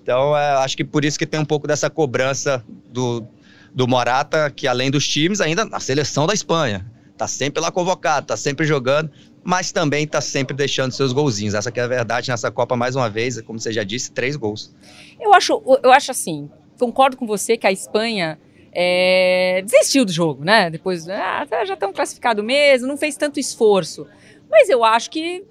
Então, 0.00 0.36
é, 0.36 0.50
acho 0.58 0.76
que 0.76 0.84
por 0.84 1.04
isso 1.04 1.18
que 1.18 1.26
tem 1.26 1.40
um 1.40 1.44
pouco 1.44 1.66
dessa 1.66 1.90
cobrança 1.90 2.64
do, 2.92 3.26
do 3.74 3.88
Morata, 3.88 4.50
que 4.50 4.66
além 4.66 4.90
dos 4.90 5.06
times, 5.06 5.40
ainda 5.40 5.64
na 5.64 5.80
seleção 5.80 6.26
da 6.26 6.34
Espanha. 6.34 6.86
Tá 7.16 7.28
sempre 7.28 7.60
lá 7.60 7.70
convocado, 7.70 8.26
tá 8.26 8.36
sempre 8.36 8.66
jogando, 8.66 9.10
mas 9.44 9.70
também 9.70 10.06
tá 10.06 10.20
sempre 10.20 10.56
deixando 10.56 10.92
seus 10.92 11.12
golzinhos. 11.12 11.54
Essa 11.54 11.70
que 11.70 11.78
é 11.78 11.82
a 11.82 11.86
verdade 11.86 12.30
nessa 12.30 12.50
Copa, 12.50 12.76
mais 12.76 12.96
uma 12.96 13.08
vez, 13.08 13.40
como 13.42 13.58
você 13.58 13.72
já 13.72 13.84
disse, 13.84 14.12
três 14.12 14.34
gols. 14.36 14.74
Eu 15.20 15.32
acho, 15.32 15.62
eu 15.82 15.92
acho 15.92 16.10
assim, 16.10 16.50
concordo 16.78 17.16
com 17.16 17.26
você 17.26 17.56
que 17.56 17.66
a 17.66 17.72
Espanha 17.72 18.38
é, 18.72 19.62
desistiu 19.64 20.04
do 20.04 20.12
jogo, 20.12 20.44
né? 20.44 20.70
Depois, 20.70 21.08
ah, 21.08 21.46
tá, 21.48 21.64
já 21.64 21.74
estão 21.74 21.92
classificados 21.92 22.44
mesmo, 22.44 22.88
não 22.88 22.96
fez 22.96 23.16
tanto 23.16 23.38
esforço. 23.38 24.06
Mas 24.50 24.68
eu 24.68 24.82
acho 24.82 25.10
que 25.10 25.44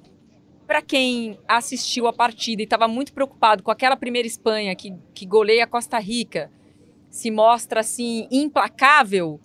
para 0.67 0.81
quem 0.81 1.37
assistiu 1.47 2.07
a 2.07 2.13
partida 2.13 2.61
e 2.61 2.65
estava 2.65 2.87
muito 2.87 3.13
preocupado 3.13 3.61
com 3.61 3.71
aquela 3.71 3.95
primeira 3.95 4.27
Espanha 4.27 4.75
que, 4.75 4.93
que 5.13 5.25
goleia 5.25 5.67
Costa 5.67 5.99
Rica, 5.99 6.49
se 7.11 7.29
mostra 7.29 7.81
assim 7.81 8.27
implacável, 8.31 9.39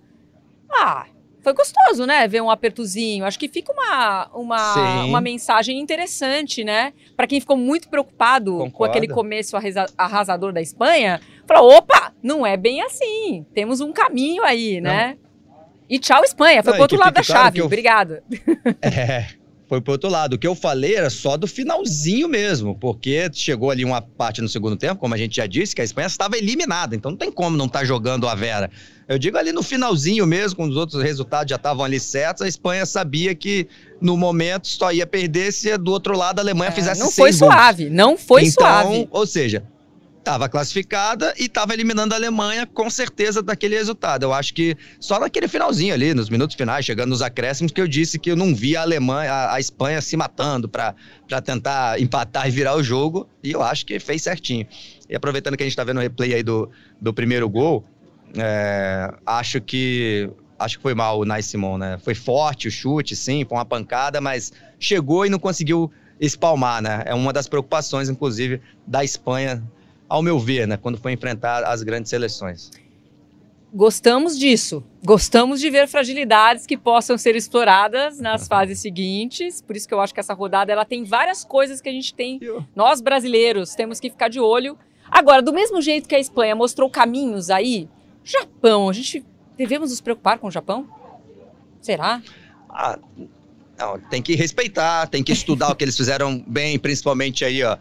ah, 0.70 1.06
foi 1.42 1.52
gostoso, 1.52 2.06
né? 2.06 2.26
Ver 2.26 2.40
um 2.40 2.50
apertozinho. 2.50 3.24
Acho 3.24 3.38
que 3.38 3.48
fica 3.48 3.72
uma, 3.72 4.28
uma, 4.34 5.04
uma 5.04 5.20
mensagem 5.20 5.78
interessante, 5.78 6.64
né? 6.64 6.92
Para 7.16 7.26
quem 7.26 7.38
ficou 7.38 7.56
muito 7.56 7.88
preocupado 7.88 8.52
Concordo. 8.52 8.72
com 8.72 8.84
aquele 8.84 9.06
começo 9.06 9.56
arrasador 9.96 10.52
da 10.52 10.60
Espanha, 10.60 11.20
falou: 11.46 11.76
opa, 11.76 12.12
não 12.22 12.44
é 12.44 12.56
bem 12.56 12.82
assim. 12.82 13.46
Temos 13.54 13.80
um 13.80 13.92
caminho 13.92 14.42
aí, 14.44 14.80
não. 14.80 14.90
né? 14.90 15.18
E 15.88 15.98
tchau, 15.98 16.24
Espanha. 16.24 16.62
Foi 16.64 16.72
não, 16.72 16.78
pro 16.78 16.82
outro 16.82 16.98
lado 16.98 17.14
da 17.14 17.22
claro 17.22 17.44
chave. 17.44 17.58
Eu... 17.60 17.66
Obrigado. 17.66 18.22
É 18.82 19.26
foi 19.68 19.80
pro 19.80 19.92
outro 19.92 20.08
lado. 20.08 20.34
O 20.34 20.38
que 20.38 20.46
eu 20.46 20.54
falei 20.54 20.94
era 20.94 21.10
só 21.10 21.36
do 21.36 21.46
finalzinho 21.46 22.28
mesmo, 22.28 22.74
porque 22.78 23.28
chegou 23.32 23.70
ali 23.70 23.84
uma 23.84 24.00
parte 24.00 24.40
no 24.40 24.48
segundo 24.48 24.76
tempo, 24.76 25.00
como 25.00 25.14
a 25.14 25.18
gente 25.18 25.36
já 25.36 25.46
disse, 25.46 25.74
que 25.74 25.80
a 25.80 25.84
Espanha 25.84 26.06
estava 26.06 26.36
eliminada, 26.36 26.94
então 26.94 27.10
não 27.10 27.18
tem 27.18 27.30
como 27.30 27.56
não 27.56 27.66
estar 27.66 27.80
tá 27.80 27.84
jogando 27.84 28.28
a 28.28 28.34
Vera. 28.34 28.70
Eu 29.08 29.18
digo 29.18 29.36
ali 29.38 29.52
no 29.52 29.62
finalzinho 29.62 30.26
mesmo, 30.26 30.56
quando 30.56 30.70
os 30.70 30.76
outros 30.76 31.02
resultados 31.02 31.50
já 31.50 31.56
estavam 31.56 31.84
ali 31.84 32.00
certos, 32.00 32.42
a 32.42 32.48
Espanha 32.48 32.84
sabia 32.84 33.34
que 33.34 33.68
no 34.00 34.16
momento 34.16 34.66
só 34.68 34.92
ia 34.92 35.06
perder 35.06 35.52
se 35.52 35.76
do 35.78 35.90
outro 35.90 36.16
lado 36.16 36.38
a 36.38 36.42
Alemanha 36.42 36.70
é, 36.70 36.72
fizesse 36.72 37.00
Não 37.00 37.10
foi 37.10 37.32
suave, 37.32 37.88
não 37.88 38.16
foi 38.16 38.44
então, 38.44 38.82
suave. 38.82 39.08
Ou 39.10 39.26
seja, 39.26 39.64
estava 40.26 40.48
classificada 40.48 41.32
e 41.38 41.44
estava 41.44 41.72
eliminando 41.72 42.12
a 42.12 42.16
Alemanha 42.16 42.66
com 42.66 42.90
certeza 42.90 43.40
daquele 43.40 43.76
resultado. 43.76 44.24
Eu 44.24 44.32
acho 44.32 44.52
que 44.52 44.76
só 44.98 45.20
naquele 45.20 45.46
finalzinho 45.46 45.94
ali, 45.94 46.12
nos 46.14 46.28
minutos 46.28 46.56
finais, 46.56 46.84
chegando 46.84 47.10
nos 47.10 47.22
acréscimos, 47.22 47.70
que 47.70 47.80
eu 47.80 47.86
disse 47.86 48.18
que 48.18 48.32
eu 48.32 48.34
não 48.34 48.52
vi 48.52 48.76
a 48.76 48.82
Alemanha, 48.82 49.32
a, 49.32 49.54
a 49.54 49.60
Espanha 49.60 50.00
se 50.02 50.16
matando 50.16 50.68
para 50.68 50.94
tentar 51.44 52.00
empatar 52.00 52.48
e 52.48 52.50
virar 52.50 52.74
o 52.74 52.82
jogo, 52.82 53.28
e 53.40 53.52
eu 53.52 53.62
acho 53.62 53.86
que 53.86 54.00
fez 54.00 54.22
certinho. 54.22 54.66
E 55.08 55.14
aproveitando 55.14 55.56
que 55.56 55.62
a 55.62 55.66
gente 55.66 55.74
está 55.74 55.84
vendo 55.84 55.98
o 55.98 56.00
replay 56.00 56.34
aí 56.34 56.42
do, 56.42 56.68
do 57.00 57.14
primeiro 57.14 57.48
gol, 57.48 57.84
é, 58.36 59.14
acho 59.24 59.60
que 59.60 60.28
acho 60.58 60.78
que 60.78 60.82
foi 60.82 60.94
mal 60.94 61.20
o 61.20 61.24
Nai 61.24 61.42
Simon, 61.42 61.78
né? 61.78 61.98
Foi 62.02 62.16
forte 62.16 62.66
o 62.66 62.70
chute, 62.70 63.14
sim, 63.14 63.44
foi 63.48 63.58
uma 63.58 63.64
pancada, 63.64 64.20
mas 64.20 64.52
chegou 64.80 65.24
e 65.24 65.28
não 65.30 65.38
conseguiu 65.38 65.88
espalmar, 66.18 66.82
né? 66.82 67.04
É 67.06 67.14
uma 67.14 67.32
das 67.32 67.46
preocupações, 67.46 68.08
inclusive, 68.08 68.60
da 68.86 69.04
Espanha 69.04 69.62
ao 70.08 70.22
meu 70.22 70.38
ver, 70.38 70.66
né, 70.66 70.76
quando 70.76 70.98
foi 70.98 71.12
enfrentar 71.12 71.64
as 71.64 71.82
grandes 71.82 72.10
seleções. 72.10 72.70
Gostamos 73.72 74.38
disso. 74.38 74.82
Gostamos 75.04 75.60
de 75.60 75.68
ver 75.68 75.86
fragilidades 75.86 76.64
que 76.64 76.76
possam 76.78 77.18
ser 77.18 77.36
exploradas 77.36 78.18
nas 78.18 78.42
uhum. 78.42 78.48
fases 78.48 78.80
seguintes. 78.80 79.60
Por 79.60 79.76
isso 79.76 79.86
que 79.86 79.92
eu 79.92 80.00
acho 80.00 80.14
que 80.14 80.20
essa 80.20 80.32
rodada 80.32 80.72
ela 80.72 80.84
tem 80.84 81.04
várias 81.04 81.44
coisas 81.44 81.80
que 81.80 81.88
a 81.88 81.92
gente 81.92 82.14
tem, 82.14 82.40
nós 82.74 83.00
brasileiros, 83.00 83.74
temos 83.74 84.00
que 84.00 84.08
ficar 84.08 84.28
de 84.28 84.40
olho. 84.40 84.78
Agora, 85.10 85.42
do 85.42 85.52
mesmo 85.52 85.82
jeito 85.82 86.08
que 86.08 86.14
a 86.14 86.18
Espanha 86.20 86.54
mostrou 86.56 86.88
caminhos 86.88 87.50
aí, 87.50 87.88
Japão, 88.24 88.88
a 88.88 88.92
gente 88.92 89.24
devemos 89.56 89.90
nos 89.90 90.00
preocupar 90.00 90.38
com 90.38 90.48
o 90.48 90.50
Japão? 90.50 90.88
Será? 91.80 92.22
Ah, 92.68 92.98
não, 93.78 93.98
tem 94.00 94.22
que 94.22 94.34
respeitar, 94.34 95.06
tem 95.06 95.22
que 95.22 95.32
estudar 95.32 95.70
o 95.70 95.76
que 95.76 95.84
eles 95.84 95.96
fizeram 95.96 96.42
bem, 96.46 96.78
principalmente 96.78 97.44
aí, 97.44 97.62
ó, 97.62 97.76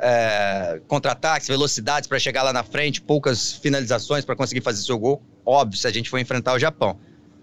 é, 0.00 0.80
contra-ataques, 0.88 1.46
velocidades 1.46 2.08
para 2.08 2.18
chegar 2.18 2.42
lá 2.42 2.52
na 2.52 2.62
frente, 2.62 3.00
poucas 3.00 3.52
finalizações 3.52 4.24
para 4.24 4.34
conseguir 4.34 4.62
fazer 4.62 4.82
seu 4.82 4.98
gol. 4.98 5.22
Óbvio, 5.44 5.78
se 5.78 5.86
a 5.86 5.90
gente 5.90 6.08
for 6.08 6.18
enfrentar 6.18 6.54
o 6.54 6.58
Japão. 6.58 6.98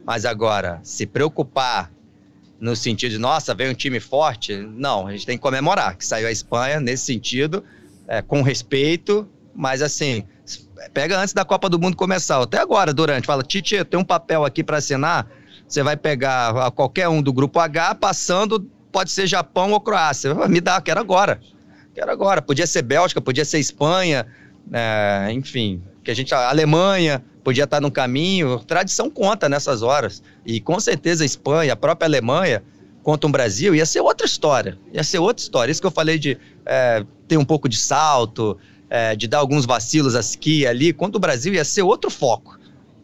Mas 0.06 0.26
agora, 0.26 0.80
se 0.84 1.06
preocupar 1.06 1.91
no 2.60 2.76
sentido 2.76 3.12
de, 3.12 3.17
nossa, 3.17 3.54
vem 3.54 3.70
um 3.70 3.74
time 3.74 4.00
forte, 4.00 4.56
não, 4.56 5.08
a 5.08 5.12
gente 5.12 5.26
tem 5.26 5.38
que 5.38 5.41
comemorar 5.41 5.96
que 5.96 6.06
saiu 6.06 6.28
a 6.28 6.32
Espanha 6.32 6.80
nesse 6.80 7.06
sentido, 7.06 7.63
é, 8.08 8.22
com 8.22 8.41
respeito, 8.41 9.28
mas 9.54 9.82
assim, 9.82 10.24
pega 10.93 11.20
antes 11.20 11.34
da 11.34 11.46
Copa 11.46 11.70
do 11.70 11.78
Mundo 11.78 11.96
começar, 11.96 12.41
até 12.41 12.58
agora, 12.58 12.93
durante, 12.93 13.28
fala, 13.28 13.43
Tite, 13.43 13.84
tem 13.86 14.00
um 14.00 14.04
papel 14.04 14.43
aqui 14.43 14.63
para 14.63 14.78
assinar, 14.78 15.28
você 15.67 15.84
vai 15.84 15.96
pegar 15.96 16.72
qualquer 16.72 17.08
um 17.10 17.22
do 17.22 17.32
grupo 17.32 17.60
H, 17.60 17.96
passando, 17.96 18.62
pode 18.91 19.12
ser 19.12 19.28
Japão 19.28 19.74
ou 19.74 19.82
Croácia, 19.82 20.34
me 20.48 20.62
dá, 20.62 20.82
quero 20.82 21.00
agora. 21.00 21.39
Quero 21.98 22.12
agora. 22.12 22.44
Podia 22.44 22.68
ser 22.68 22.84
Bélgica, 22.84 23.20
podia 23.20 23.44
ser 23.44 23.58
Espanha, 23.58 24.28
é, 24.72 25.32
enfim, 25.32 25.82
que 26.04 26.12
a 26.12 26.14
gente 26.14 26.32
a 26.32 26.48
Alemanha 26.48 27.26
podia 27.44 27.64
estar 27.64 27.82
no 27.82 27.90
caminho. 27.90 28.60
Tradição 28.60 29.10
conta 29.10 29.50
nessas 29.50 29.82
horas. 29.82 30.22
E 30.46 30.62
com 30.62 30.80
certeza 30.80 31.24
a 31.24 31.26
Espanha, 31.26 31.74
a 31.74 31.76
própria 31.76 32.06
Alemanha 32.06 32.64
contra 33.02 33.28
o 33.28 33.32
Brasil 33.32 33.74
ia 33.74 33.84
ser 33.84 34.02
outra 34.02 34.28
história. 34.28 34.78
Ia 34.94 35.04
ser 35.04 35.18
outra 35.18 35.42
história. 35.42 35.72
Isso 35.72 35.82
que 35.82 35.88
eu 35.88 35.92
falei 35.92 36.20
de 36.20 36.38
é, 36.68 37.04
ter 37.28 37.38
um 37.38 37.46
pouco 37.46 37.68
de 37.68 37.78
salto, 37.78 38.60
é, 38.92 39.16
de 39.16 39.28
dar 39.28 39.40
alguns 39.40 39.66
vacilos 39.66 40.14
aqui 40.14 40.68
ali. 40.68 40.94
Contra 40.94 41.18
o 41.18 41.20
Brasil 41.20 41.56
ia 41.56 41.66
ser 41.66 41.82
outro 41.82 42.12
foco. 42.12 42.57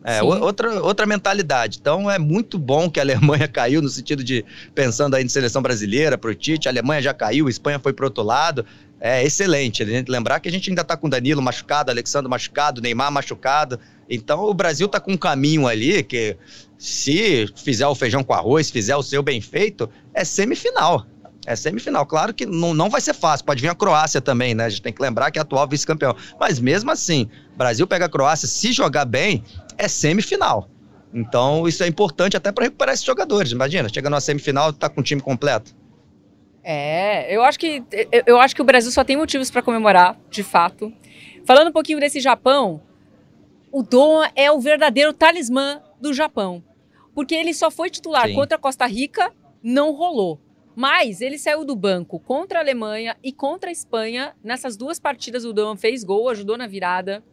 É, 0.04 0.22
outra, 0.22 0.84
outra 0.84 1.06
mentalidade. 1.06 1.78
Então 1.80 2.12
é 2.12 2.20
muito 2.20 2.60
bom 2.60 2.90
que 2.90 3.00
a 3.00 3.04
Alemanha 3.04 3.48
caiu, 3.50 3.82
no 3.82 3.88
sentido 3.88 4.24
de 4.24 4.44
pensando 4.76 5.16
aí 5.16 5.24
em 5.24 5.30
seleção 5.30 5.62
brasileira 5.62 6.18
para 6.18 6.30
o 6.30 6.36
Tite, 6.36 6.68
a 6.68 6.72
Alemanha 6.72 7.02
já 7.02 7.14
caiu, 7.14 7.48
a 7.48 7.50
Espanha 7.50 7.80
foi 7.80 7.94
para 7.94 8.06
outro 8.06 8.24
lado. 8.24 8.66
É 9.00 9.24
excelente. 9.24 9.84
Lembrar 10.08 10.40
que 10.40 10.48
a 10.48 10.52
gente 10.52 10.70
ainda 10.70 10.82
está 10.82 10.96
com 10.96 11.10
Danilo 11.10 11.42
machucado, 11.42 11.92
Alexandre 11.92 12.30
machucado, 12.30 12.82
Neymar 12.82 13.12
machucado. 13.12 13.80
Então 14.10 14.44
o 14.44 14.54
Brasil 14.54 14.86
está 14.86 15.00
com 15.00 15.12
um 15.12 15.18
caminho 15.18 15.68
ali 15.68 16.04
que, 16.04 16.38
se 16.78 17.48
fizer 17.56 17.88
o 17.88 17.96
feijão 17.96 18.24
com 18.24 18.34
arroz, 18.34 18.70
fizer 18.70 18.96
o 18.96 19.04
seu 19.04 19.24
bem 19.24 19.42
feito, 19.42 19.90
é 20.14 20.24
semifinal. 20.24 21.06
É 21.46 21.56
semifinal. 21.56 22.06
Claro 22.06 22.34
que 22.34 22.46
não, 22.46 22.74
não 22.74 22.90
vai 22.90 23.02
ser 23.02 23.14
fácil. 23.14 23.46
Pode 23.46 23.62
vir 23.62 23.68
a 23.68 23.76
Croácia 23.76 24.22
também, 24.22 24.54
né? 24.56 24.66
A 24.66 24.70
gente 24.70 24.82
tem 24.82 24.94
que 24.94 25.02
lembrar 25.02 25.30
que 25.32 25.38
é 25.38 25.42
atual 25.42 25.68
vice-campeão. 25.68 26.16
Mas 26.40 26.60
mesmo 26.60 26.90
assim, 26.90 27.30
Brasil 27.58 27.86
pega 27.86 28.06
a 28.06 28.10
Croácia, 28.10 28.48
se 28.48 28.72
jogar 28.72 29.06
bem, 29.06 29.44
é 29.78 29.88
semifinal. 29.88 30.70
Então, 31.14 31.68
isso 31.68 31.84
é 31.84 31.88
importante 31.88 32.36
até 32.36 32.52
para 32.52 32.66
recuperar 32.66 32.94
esses 32.94 33.06
jogadores. 33.06 33.52
Imagina, 33.52 33.88
chega 33.88 34.10
na 34.10 34.20
semifinal 34.20 34.72
e 34.72 34.74
tá 34.74 34.90
com 34.90 35.02
o 35.02 35.04
time 35.04 35.22
completo. 35.22 35.76
É, 36.64 37.36
eu 37.36 37.44
acho 37.44 37.60
que 37.60 37.84
eu, 38.26 38.40
acho 38.40 38.56
que 38.56 38.62
o 38.62 38.66
Brasil 38.66 38.90
só 38.92 39.04
tem 39.04 39.18
motivos 39.18 39.52
para 39.52 39.62
comemorar, 39.62 40.18
de 40.30 40.42
fato. 40.42 40.92
Falando 41.46 41.68
um 41.68 41.74
pouquinho 41.74 42.00
desse 42.00 42.20
Japão, 42.20 42.82
o 43.72 43.84
Dom 43.84 44.24
é 44.36 44.52
o 44.52 44.60
verdadeiro 44.60 45.14
talismã 45.14 45.82
do 46.00 46.14
Japão. 46.14 46.64
Porque 47.14 47.36
ele 47.36 47.54
só 47.54 47.70
foi 47.70 47.90
titular 47.90 48.28
Sim. 48.28 48.34
contra 48.34 48.56
a 48.56 48.60
Costa 48.60 48.88
Rica, 48.88 49.32
não 49.62 49.92
rolou. 49.92 50.40
Mas 50.76 51.22
ele 51.22 51.38
saiu 51.38 51.64
do 51.64 51.76
banco 51.76 52.20
contra 52.20 52.60
a 52.60 52.62
Alemanha 52.62 53.16
e 53.22 53.32
contra 53.32 53.70
a 53.70 53.72
Espanha. 53.72 54.34
Nessas 54.44 54.76
duas 54.76 55.00
partidas, 55.00 55.46
o 55.46 55.54
Dom 55.54 55.76
fez 55.76 56.04
gol, 56.04 56.30
ajudou 56.30 56.58
na 56.58 56.66
virada. 56.66 57.24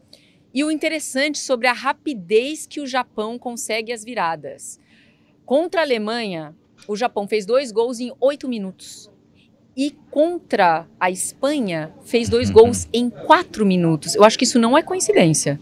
E 0.53 0.65
o 0.65 0.71
interessante 0.71 1.39
sobre 1.39 1.67
a 1.67 1.73
rapidez 1.73 2.67
que 2.67 2.81
o 2.81 2.87
Japão 2.87 3.39
consegue 3.39 3.93
as 3.93 4.05
viradas. 4.05 4.81
Contra 5.47 5.81
a 5.81 5.85
Alemanha, 5.85 6.55
o 6.89 6.97
Japão 6.97 7.29
fez 7.29 7.47
dois 7.47 7.71
gols 7.71 8.01
em 8.01 8.13
oito 8.21 8.49
minutos. 8.49 9.09
E 9.77 9.95
contra 10.11 10.87
a 10.99 11.11
Espanha, 11.11 11.93
fez 12.05 12.29
dois 12.29 12.51
gols 12.51 12.89
em 12.93 13.09
quatro 13.09 13.65
minutos. 13.65 14.15
Eu 14.15 14.25
acho 14.25 14.37
que 14.37 14.45
isso 14.45 14.59
não 14.59 14.77
é 14.77 14.83
coincidência. 14.83 15.59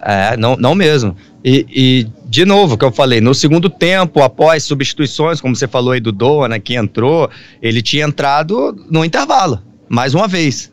É, 0.00 0.36
não, 0.36 0.56
não 0.56 0.74
mesmo. 0.74 1.16
E, 1.44 1.66
e, 1.68 2.06
de 2.28 2.44
novo, 2.44 2.78
que 2.78 2.84
eu 2.84 2.92
falei, 2.92 3.20
no 3.20 3.34
segundo 3.34 3.68
tempo, 3.68 4.22
após 4.22 4.62
substituições, 4.62 5.40
como 5.40 5.54
você 5.56 5.66
falou 5.66 5.92
aí 5.92 6.00
do 6.00 6.12
Doa, 6.12 6.48
né, 6.48 6.60
que 6.60 6.74
entrou, 6.74 7.28
ele 7.60 7.82
tinha 7.82 8.04
entrado 8.04 8.86
no 8.90 9.04
intervalo, 9.04 9.60
mais 9.88 10.14
uma 10.14 10.28
vez. 10.28 10.72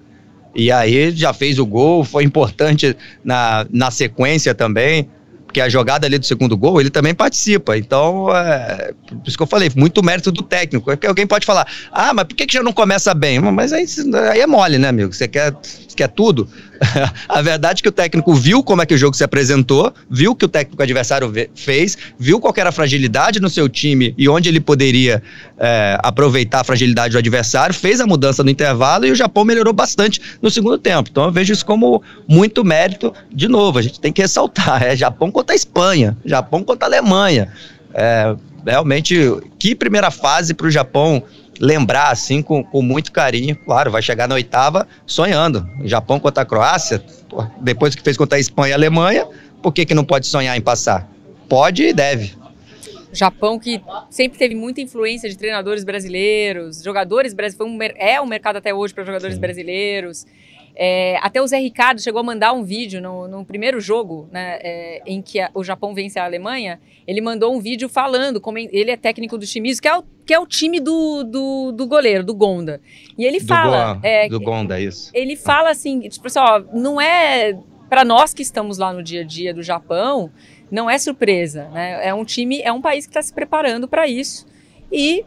E 0.55 0.71
aí 0.71 1.11
já 1.11 1.33
fez 1.33 1.57
o 1.57 1.65
gol, 1.65 2.03
foi 2.03 2.23
importante 2.23 2.95
na, 3.23 3.65
na 3.71 3.89
sequência 3.89 4.53
também, 4.53 5.07
porque 5.53 5.61
a 5.61 5.69
jogada 5.69 6.07
ali 6.07 6.17
do 6.17 6.25
segundo 6.25 6.57
gol, 6.57 6.81
ele 6.81 6.89
também 6.89 7.13
participa. 7.13 7.77
Então, 7.77 8.35
é, 8.35 8.91
por 9.07 9.27
isso 9.27 9.37
que 9.37 9.43
eu 9.43 9.47
falei, 9.47 9.71
muito 9.75 10.03
mérito 10.03 10.31
do 10.31 10.41
técnico. 10.41 10.91
É 10.91 10.97
alguém 11.07 11.27
pode 11.27 11.45
falar, 11.45 11.67
ah, 11.91 12.11
mas 12.11 12.25
por 12.25 12.35
que, 12.35 12.47
que 12.47 12.53
já 12.53 12.63
não 12.63 12.73
começa 12.73 13.13
bem? 13.13 13.39
Mas 13.39 13.71
aí, 13.71 13.85
aí 14.31 14.41
é 14.41 14.47
mole, 14.47 14.79
né, 14.79 14.87
amigo? 14.87 15.13
Você 15.13 15.27
quer, 15.27 15.53
quer 15.95 16.07
tudo? 16.07 16.49
a 17.29 17.41
verdade 17.41 17.79
é 17.79 17.83
que 17.83 17.89
o 17.89 17.91
técnico 17.91 18.33
viu 18.33 18.63
como 18.63 18.81
é 18.81 18.85
que 18.85 18.93
o 18.93 18.97
jogo 18.97 19.15
se 19.15 19.23
apresentou, 19.23 19.93
viu 20.09 20.35
que 20.35 20.45
o 20.45 20.47
técnico 20.47 20.81
adversário 20.81 21.31
fez, 21.55 21.97
viu 22.17 22.39
qual 22.39 22.53
era 22.57 22.69
a 22.69 22.71
fragilidade 22.71 23.39
no 23.39 23.49
seu 23.49 23.69
time 23.69 24.13
e 24.17 24.27
onde 24.27 24.49
ele 24.49 24.59
poderia 24.59 25.21
é, 25.57 25.97
aproveitar 26.01 26.61
a 26.61 26.63
fragilidade 26.63 27.13
do 27.13 27.17
adversário, 27.17 27.73
fez 27.73 28.01
a 28.01 28.07
mudança 28.07 28.43
no 28.43 28.49
intervalo 28.49 29.05
e 29.05 29.11
o 29.11 29.15
Japão 29.15 29.45
melhorou 29.45 29.73
bastante 29.73 30.19
no 30.41 30.49
segundo 30.49 30.77
tempo. 30.77 31.09
Então 31.11 31.25
eu 31.25 31.31
vejo 31.31 31.53
isso 31.53 31.65
como 31.65 32.01
muito 32.27 32.63
mérito. 32.63 33.13
De 33.31 33.47
novo, 33.47 33.79
a 33.79 33.81
gente 33.81 33.99
tem 33.99 34.11
que 34.11 34.21
ressaltar: 34.21 34.83
é 34.83 34.95
Japão 34.95 35.31
contra 35.43 35.53
a 35.53 35.55
Espanha, 35.55 36.17
Japão 36.23 36.63
contra 36.63 36.87
a 36.87 36.89
Alemanha. 36.89 37.51
É, 37.93 38.35
realmente, 38.65 39.15
que 39.59 39.75
primeira 39.75 40.09
fase 40.09 40.53
para 40.53 40.67
o 40.67 40.71
Japão 40.71 41.21
lembrar 41.59 42.11
assim 42.11 42.41
com, 42.41 42.63
com, 42.63 42.81
muito 42.81 43.11
carinho. 43.11 43.55
Claro, 43.55 43.91
vai 43.91 44.01
chegar 44.01 44.27
na 44.27 44.35
oitava 44.35 44.87
sonhando. 45.05 45.67
Japão 45.83 46.19
contra 46.19 46.43
a 46.43 46.45
Croácia, 46.45 47.03
pô, 47.29 47.45
depois 47.59 47.93
que 47.93 48.01
fez 48.01 48.17
contra 48.17 48.37
a 48.37 48.39
Espanha 48.39 48.69
e 48.69 48.73
a 48.73 48.75
Alemanha, 48.75 49.27
por 49.61 49.73
que, 49.73 49.85
que 49.85 49.93
não 49.93 50.05
pode 50.05 50.25
sonhar 50.27 50.57
em 50.57 50.61
passar? 50.61 51.07
Pode 51.49 51.83
e 51.83 51.93
deve. 51.93 52.35
Japão 53.11 53.59
que 53.59 53.79
sempre 54.09 54.39
teve 54.39 54.55
muita 54.55 54.81
influência 54.81 55.29
de 55.29 55.37
treinadores 55.37 55.83
brasileiros, 55.83 56.81
jogadores 56.81 57.33
brasileiros, 57.33 57.75
um, 57.75 57.79
é 57.95 58.19
um 58.19 58.25
mercado 58.25 58.55
até 58.55 58.73
hoje 58.73 58.91
para 58.91 59.03
jogadores 59.03 59.35
Sim. 59.35 59.41
brasileiros. 59.41 60.25
É, 60.75 61.17
até 61.21 61.39
o 61.41 61.45
Zé 61.45 61.59
Ricardo 61.59 62.01
chegou 62.01 62.19
a 62.19 62.23
mandar 62.23 62.51
um 62.53 62.63
vídeo 62.63 62.99
no, 62.99 63.27
no 63.27 63.45
primeiro 63.45 63.79
jogo, 63.79 64.27
né, 64.31 64.57
é, 64.61 65.01
em 65.05 65.21
que 65.21 65.39
a, 65.39 65.51
o 65.53 65.63
Japão 65.63 65.93
vence 65.93 66.17
a 66.17 66.25
Alemanha. 66.25 66.79
Ele 67.05 67.21
mandou 67.21 67.55
um 67.55 67.59
vídeo 67.59 67.87
falando 67.87 68.41
como 68.41 68.57
ele 68.57 68.89
é 68.89 68.97
técnico 68.97 69.37
do 69.37 69.45
Shimizu, 69.45 69.81
que 69.81 69.87
é 69.87 69.95
o, 69.95 70.03
que 70.25 70.33
é 70.33 70.39
o 70.39 70.47
time 70.47 70.79
do, 70.79 71.23
do, 71.23 71.71
do 71.71 71.85
goleiro, 71.85 72.23
do 72.23 72.33
Gonda. 72.33 72.81
E 73.17 73.23
ele 73.23 73.39
do 73.39 73.45
fala. 73.45 73.93
Goa, 73.95 73.99
é, 74.03 74.27
do 74.27 74.39
Gonda, 74.39 74.79
isso. 74.79 75.11
Ele 75.13 75.35
fala 75.35 75.69
assim: 75.69 75.99
tipo 76.01 76.27
assim, 76.27 76.39
ó, 76.39 76.63
não 76.73 76.99
é. 76.99 77.57
Para 77.89 78.03
nós 78.03 78.33
que 78.33 78.41
estamos 78.41 78.79
lá 78.79 78.91
no 78.91 79.03
dia 79.03 79.21
a 79.21 79.23
dia 79.23 79.53
do 79.53 79.61
Japão, 79.61 80.31
não 80.71 80.89
é 80.89 80.97
surpresa. 80.97 81.69
Né? 81.69 82.07
É 82.07 82.13
um 82.13 82.25
time, 82.25 82.59
é 82.61 82.71
um 82.71 82.81
país 82.81 83.05
que 83.05 83.11
está 83.11 83.21
se 83.21 83.31
preparando 83.31 83.87
para 83.87 84.07
isso 84.07 84.47
e 84.91 85.23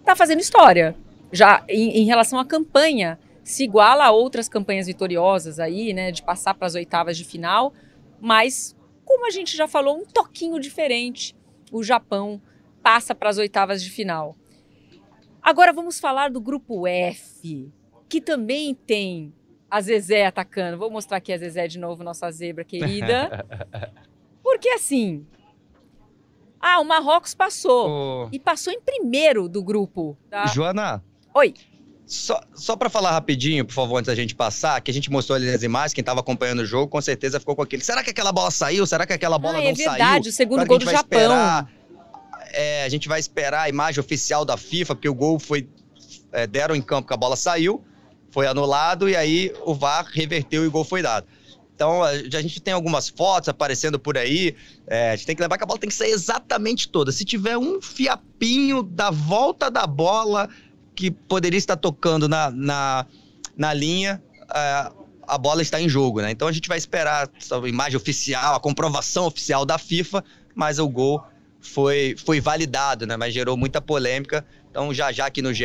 está 0.00 0.14
fazendo 0.14 0.40
história. 0.40 0.94
Já 1.32 1.64
em, 1.66 2.00
em 2.00 2.04
relação 2.04 2.38
à 2.38 2.44
campanha 2.44 3.18
se 3.42 3.64
iguala 3.64 4.04
a 4.04 4.10
outras 4.10 4.48
campanhas 4.48 4.86
vitoriosas 4.86 5.58
aí, 5.58 5.92
né, 5.92 6.10
de 6.12 6.22
passar 6.22 6.54
para 6.54 6.66
as 6.66 6.74
oitavas 6.74 7.16
de 7.16 7.24
final, 7.24 7.72
mas 8.20 8.76
como 9.04 9.26
a 9.26 9.30
gente 9.30 9.56
já 9.56 9.66
falou, 9.66 9.98
um 9.98 10.04
toquinho 10.04 10.60
diferente. 10.60 11.36
O 11.72 11.82
Japão 11.82 12.40
passa 12.82 13.14
para 13.14 13.28
as 13.28 13.38
oitavas 13.38 13.82
de 13.82 13.90
final. 13.90 14.36
Agora 15.42 15.72
vamos 15.72 15.98
falar 15.98 16.30
do 16.30 16.40
grupo 16.40 16.86
F, 16.86 17.72
que 18.08 18.20
também 18.20 18.74
tem 18.74 19.34
a 19.70 19.80
Zezé 19.80 20.26
atacando. 20.26 20.78
Vou 20.78 20.90
mostrar 20.90 21.16
aqui 21.16 21.32
a 21.32 21.38
Zezé 21.38 21.66
de 21.66 21.78
novo, 21.78 22.04
nossa 22.04 22.30
zebra 22.30 22.64
querida. 22.64 23.46
Porque 24.42 24.68
assim, 24.68 25.26
ah, 26.60 26.80
o 26.80 26.84
Marrocos 26.84 27.34
passou. 27.34 28.28
E 28.30 28.38
passou 28.38 28.72
em 28.72 28.80
primeiro 28.80 29.48
do 29.48 29.62
grupo. 29.62 30.16
Tá? 30.28 30.46
Joana, 30.46 31.02
Oi. 31.34 31.54
Só, 32.10 32.40
só 32.54 32.74
para 32.76 32.90
falar 32.90 33.12
rapidinho, 33.12 33.64
por 33.64 33.72
favor, 33.72 33.96
antes 33.98 34.08
da 34.08 34.14
gente 34.14 34.34
passar, 34.34 34.80
que 34.80 34.90
a 34.90 34.94
gente 34.94 35.10
mostrou 35.10 35.36
ali 35.36 35.48
as 35.48 35.62
imagens, 35.62 35.94
quem 35.94 36.02
tava 36.02 36.18
acompanhando 36.20 36.58
o 36.60 36.66
jogo, 36.66 36.88
com 36.88 37.00
certeza 37.00 37.38
ficou 37.38 37.54
com 37.54 37.62
aquele. 37.62 37.84
Será 37.84 38.02
que 38.02 38.10
aquela 38.10 38.32
bola 38.32 38.50
saiu? 38.50 38.84
Será 38.86 39.06
que 39.06 39.12
aquela 39.12 39.38
bola 39.38 39.58
Ah, 39.58 39.62
não 39.62 39.68
é 39.70 39.74
saiu? 39.74 39.90
verdade, 39.90 40.28
o 40.28 40.32
segundo 40.32 40.56
Claro 40.56 40.68
gol 40.68 40.78
do 40.78 40.84
Japão. 40.86 41.20
esperar, 41.20 41.70
é, 42.52 42.82
a 42.84 42.88
gente 42.88 43.06
vai 43.08 43.20
esperar 43.20 43.62
a 43.62 43.68
imagem 43.68 44.00
oficial 44.00 44.44
da 44.44 44.56
FIFA, 44.56 44.94
porque 44.96 45.08
o 45.08 45.14
gol 45.14 45.38
foi. 45.38 45.68
é, 46.32 46.46
deram 46.46 46.74
em 46.74 46.82
campo 46.82 47.06
que 47.08 47.14
a 47.14 47.16
bola 47.16 47.36
saiu, 47.36 47.84
foi 48.30 48.46
anulado 48.46 49.08
e 49.08 49.14
aí 49.16 49.52
o 49.64 49.74
VAR 49.74 50.04
reverteu 50.12 50.64
e 50.64 50.66
o 50.66 50.70
gol 50.70 50.84
foi 50.84 51.02
dado. 51.02 51.26
Então, 51.74 52.02
a 52.02 52.10
a 52.10 52.42
gente 52.42 52.60
tem 52.60 52.74
algumas 52.74 53.08
fotos 53.08 53.48
aparecendo 53.48 53.98
por 53.98 54.18
aí. 54.18 54.54
é, 54.86 55.12
a 55.12 55.16
gente 55.16 55.26
tem 55.26 55.36
que 55.36 55.42
lembrar 55.42 55.56
que 55.58 55.64
a 55.64 55.66
bola 55.66 55.78
tem 55.78 55.88
que 55.88 55.94
sair 55.96 56.10
exatamente 56.10 56.88
toda. 56.88 57.10
Se 57.12 57.24
tiver 57.24 57.56
um 57.56 57.80
fiapinho 57.80 58.82
da 58.82 59.10
volta 59.10 59.70
da 59.70 59.86
bola 59.86 60.48
que 61.00 61.10
poderia 61.10 61.56
estar 61.56 61.76
tocando 61.76 62.28
na, 62.28 62.50
na, 62.50 63.06
na 63.56 63.72
linha, 63.72 64.22
é, 64.54 64.92
a 65.26 65.38
bola 65.38 65.62
está 65.62 65.80
em 65.80 65.88
jogo, 65.88 66.20
né? 66.20 66.30
Então 66.30 66.46
a 66.46 66.52
gente 66.52 66.68
vai 66.68 66.76
esperar 66.76 67.26
essa 67.40 67.56
imagem 67.66 67.96
oficial, 67.96 68.54
a 68.54 68.60
comprovação 68.60 69.24
oficial 69.24 69.64
da 69.64 69.78
FIFA, 69.78 70.22
mas 70.54 70.78
o 70.78 70.86
gol 70.86 71.24
foi, 71.58 72.14
foi 72.22 72.38
validado, 72.38 73.06
né? 73.06 73.16
Mas 73.16 73.32
gerou 73.32 73.56
muita 73.56 73.80
polêmica. 73.80 74.44
Então 74.70 74.92
já 74.92 75.10
já 75.10 75.24
aqui 75.24 75.40
no 75.40 75.54
GE, 75.54 75.64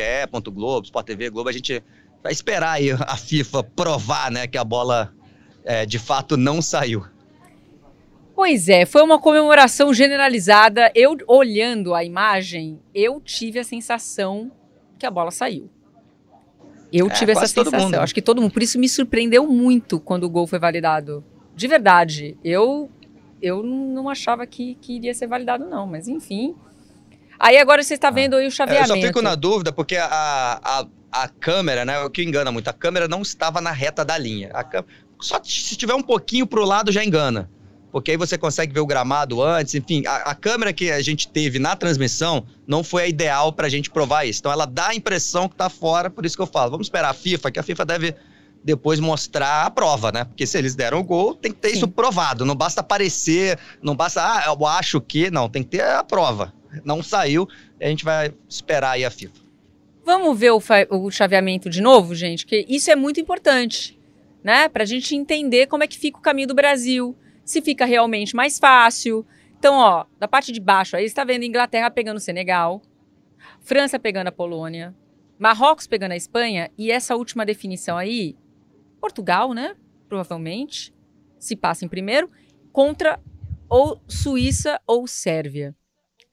Globo, 0.53 0.85
Sport 0.85 1.05
TV 1.05 1.29
Globo, 1.29 1.49
a 1.49 1.51
gente 1.51 1.83
vai 2.23 2.31
esperar 2.31 2.71
aí 2.71 2.91
a 2.91 3.17
FIFA 3.17 3.61
provar, 3.61 4.31
né, 4.31 4.47
que 4.47 4.57
a 4.57 4.63
bola 4.63 5.13
é, 5.65 5.85
de 5.85 5.99
fato 5.99 6.37
não 6.37 6.61
saiu. 6.61 7.05
Pois 8.33 8.69
é, 8.69 8.85
foi 8.85 9.01
uma 9.01 9.19
comemoração 9.19 9.93
generalizada. 9.93 10.91
Eu, 10.95 11.17
olhando 11.27 11.93
a 11.93 12.05
imagem, 12.05 12.79
eu 12.93 13.19
tive 13.19 13.59
a 13.59 13.63
sensação 13.65 14.51
que 14.97 15.05
a 15.05 15.11
bola 15.11 15.31
saiu. 15.31 15.69
Eu 16.91 17.07
É, 17.07 17.09
tive 17.09 17.31
essa 17.31 17.47
sensação. 17.47 18.01
Acho 18.01 18.13
que 18.13 18.21
todo 18.21 18.41
mundo. 18.41 18.51
Por 18.51 18.63
isso 18.63 18.79
me 18.79 18.87
surpreendeu 18.87 19.45
muito 19.47 19.99
quando 19.99 20.23
o 20.25 20.29
gol 20.29 20.47
foi 20.47 20.59
validado. 20.59 21.23
De 21.55 21.67
verdade. 21.67 22.37
Eu, 22.43 22.89
eu 23.41 23.63
não 23.63 24.07
achava 24.09 24.45
que, 24.45 24.75
que 24.75 24.93
iria 24.95 25.13
ser 25.13 25.27
validado, 25.27 25.65
não. 25.65 25.85
Mas 25.87 26.07
enfim. 26.07 26.55
Aí 27.39 27.57
agora 27.57 27.83
você 27.83 27.95
está 27.95 28.09
vendo 28.09 28.35
aí 28.35 28.43
o 28.43 28.45
É, 28.45 28.47
Eu 28.47 28.51
chaveamento. 28.51 28.87
só 28.87 28.95
fico 28.95 29.21
na 29.21 29.35
dúvida 29.35 29.73
porque 29.73 29.97
a, 29.97 30.07
a, 30.63 30.85
a 31.11 31.27
câmera, 31.27 31.83
né, 31.83 31.99
o 32.01 32.09
que 32.09 32.23
engana 32.23 32.51
muito, 32.51 32.69
a 32.69 32.73
câmera 32.73 33.07
não 33.07 33.21
estava 33.21 33.59
na 33.59 33.71
reta 33.71 34.05
da 34.05 34.17
linha. 34.17 34.51
A 34.53 34.63
cã- 34.63 34.85
Só 35.19 35.41
se 35.43 35.75
tiver 35.75 35.95
um 35.95 36.01
pouquinho 36.03 36.47
pro 36.47 36.63
lado 36.63 36.91
já 36.93 37.03
engana. 37.03 37.49
Porque 37.95 38.11
aí 38.11 38.17
você 38.17 38.37
consegue 38.37 38.73
ver 38.73 38.81
o 38.81 38.85
gramado 38.85 39.41
antes, 39.41 39.73
enfim, 39.73 40.05
a, 40.05 40.17
a 40.17 40.35
câmera 40.35 40.73
que 40.73 40.91
a 40.91 41.01
gente 41.01 41.29
teve 41.29 41.59
na 41.59 41.77
transmissão 41.77 42.45
não 42.67 42.83
foi 42.83 43.03
a 43.03 43.07
ideal 43.07 43.53
pra 43.53 43.69
gente 43.69 43.89
provar 43.89 44.25
isso. 44.25 44.41
Então 44.41 44.51
ela 44.51 44.65
dá 44.65 44.89
a 44.89 44.95
impressão 44.95 45.47
que 45.47 45.55
tá 45.55 45.69
fora, 45.69 46.09
por 46.09 46.25
isso 46.25 46.35
que 46.35 46.41
eu 46.41 46.45
falo, 46.45 46.71
vamos 46.71 46.87
esperar 46.87 47.11
a 47.11 47.13
FIFA, 47.13 47.51
que 47.51 47.57
a 47.57 47.63
FIFA 47.63 47.85
deve 47.85 48.15
depois 48.61 48.99
mostrar 48.99 49.65
a 49.65 49.71
prova, 49.71 50.11
né? 50.11 50.25
Porque 50.25 50.45
se 50.45 50.57
eles 50.57 50.75
deram 50.75 50.99
o 50.99 51.03
gol, 51.05 51.35
tem 51.35 51.53
que 51.53 51.57
ter 51.57 51.69
Sim. 51.69 51.75
isso 51.77 51.87
provado. 51.87 52.43
Não 52.43 52.53
basta 52.53 52.81
aparecer, 52.81 53.57
não 53.81 53.95
basta, 53.95 54.21
ah, 54.21 54.43
eu 54.47 54.67
acho 54.67 54.99
que, 54.99 55.31
não, 55.31 55.47
tem 55.47 55.63
que 55.63 55.69
ter 55.69 55.85
a 55.85 56.03
prova. 56.03 56.53
Não 56.83 57.01
saiu, 57.01 57.47
a 57.79 57.87
gente 57.87 58.03
vai 58.03 58.33
esperar 58.49 58.91
aí 58.91 59.05
a 59.05 59.09
FIFA. 59.09 59.39
Vamos 60.03 60.37
ver 60.37 60.51
o, 60.51 60.61
o 60.89 61.09
chaveamento 61.09 61.69
de 61.69 61.79
novo, 61.79 62.13
gente, 62.13 62.45
que 62.45 62.65
isso 62.67 62.91
é 62.91 62.95
muito 62.97 63.21
importante, 63.21 63.97
né? 64.43 64.67
Pra 64.67 64.83
gente 64.83 65.15
entender 65.15 65.67
como 65.67 65.81
é 65.81 65.87
que 65.87 65.97
fica 65.97 66.17
o 66.17 66.21
caminho 66.21 66.49
do 66.49 66.53
Brasil, 66.53 67.15
se 67.45 67.61
fica 67.61 67.85
realmente 67.85 68.35
mais 68.35 68.59
fácil. 68.59 69.25
Então, 69.57 69.75
ó, 69.75 70.05
da 70.19 70.27
parte 70.27 70.51
de 70.51 70.59
baixo 70.59 70.97
aí, 70.97 71.05
está 71.05 71.23
vendo 71.23 71.43
Inglaterra 71.43 71.89
pegando 71.89 72.19
Senegal, 72.19 72.81
França 73.61 73.99
pegando 73.99 74.27
a 74.27 74.31
Polônia, 74.31 74.93
Marrocos 75.37 75.87
pegando 75.87 76.13
a 76.13 76.17
Espanha 76.17 76.71
e 76.77 76.91
essa 76.91 77.15
última 77.15 77.45
definição 77.45 77.97
aí, 77.97 78.35
Portugal, 78.99 79.53
né? 79.53 79.75
Provavelmente, 80.09 80.93
se 81.39 81.55
passa 81.55 81.85
em 81.85 81.87
primeiro, 81.87 82.29
contra 82.71 83.19
ou 83.69 84.01
Suíça 84.07 84.79
ou 84.87 85.07
Sérvia. 85.07 85.75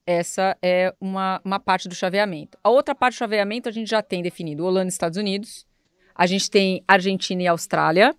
Essa 0.07 0.57
é 0.61 0.95
uma, 1.01 1.41
uma 1.45 1.61
parte 1.61 1.89
do 1.89 1.95
chaveamento. 1.95 2.59
A 2.63 2.71
outra 2.71 2.95
parte 2.95 3.15
do 3.15 3.19
chaveamento 3.19 3.69
a 3.69 3.73
gente 3.73 3.89
já 3.89 4.03
tem 4.03 4.23
definido 4.23 4.65
Holanda 4.65 4.87
e 4.87 4.89
Estados 4.89 5.17
Unidos. 5.17 5.67
A 6.15 6.27
gente 6.27 6.51
tem 6.51 6.83
Argentina 6.87 7.43
e 7.43 7.47
Austrália. 7.47 8.15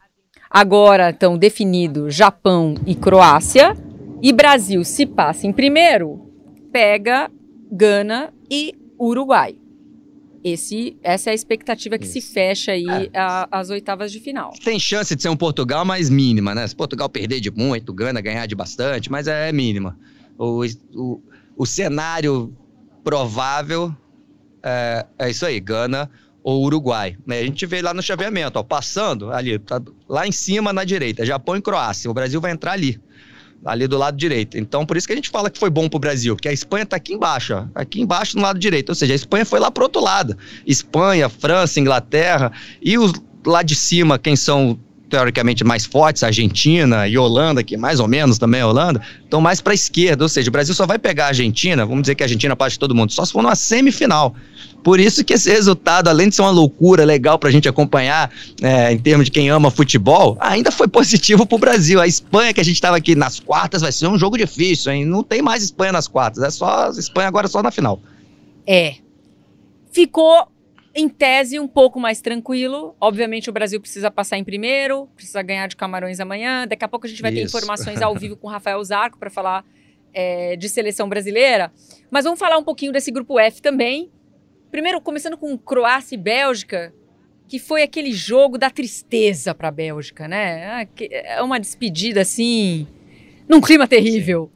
Agora 0.53 1.09
estão 1.09 1.35
definidos 1.35 2.13
Japão 2.13 2.75
e 2.85 2.93
Croácia. 2.93 3.75
E 4.21 4.31
Brasil, 4.31 4.83
se 4.83 5.03
passa 5.03 5.47
em 5.47 5.51
primeiro, 5.51 6.31
pega 6.71 7.31
Gana 7.71 8.31
e 8.51 8.75
Uruguai. 8.99 9.55
Esse, 10.43 10.95
essa 11.01 11.29
é 11.29 11.31
a 11.31 11.33
expectativa 11.33 11.97
que 11.97 12.05
Isso. 12.05 12.13
se 12.13 12.21
fecha 12.21 12.71
aí 12.73 13.09
é. 13.11 13.19
a, 13.19 13.47
as 13.51 13.71
oitavas 13.71 14.11
de 14.11 14.19
final. 14.19 14.53
Tem 14.63 14.79
chance 14.79 15.15
de 15.15 15.23
ser 15.23 15.29
um 15.29 15.35
Portugal 15.35 15.83
mais 15.83 16.07
mínima, 16.07 16.53
né? 16.53 16.67
Se 16.67 16.75
Portugal 16.75 17.09
perder 17.09 17.39
de 17.39 17.49
muito, 17.49 17.91
Gana 17.91 18.21
ganhar 18.21 18.45
de 18.45 18.53
bastante, 18.53 19.11
mas 19.11 19.27
é 19.27 19.51
mínima. 19.51 19.97
O, 20.37 20.63
o, 20.93 21.21
o 21.57 21.65
cenário 21.65 22.55
provável 23.03 23.93
é, 24.61 25.05
é 25.17 25.29
isso 25.31 25.45
aí, 25.47 25.59
Gana 25.59 26.11
ou 26.43 26.63
Uruguai. 26.63 27.15
Né? 27.25 27.39
A 27.39 27.43
gente 27.43 27.65
vê 27.65 27.81
lá 27.81 27.93
no 27.93 28.01
chaveamento, 28.01 28.59
ó, 28.59 28.63
passando 28.63 29.31
ali, 29.31 29.57
tá 29.57 29.81
lá 30.07 30.27
em 30.27 30.31
cima 30.31 30.73
na 30.73 30.83
direita, 30.83 31.25
Japão 31.25 31.55
e 31.55 31.61
Croácia. 31.61 32.11
O 32.11 32.13
Brasil 32.13 32.41
vai 32.41 32.51
entrar 32.51 32.73
ali, 32.73 32.99
ali 33.63 33.87
do 33.87 33.97
lado 33.97 34.17
direito. 34.17 34.57
Então, 34.57 34.85
por 34.85 34.97
isso 34.97 35.07
que 35.07 35.13
a 35.13 35.15
gente 35.15 35.29
fala 35.29 35.49
que 35.49 35.57
foi 35.57 35.69
bom 35.69 35.87
pro 35.87 35.99
Brasil, 35.99 36.35
porque 36.35 36.49
a 36.49 36.53
Espanha 36.53 36.85
tá 36.85 36.97
aqui 36.97 37.13
embaixo, 37.13 37.53
ó, 37.53 37.65
aqui 37.73 38.01
embaixo 38.01 38.35
no 38.35 38.43
lado 38.43 38.59
direito. 38.59 38.89
Ou 38.89 38.95
seja, 38.95 39.13
a 39.13 39.15
Espanha 39.15 39.45
foi 39.45 39.59
lá 39.59 39.71
pro 39.71 39.83
outro 39.83 40.01
lado. 40.01 40.37
Espanha, 40.67 41.29
França, 41.29 41.79
Inglaterra 41.79 42.51
e 42.81 42.97
os 42.97 43.13
lá 43.45 43.61
de 43.61 43.75
cima, 43.75 44.17
quem 44.17 44.35
são 44.35 44.79
teoricamente 45.13 45.63
mais 45.63 45.85
fortes, 45.85 46.23
Argentina 46.23 47.07
e 47.07 47.15
Holanda, 47.15 47.63
que 47.63 47.77
mais 47.77 47.99
ou 47.99 48.07
menos 48.07 48.39
também 48.39 48.61
é 48.61 48.65
Holanda, 48.65 48.99
estão 49.23 49.39
mais 49.39 49.61
para 49.61 49.71
a 49.71 49.75
esquerda. 49.75 50.23
Ou 50.23 50.29
seja, 50.29 50.49
o 50.49 50.51
Brasil 50.51 50.73
só 50.73 50.87
vai 50.87 50.97
pegar 50.97 51.25
a 51.25 51.27
Argentina, 51.27 51.85
vamos 51.85 52.01
dizer 52.01 52.15
que 52.15 52.23
a 52.23 52.25
Argentina 52.25 52.55
parte 52.55 52.73
de 52.73 52.79
todo 52.79 52.95
mundo, 52.95 53.11
só 53.11 53.23
se 53.23 53.31
for 53.31 53.43
numa 53.43 53.55
semifinal. 53.55 54.33
Por 54.83 54.99
isso 54.99 55.23
que 55.23 55.33
esse 55.33 55.51
resultado, 55.51 56.07
além 56.07 56.29
de 56.29 56.35
ser 56.35 56.41
uma 56.41 56.49
loucura 56.49 57.05
legal 57.05 57.37
para 57.37 57.49
a 57.49 57.51
gente 57.51 57.69
acompanhar 57.69 58.31
é, 58.59 58.91
em 58.91 58.97
termos 58.97 59.25
de 59.25 59.31
quem 59.31 59.49
ama 59.49 59.69
futebol, 59.69 60.35
ainda 60.39 60.71
foi 60.71 60.87
positivo 60.87 61.45
para 61.45 61.55
o 61.55 61.59
Brasil. 61.59 62.01
A 62.01 62.07
Espanha, 62.07 62.51
que 62.51 62.59
a 62.59 62.65
gente 62.65 62.75
estava 62.75 62.97
aqui 62.97 63.15
nas 63.15 63.39
quartas, 63.39 63.83
vai 63.83 63.91
ser 63.91 64.07
um 64.07 64.17
jogo 64.17 64.35
difícil, 64.35 64.91
hein? 64.91 65.05
Não 65.05 65.21
tem 65.21 65.43
mais 65.43 65.63
Espanha 65.63 65.91
nas 65.91 66.07
quartas, 66.07 66.41
é 66.41 66.49
só 66.49 66.89
Espanha 66.89 67.27
agora 67.27 67.47
só 67.47 67.61
na 67.61 67.69
final. 67.69 68.01
É. 68.65 68.95
Ficou 69.91 70.47
em 70.95 71.09
tese, 71.09 71.59
um 71.59 71.67
pouco 71.67 71.99
mais 71.99 72.21
tranquilo. 72.21 72.95
Obviamente, 73.01 73.49
o 73.49 73.53
Brasil 73.53 73.81
precisa 73.81 74.11
passar 74.11 74.37
em 74.37 74.43
primeiro, 74.43 75.07
precisa 75.15 75.41
ganhar 75.41 75.67
de 75.67 75.75
Camarões 75.75 76.19
amanhã. 76.19 76.67
Daqui 76.67 76.85
a 76.85 76.87
pouco 76.87 77.07
a 77.07 77.09
gente 77.09 77.21
vai 77.21 77.31
Isso. 77.31 77.41
ter 77.41 77.47
informações 77.47 78.01
ao 78.01 78.15
vivo 78.15 78.35
com 78.37 78.47
o 78.47 78.49
Rafael 78.49 78.83
Zarco 78.83 79.17
para 79.17 79.29
falar 79.29 79.65
é, 80.13 80.55
de 80.55 80.69
seleção 80.69 81.09
brasileira. 81.09 81.71
Mas 82.11 82.25
vamos 82.25 82.39
falar 82.39 82.57
um 82.57 82.63
pouquinho 82.63 82.91
desse 82.91 83.11
grupo 83.11 83.39
F 83.39 83.61
também. 83.61 84.11
Primeiro, 84.69 85.01
começando 85.01 85.37
com 85.37 85.57
Croácia 85.57 86.15
e 86.15 86.17
Bélgica, 86.17 86.93
que 87.47 87.57
foi 87.57 87.81
aquele 87.81 88.11
jogo 88.11 88.57
da 88.57 88.69
tristeza 88.69 89.53
para 89.53 89.69
a 89.69 89.71
Bélgica, 89.71 90.27
né? 90.27 90.65
Ah, 90.65 90.87
é 91.09 91.41
uma 91.41 91.59
despedida 91.59 92.21
assim, 92.21 92.87
num 93.47 93.61
clima 93.61 93.87
terrível. 93.87 94.51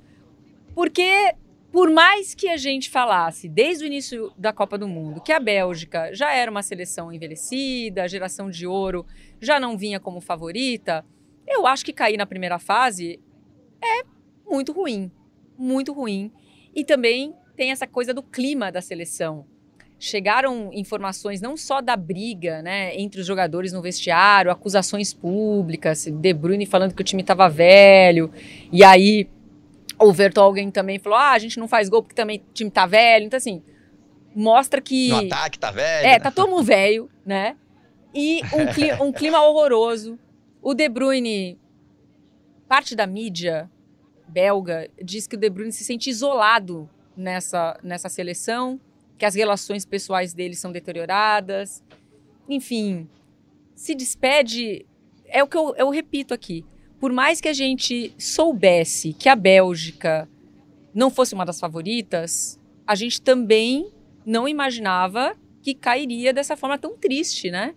Porque 0.76 1.34
por 1.72 1.90
mais 1.90 2.34
que 2.34 2.48
a 2.48 2.58
gente 2.58 2.90
falasse 2.90 3.48
desde 3.48 3.84
o 3.84 3.88
início 3.88 4.32
da 4.38 4.54
Copa 4.54 4.78
do 4.78 4.88
Mundo 4.88 5.22
que 5.22 5.32
a 5.32 5.40
Bélgica 5.40 6.14
já 6.14 6.34
era 6.34 6.50
uma 6.50 6.64
seleção 6.64 7.12
envelhecida, 7.12 8.04
a 8.04 8.08
geração 8.08 8.50
de 8.50 8.66
ouro 8.66 9.06
já 9.40 9.60
não 9.60 9.78
vinha 9.78 10.00
como 10.00 10.22
favorita, 10.22 11.06
eu 11.48 11.66
acho 11.66 11.86
que 11.86 11.94
cair 11.94 12.18
na 12.18 12.26
primeira 12.26 12.60
fase 12.60 13.20
é 13.82 14.04
muito 14.46 14.72
ruim, 14.72 15.12
muito 15.58 15.94
ruim. 15.94 16.32
E 16.76 16.84
também 16.84 17.34
tem 17.56 17.72
essa 17.72 17.88
coisa 17.88 18.14
do 18.14 18.22
clima 18.22 18.72
da 18.72 18.82
seleção. 18.82 19.46
Chegaram 20.00 20.70
informações 20.74 21.42
não 21.42 21.58
só 21.58 21.82
da 21.82 21.96
briga, 21.96 22.62
né, 22.62 22.96
entre 22.96 23.20
os 23.20 23.26
jogadores 23.26 23.74
no 23.74 23.82
vestiário, 23.82 24.52
acusações 24.52 25.12
públicas, 25.12 26.06
De 26.06 26.34
Bruyne 26.34 26.68
falando 26.68 26.94
que 26.94 27.02
o 27.02 27.06
time 27.06 27.24
estava 27.24 27.50
velho, 27.50 28.32
e 28.72 28.84
aí 28.84 29.28
o 30.00 30.14
Vertonghen 30.14 30.70
também 30.72 31.00
falou: 31.00 31.18
ah, 31.18 31.32
a 31.32 31.40
gente 31.40 31.60
não 31.60 31.68
faz 31.68 31.90
gol 31.90 32.02
porque 32.02 32.16
também 32.16 32.38
o 32.38 32.54
time 32.54 32.70
tá 32.70 32.86
velho. 32.86 33.26
Então, 33.26 33.38
assim, 33.38 33.64
mostra 34.36 34.82
que. 34.82 35.10
No 35.10 35.18
ataque 35.18 35.60
tá 35.60 35.72
velho. 35.72 36.08
É, 36.08 36.12
né? 36.12 36.20
tá 36.20 36.32
todo 36.32 36.50
mundo 36.50 36.64
velho, 36.64 37.10
né? 37.26 37.56
E 38.14 38.42
um 38.54 38.68
clima, 38.74 39.04
um 39.04 39.12
clima 39.12 39.42
horroroso. 39.42 40.20
O 40.62 40.74
De 40.74 40.90
Bruyne, 40.90 41.58
parte 42.68 42.96
da 42.96 43.08
mídia 43.08 43.70
belga, 44.28 44.90
diz 45.02 45.26
que 45.26 45.36
o 45.36 45.40
De 45.40 45.50
Bruyne 45.50 45.72
se 45.72 45.84
sente 45.84 46.10
isolado 46.10 46.90
nessa, 47.16 47.80
nessa 47.82 48.10
seleção, 48.10 48.80
que 49.18 49.26
as 49.26 49.34
relações 49.34 49.86
pessoais 49.86 50.34
dele 50.34 50.56
são 50.56 50.72
deterioradas. 50.72 51.84
Enfim, 52.50 53.10
se 53.76 53.96
despede. 53.96 54.86
É 55.26 55.44
o 55.44 55.48
que 55.48 55.58
eu, 55.58 55.76
eu 55.76 55.90
repito 55.90 56.34
aqui 56.34 56.66
por 57.00 57.12
mais 57.12 57.40
que 57.40 57.48
a 57.48 57.54
gente 57.54 58.14
soubesse 58.18 59.14
que 59.14 59.30
a 59.30 59.36
Bélgica 59.36 60.28
não 60.94 61.10
fosse 61.10 61.34
uma 61.34 61.46
das 61.46 61.60
favoritas, 61.60 62.60
a 62.86 62.96
gente 62.96 63.22
também 63.22 63.92
não 64.26 64.48
imaginava 64.48 65.36
que 65.62 65.74
cairia 65.74 66.34
dessa 66.34 66.58
forma 66.58 66.78
tão 66.78 66.98
triste, 66.98 67.52
né? 67.52 67.76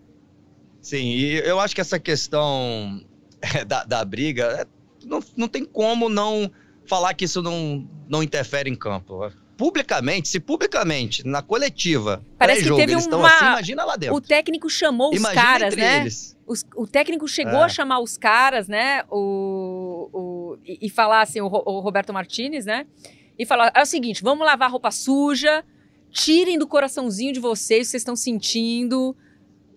Sim, 0.81 1.11
e 1.11 1.35
eu 1.39 1.61
acho 1.61 1.75
que 1.75 1.81
essa 1.81 1.99
questão 1.99 3.05
é, 3.43 3.65
da, 3.65 3.85
da 3.85 4.05
briga, 4.05 4.45
é, 4.61 4.67
não, 5.05 5.23
não 5.37 5.49
tem 5.49 5.65
como 5.65 6.09
não 6.09 6.51
falar 6.87 7.15
que 7.15 7.25
isso 7.25 7.43
não, 7.43 7.87
não 8.09 8.23
interfere 8.23 8.71
em 8.71 8.75
campo 8.75 9.31
publicamente, 9.61 10.27
se 10.27 10.41
publicamente, 10.41 11.23
na 11.27 11.43
coletiva, 11.43 12.25
Parece 12.39 12.63
que 12.63 12.75
teve 12.77 12.93
eles 12.93 13.07
uma... 13.07 13.29
assim, 13.29 13.45
imagina 13.45 13.85
lá 13.85 13.95
dentro. 13.95 14.17
O 14.17 14.21
técnico 14.21 14.71
chamou 14.71 15.13
imagina 15.13 15.29
os 15.29 15.35
caras, 15.35 15.77
né? 15.77 16.09
Os, 16.51 16.67
o 16.75 16.85
técnico 16.85 17.29
chegou 17.29 17.61
é. 17.61 17.65
a 17.67 17.69
chamar 17.69 18.01
os 18.01 18.19
caras, 18.19 18.67
né? 18.67 19.05
O, 19.09 20.11
o, 20.13 20.59
e, 20.67 20.89
e 20.89 20.91
falar 20.91 21.23
assim, 21.23 21.41
o, 21.41 21.47
o 21.47 21.79
Roberto 21.79 22.13
Martinez, 22.13 22.67
né? 22.67 22.89
E 23.39 23.47
falar: 23.47 23.71
é 23.73 23.81
o 23.81 23.87
seguinte, 23.87 24.21
vamos 24.21 24.45
lavar 24.45 24.69
roupa 24.69 24.91
suja, 24.91 25.65
tirem 26.11 26.59
do 26.59 26.67
coraçãozinho 26.67 27.33
de 27.33 27.39
vocês, 27.39 27.87
vocês 27.87 28.01
estão 28.01 28.17
sentindo, 28.17 29.15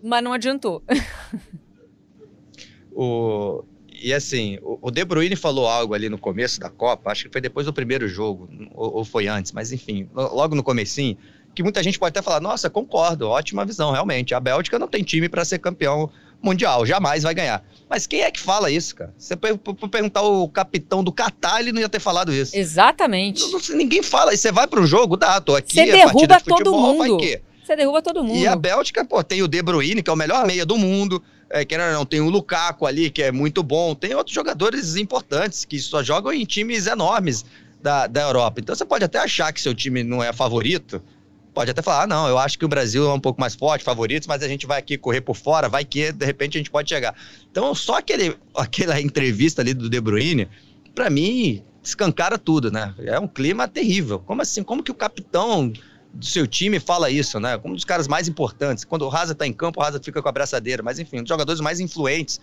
mas 0.02 0.24
não 0.24 0.32
adiantou. 0.32 0.82
o, 2.90 3.62
e 3.92 4.12
assim, 4.12 4.58
o 4.60 4.90
De 4.90 5.04
Bruyne 5.04 5.36
falou 5.36 5.68
algo 5.68 5.94
ali 5.94 6.08
no 6.08 6.18
começo 6.18 6.58
da 6.58 6.70
Copa, 6.70 7.12
acho 7.12 7.26
que 7.26 7.30
foi 7.30 7.40
depois 7.40 7.66
do 7.66 7.72
primeiro 7.72 8.08
jogo, 8.08 8.48
ou, 8.74 8.96
ou 8.96 9.04
foi 9.04 9.28
antes, 9.28 9.52
mas 9.52 9.70
enfim, 9.70 10.10
logo 10.12 10.56
no 10.56 10.62
comecinho, 10.64 11.16
que 11.54 11.62
muita 11.62 11.80
gente 11.84 12.00
pode 12.00 12.10
até 12.10 12.20
falar, 12.20 12.40
nossa, 12.40 12.68
concordo, 12.68 13.28
ótima 13.28 13.64
visão, 13.64 13.92
realmente. 13.92 14.34
A 14.34 14.40
Bélgica 14.40 14.76
não 14.76 14.88
tem 14.88 15.04
time 15.04 15.28
para 15.28 15.44
ser 15.44 15.60
campeão 15.60 16.10
mundial, 16.44 16.84
jamais 16.84 17.22
vai 17.22 17.34
ganhar. 17.34 17.64
Mas 17.88 18.06
quem 18.06 18.22
é 18.22 18.30
que 18.30 18.40
fala 18.40 18.70
isso, 18.70 18.94
cara? 18.94 19.14
Você 19.16 19.36
perguntar 19.36 20.22
o 20.22 20.48
capitão 20.48 21.02
do 21.02 21.12
Catar, 21.12 21.60
ele 21.60 21.72
não 21.72 21.80
ia 21.80 21.88
ter 21.88 22.00
falado 22.00 22.32
isso. 22.32 22.56
Exatamente. 22.56 23.42
Não, 23.42 23.52
não, 23.52 23.76
ninguém 23.76 24.02
fala, 24.02 24.34
e 24.34 24.36
você 24.36 24.52
vai 24.52 24.66
pro 24.66 24.86
jogo, 24.86 25.16
dá, 25.16 25.40
tô 25.40 25.56
aqui, 25.56 25.74
Você 25.74 25.86
derruba 25.86 26.36
de 26.36 26.44
todo 26.44 26.72
mundo. 26.72 27.18
Você 27.64 27.76
derruba 27.76 28.02
todo 28.02 28.22
mundo. 28.22 28.38
E 28.38 28.46
a 28.46 28.54
Bélgica, 28.54 29.04
pô, 29.04 29.22
tem 29.24 29.42
o 29.42 29.48
De 29.48 29.62
Bruyne, 29.62 30.02
que 30.02 30.10
é 30.10 30.12
o 30.12 30.16
melhor 30.16 30.46
meia 30.46 30.66
do 30.66 30.76
mundo, 30.76 31.22
é, 31.48 31.64
que 31.64 31.78
não, 31.78 32.04
tem 32.04 32.20
o 32.20 32.28
Lukaku 32.28 32.86
ali, 32.86 33.10
que 33.10 33.22
é 33.22 33.32
muito 33.32 33.62
bom. 33.62 33.94
Tem 33.94 34.14
outros 34.14 34.34
jogadores 34.34 34.96
importantes 34.96 35.64
que 35.64 35.78
só 35.78 36.02
jogam 36.02 36.32
em 36.32 36.44
times 36.44 36.86
enormes 36.86 37.44
da, 37.80 38.06
da 38.06 38.22
Europa. 38.22 38.60
Então 38.60 38.74
você 38.74 38.84
pode 38.84 39.04
até 39.04 39.18
achar 39.18 39.52
que 39.52 39.60
seu 39.60 39.74
time 39.74 40.02
não 40.02 40.22
é 40.22 40.32
favorito. 40.32 41.02
Pode 41.54 41.70
até 41.70 41.80
falar, 41.80 42.02
ah, 42.02 42.06
não, 42.06 42.28
eu 42.28 42.36
acho 42.36 42.58
que 42.58 42.64
o 42.64 42.68
Brasil 42.68 43.08
é 43.08 43.12
um 43.14 43.20
pouco 43.20 43.40
mais 43.40 43.54
forte, 43.54 43.84
favorito, 43.84 44.26
mas 44.28 44.42
a 44.42 44.48
gente 44.48 44.66
vai 44.66 44.80
aqui 44.80 44.98
correr 44.98 45.20
por 45.20 45.36
fora, 45.36 45.68
vai 45.68 45.84
que 45.84 46.10
de 46.10 46.26
repente 46.26 46.58
a 46.58 46.60
gente 46.60 46.70
pode 46.70 46.88
chegar. 46.88 47.14
Então, 47.48 47.72
só 47.76 47.98
aquele, 47.98 48.36
aquela 48.56 49.00
entrevista 49.00 49.62
ali 49.62 49.72
do 49.72 49.88
De 49.88 50.00
Bruyne, 50.00 50.48
para 50.94 51.08
mim, 51.08 51.62
escancara 51.82 52.36
tudo, 52.36 52.72
né? 52.72 52.92
É 52.98 53.20
um 53.20 53.28
clima 53.28 53.68
terrível. 53.68 54.18
Como 54.18 54.42
assim? 54.42 54.64
Como 54.64 54.82
que 54.82 54.90
o 54.90 54.94
capitão 54.94 55.72
do 56.12 56.26
seu 56.26 56.46
time 56.46 56.80
fala 56.80 57.08
isso, 57.08 57.38
né? 57.38 57.56
Como 57.58 57.74
um 57.74 57.76
dos 57.76 57.84
caras 57.84 58.08
mais 58.08 58.26
importantes. 58.26 58.84
Quando 58.84 59.02
o 59.02 59.08
Raza 59.08 59.34
tá 59.34 59.46
em 59.46 59.52
campo, 59.52 59.80
o 59.80 59.82
Raza 59.82 60.00
fica 60.02 60.20
com 60.20 60.28
a 60.28 60.32
braçadeira. 60.32 60.82
Mas 60.82 60.98
enfim, 60.98 61.18
um 61.18 61.22
dos 61.22 61.28
jogadores 61.28 61.60
mais 61.60 61.78
influentes. 61.78 62.40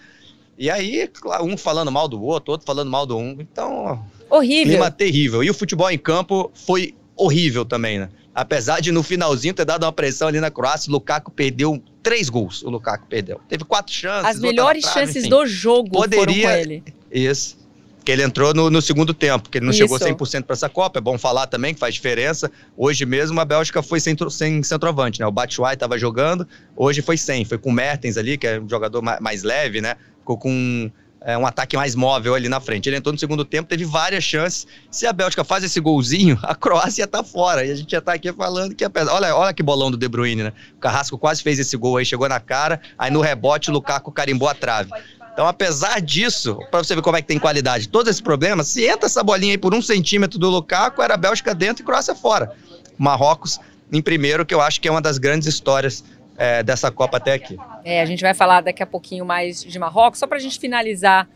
E 0.58 0.70
aí, 0.70 1.10
um 1.42 1.58
falando 1.58 1.92
mal 1.92 2.08
do 2.08 2.22
outro, 2.22 2.52
outro 2.52 2.66
falando 2.66 2.90
mal 2.90 3.06
do 3.06 3.18
um. 3.18 3.38
Então. 3.40 4.06
Horrível. 4.30 4.74
Clima 4.74 4.92
terrível. 4.92 5.44
E 5.44 5.50
o 5.50 5.54
futebol 5.54 5.90
em 5.90 5.98
campo 5.98 6.52
foi 6.54 6.94
horrível 7.16 7.66
também, 7.66 8.00
né? 8.00 8.10
Apesar 8.34 8.80
de 8.80 8.92
no 8.92 9.04
finalzinho 9.04 9.54
ter 9.54 9.66
dado 9.66 9.84
uma 9.84 9.92
pressão 9.92 10.28
ali 10.28 10.40
na 10.40 10.50
Croácia, 10.50 10.90
o 10.90 10.94
Lukaku 10.94 11.32
perdeu 11.32 11.82
três 12.02 12.30
gols. 12.30 12.64
O 12.64 12.70
Lukaku 12.70 13.06
perdeu. 13.08 13.42
Teve 13.48 13.66
quatro 13.66 13.94
chances. 13.94 14.26
As 14.26 14.40
melhores 14.40 14.84
trave, 14.84 15.00
chances 15.00 15.24
enfim. 15.24 15.30
do 15.30 15.46
jogo 15.46 15.92
Poderia... 15.92 16.26
foram 16.26 16.34
com 16.34 16.50
ele. 16.50 16.84
Isso. 17.12 17.60
Que 18.06 18.12
ele 18.12 18.24
entrou 18.24 18.54
no, 18.54 18.70
no 18.70 18.82
segundo 18.82 19.14
tempo, 19.14 19.50
que 19.50 19.60
ele 19.60 19.66
não 19.66 19.72
Isso. 19.72 19.80
chegou 19.80 20.00
100% 20.00 20.44
para 20.44 20.54
essa 20.54 20.70
Copa. 20.70 20.98
É 20.98 21.02
bom 21.02 21.18
falar 21.20 21.46
também 21.46 21.74
que 21.74 21.80
faz 21.80 21.94
diferença. 21.94 22.50
Hoje 22.76 23.06
mesmo 23.06 23.40
a 23.40 23.46
Bélgica 23.46 23.84
foi 23.84 24.00
sem, 24.00 24.16
sem 24.30 24.64
centroavante, 24.64 25.20
né? 25.20 25.28
O 25.28 25.32
Batshuayi 25.32 25.76
estava 25.76 26.00
jogando, 26.00 26.48
hoje 26.76 27.02
foi 27.02 27.18
sem. 27.18 27.46
Foi 27.46 27.58
com 27.58 27.70
o 27.70 27.74
Mertens 27.74 28.18
ali, 28.18 28.38
que 28.38 28.48
é 28.48 28.60
um 28.60 28.68
jogador 28.68 29.02
mais, 29.04 29.20
mais 29.20 29.44
leve, 29.44 29.82
né? 29.82 29.98
Ficou 30.20 30.38
com 30.38 30.90
é, 31.24 31.38
um 31.38 31.46
ataque 31.46 31.78
mais 31.78 31.94
móvel 31.94 32.34
ali 32.34 32.50
na 32.50 32.60
frente. 32.60 32.90
Ele 32.90 32.98
entrou 32.98 33.14
no 33.14 33.20
segundo 33.20 33.46
tempo, 33.46 33.70
teve 33.70 33.86
várias 33.86 34.24
chances. 34.24 34.66
Se 34.90 35.06
a 35.06 35.14
Bélgica 35.14 35.44
faz 35.44 35.64
esse 35.64 35.80
golzinho, 35.80 36.38
a 36.44 36.56
Croácia 36.56 37.06
tá 37.06 37.24
fora. 37.24 37.64
E 37.66 37.72
a 37.72 37.76
gente 37.76 37.92
já 37.92 38.02
tá 38.02 38.14
aqui 38.14 38.34
falando 38.34 38.74
que 38.74 38.88
pesado. 38.90 39.16
Olha, 39.16 39.36
olha 39.36 39.54
que 39.54 39.62
bolão 39.62 39.92
do 39.92 39.98
De 39.98 40.08
Bruyne, 40.08 40.44
né? 40.44 40.54
O 40.76 40.80
Carrasco 40.80 41.18
quase 41.18 41.44
fez 41.44 41.60
esse 41.60 41.78
gol 41.78 41.98
aí, 41.98 42.06
chegou 42.06 42.28
na 42.28 42.40
cara, 42.40 42.82
aí 42.98 43.12
no 43.12 43.22
rebote 43.22 43.70
o 43.70 43.74
Lukaku 43.74 44.12
carimbou 44.12 44.50
a 44.50 44.56
trave. 44.56 44.92
Então, 45.32 45.48
apesar 45.48 46.02
disso, 46.02 46.60
para 46.70 46.84
você 46.84 46.94
ver 46.94 47.02
como 47.02 47.16
é 47.16 47.22
que 47.22 47.28
tem 47.28 47.40
qualidade, 47.40 47.88
todos 47.88 48.10
esses 48.10 48.22
problemas, 48.22 48.68
se 48.68 48.86
entra 48.86 49.06
essa 49.06 49.24
bolinha 49.24 49.54
aí 49.54 49.58
por 49.58 49.74
um 49.74 49.82
centímetro 49.82 50.38
do 50.38 50.50
Lukaku, 50.50 51.02
era 51.02 51.14
a 51.14 51.18
Bélgica 51.18 51.56
dentro 51.56 51.84
e 51.84 51.86
Croácia 51.86 52.14
fora. 52.14 52.52
Marrocos 52.98 53.60
em 53.92 54.02
primeiro, 54.02 54.46
que 54.46 54.54
eu 54.54 54.62
acho 54.62 54.80
que 54.80 54.88
é 54.88 54.92
uma 54.92 55.02
das 55.02 55.18
grandes 55.18 55.48
histórias 55.48 56.04
é, 56.42 56.64
dessa 56.64 56.90
Copa 56.90 57.18
até 57.18 57.34
aqui. 57.34 57.56
É, 57.86 58.02
a 58.02 58.06
gente 58.06 58.22
vai 58.22 58.34
falar 58.34 58.62
daqui 58.62 58.82
a 58.82 58.88
pouquinho 58.88 59.24
mais 59.24 59.64
de 59.64 59.78
Marrocos, 59.78 60.18
só 60.18 60.26
para 60.26 60.38
a 60.38 60.40
gente 60.40 60.60
finalizar, 60.60 61.30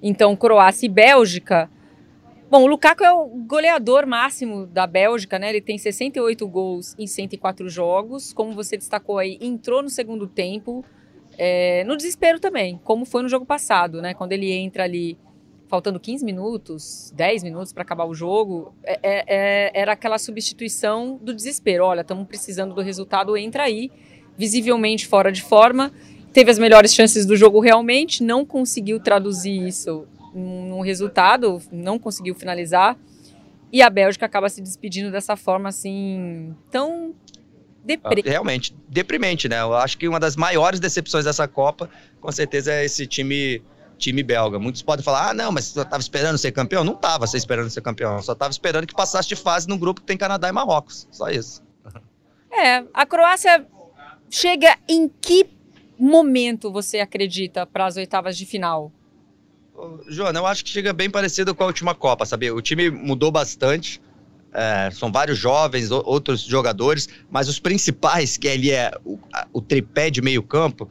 então, 0.00 0.36
Croácia 0.36 0.86
e 0.86 0.88
Bélgica. 0.88 1.68
Bom, 2.48 2.62
o 2.62 2.66
Lukaku 2.66 3.02
é 3.02 3.12
o 3.12 3.26
goleador 3.26 4.06
máximo 4.06 4.66
da 4.66 4.86
Bélgica, 4.86 5.36
né? 5.36 5.50
Ele 5.50 5.60
tem 5.60 5.78
68 5.78 6.46
gols 6.46 6.94
em 6.96 7.08
104 7.08 7.68
jogos. 7.68 8.32
Como 8.32 8.52
você 8.52 8.76
destacou 8.76 9.18
aí, 9.18 9.36
entrou 9.40 9.82
no 9.82 9.88
segundo 9.88 10.28
tempo, 10.28 10.84
é, 11.36 11.82
no 11.84 11.96
desespero 11.96 12.38
também, 12.38 12.80
como 12.84 13.04
foi 13.04 13.22
no 13.22 13.28
jogo 13.28 13.44
passado, 13.44 14.00
né? 14.00 14.14
Quando 14.14 14.32
ele 14.32 14.52
entra 14.52 14.84
ali 14.84 15.18
faltando 15.66 15.98
15 15.98 16.24
minutos, 16.24 17.12
10 17.16 17.42
minutos 17.42 17.72
para 17.72 17.82
acabar 17.82 18.04
o 18.04 18.14
jogo, 18.14 18.74
é, 18.84 19.00
é, 19.02 19.24
é, 19.26 19.70
era 19.74 19.92
aquela 19.92 20.18
substituição 20.18 21.18
do 21.20 21.34
desespero. 21.34 21.84
Olha, 21.84 22.02
estamos 22.02 22.28
precisando 22.28 22.74
do 22.74 22.80
resultado, 22.82 23.36
entra 23.36 23.64
aí 23.64 23.90
visivelmente 24.36 25.06
fora 25.06 25.30
de 25.30 25.42
forma, 25.42 25.92
teve 26.32 26.50
as 26.50 26.58
melhores 26.58 26.94
chances 26.94 27.26
do 27.26 27.36
jogo 27.36 27.60
realmente, 27.60 28.22
não 28.22 28.44
conseguiu 28.44 28.98
traduzir 28.98 29.66
isso 29.66 30.06
num 30.34 30.80
resultado, 30.80 31.60
não 31.70 31.98
conseguiu 31.98 32.34
finalizar. 32.34 32.96
E 33.70 33.80
a 33.82 33.88
Bélgica 33.88 34.26
acaba 34.26 34.48
se 34.48 34.60
despedindo 34.60 35.10
dessa 35.10 35.36
forma 35.36 35.68
assim, 35.68 36.54
tão 36.70 37.14
deprimente. 37.82 38.28
Realmente, 38.28 38.76
deprimente, 38.88 39.48
né? 39.48 39.60
Eu 39.60 39.74
acho 39.74 39.96
que 39.96 40.06
uma 40.06 40.20
das 40.20 40.36
maiores 40.36 40.78
decepções 40.78 41.24
dessa 41.24 41.48
Copa, 41.48 41.88
com 42.20 42.30
certeza, 42.30 42.72
é 42.72 42.84
esse 42.84 43.06
time 43.06 43.62
time 43.98 44.22
belga. 44.22 44.58
Muitos 44.58 44.82
podem 44.82 45.04
falar: 45.04 45.30
ah, 45.30 45.34
não, 45.34 45.52
mas 45.52 45.66
você 45.66 45.80
estava 45.80 46.00
esperando 46.00 46.36
ser 46.36 46.52
campeão? 46.52 46.84
Não 46.84 46.94
estava 46.94 47.24
esperando 47.24 47.70
ser 47.70 47.80
campeão, 47.80 48.20
só 48.20 48.32
estava 48.32 48.50
esperando 48.50 48.86
que 48.86 48.94
passasse 48.94 49.28
de 49.28 49.36
fase 49.36 49.68
num 49.68 49.78
grupo 49.78 50.00
que 50.00 50.06
tem 50.06 50.16
Canadá 50.16 50.48
e 50.48 50.52
Marrocos. 50.52 51.06
Só 51.10 51.30
isso. 51.30 51.62
É, 52.50 52.84
a 52.92 53.06
Croácia 53.06 53.66
Chega 54.34 54.78
em 54.88 55.10
que 55.20 55.46
momento 55.98 56.72
você 56.72 57.00
acredita 57.00 57.66
para 57.66 57.84
as 57.84 57.98
oitavas 57.98 58.34
de 58.34 58.46
final? 58.46 58.90
Joana, 60.08 60.38
eu 60.38 60.46
acho 60.46 60.64
que 60.64 60.70
chega 60.70 60.90
bem 60.90 61.10
parecido 61.10 61.54
com 61.54 61.62
a 61.62 61.66
última 61.66 61.94
Copa, 61.94 62.24
sabia? 62.24 62.54
O 62.54 62.62
time 62.62 62.90
mudou 62.90 63.30
bastante. 63.30 64.00
É, 64.54 64.90
são 64.90 65.12
vários 65.12 65.36
jovens, 65.36 65.90
outros 65.90 66.40
jogadores, 66.40 67.10
mas 67.30 67.46
os 67.46 67.58
principais, 67.58 68.38
que 68.38 68.48
ali 68.48 68.70
é 68.70 68.90
o, 69.04 69.18
o 69.52 69.60
tripé 69.60 70.08
de 70.08 70.22
meio 70.22 70.42
campo, 70.42 70.88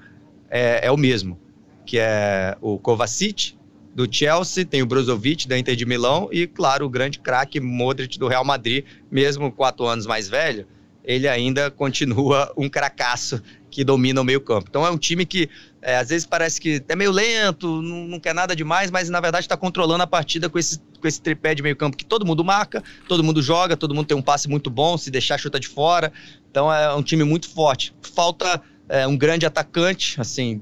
é, 0.48 0.86
é, 0.86 0.92
o 0.92 0.98
mesmo, 0.98 1.40
que 1.84 1.98
é 1.98 2.56
o 2.62 2.78
Kovacic, 2.78 3.58
do 3.96 4.08
Chelsea, 4.12 4.66
tem 4.66 4.84
o 4.84 4.86
Brozovic, 4.86 5.48
da 5.48 5.58
Inter 5.58 5.76
de 5.76 5.86
Milão, 5.86 6.30
e, 6.32 6.46
claro, 6.46 6.86
o 6.86 6.90
grande 6.90 7.18
craque 7.18 7.60
Modric, 7.60 8.20
do 8.20 8.28
Real 8.28 8.46
Madrid, 8.46 8.86
mesmo 9.10 9.52
quatro 9.52 9.86
anos 9.88 10.06
mais 10.06 10.30
velho, 10.30 10.68
ele 11.04 11.28
ainda 11.28 11.72
continua 11.72 12.52
um 12.58 12.70
cracaço 12.70 13.42
que 13.70 13.84
domina 13.84 14.22
o 14.22 14.24
meio 14.24 14.42
campo. 14.42 14.68
Então 14.70 14.86
é 14.86 14.92
um 14.92 14.98
time 14.98 15.26
que 15.26 15.50
é, 15.82 15.98
às 15.98 16.10
vezes 16.10 16.26
parece 16.26 16.60
que 16.60 16.84
é 16.88 16.96
meio 16.96 17.12
lento, 17.12 17.82
não, 17.82 18.08
não 18.08 18.20
quer 18.20 18.36
nada 18.36 18.56
demais, 18.56 18.92
mas 18.92 19.10
na 19.10 19.20
verdade 19.20 19.46
está 19.46 19.58
controlando 19.58 20.04
a 20.04 20.08
partida 20.08 20.50
com 20.50 20.60
esse, 20.60 20.80
com 21.00 21.08
esse 21.08 21.22
tripé 21.22 21.56
de 21.56 21.64
meio 21.64 21.76
campo 21.76 21.98
que 21.98 22.06
todo 22.06 22.26
mundo 22.26 22.44
marca, 22.44 22.84
todo 23.08 23.24
mundo 23.24 23.42
joga, 23.42 23.78
todo 23.78 23.96
mundo 23.96 24.06
tem 24.06 24.18
um 24.18 24.22
passe 24.22 24.48
muito 24.50 24.70
bom, 24.70 24.98
se 24.98 25.10
deixar 25.10 25.38
chuta 25.38 25.60
de 25.60 25.68
fora. 25.68 26.12
Então 26.50 26.72
é 26.72 26.94
um 26.94 27.02
time 27.02 27.24
muito 27.24 27.50
forte. 27.50 27.94
Falta 28.02 28.62
é, 28.90 29.08
um 29.08 29.18
grande 29.18 29.46
atacante, 29.46 30.20
assim, 30.20 30.62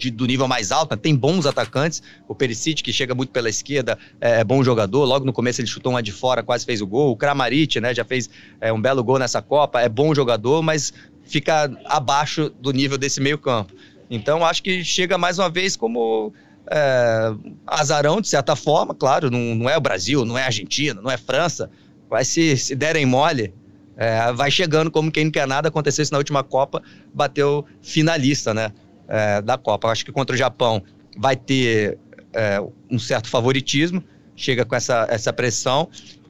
de, 0.00 0.10
do 0.10 0.26
nível 0.26 0.48
mais 0.48 0.72
alto, 0.72 0.96
tem 0.96 1.14
bons 1.14 1.46
atacantes. 1.46 2.02
O 2.26 2.34
Perisic, 2.34 2.82
que 2.82 2.92
chega 2.92 3.14
muito 3.14 3.30
pela 3.30 3.48
esquerda, 3.48 3.98
é, 4.20 4.40
é, 4.40 4.44
bom 4.44 4.64
jogador. 4.64 5.04
Logo 5.04 5.24
no 5.24 5.32
começo 5.32 5.60
ele 5.60 5.68
chutou 5.68 5.92
uma 5.92 6.02
de 6.02 6.10
fora, 6.10 6.42
quase 6.42 6.64
fez 6.64 6.80
o 6.80 6.86
gol. 6.86 7.12
O 7.12 7.16
Kramaric, 7.16 7.80
né, 7.80 7.94
já 7.94 8.04
fez 8.04 8.30
é, 8.60 8.72
um 8.72 8.80
belo 8.80 9.04
gol 9.04 9.18
nessa 9.18 9.42
Copa, 9.42 9.80
é 9.80 9.88
bom 9.88 10.14
jogador, 10.14 10.62
mas 10.62 10.92
fica 11.24 11.70
abaixo 11.84 12.50
do 12.60 12.72
nível 12.72 12.96
desse 12.96 13.20
meio 13.20 13.38
campo. 13.38 13.74
Então 14.10 14.44
acho 14.44 14.62
que 14.62 14.82
chega 14.82 15.16
mais 15.16 15.38
uma 15.38 15.48
vez 15.48 15.76
como 15.76 16.32
é, 16.68 17.32
azarão, 17.66 18.20
de 18.20 18.28
certa 18.28 18.56
forma, 18.56 18.94
claro, 18.94 19.30
não, 19.30 19.54
não 19.54 19.70
é 19.70 19.76
o 19.76 19.80
Brasil, 19.80 20.24
não 20.24 20.36
é 20.36 20.42
a 20.42 20.46
Argentina, 20.46 21.00
não 21.00 21.10
é 21.10 21.16
França. 21.16 21.70
Vai 22.08 22.24
se, 22.24 22.56
se 22.56 22.74
derem 22.74 23.06
mole, 23.06 23.54
é, 23.96 24.32
vai 24.32 24.50
chegando 24.50 24.90
como 24.90 25.12
quem 25.12 25.24
não 25.24 25.30
quer 25.30 25.46
nada. 25.46 25.68
Aconteceu 25.68 26.02
isso 26.02 26.12
na 26.12 26.18
última 26.18 26.42
Copa, 26.42 26.82
bateu 27.12 27.64
finalista, 27.82 28.54
né? 28.54 28.72
É, 29.10 29.42
da 29.42 29.58
Copa. 29.58 29.88
Eu 29.88 29.92
acho 29.92 30.04
que 30.04 30.12
contra 30.12 30.34
o 30.34 30.38
Japão 30.38 30.82
vai 31.18 31.36
ter 31.36 31.98
é, 32.32 32.60
um 32.90 32.98
certo 32.98 33.28
favoritismo, 33.28 34.02
chega 34.36 34.64
com 34.64 34.74
essa, 34.74 35.06
essa 35.10 35.32
pressão, 35.32 35.88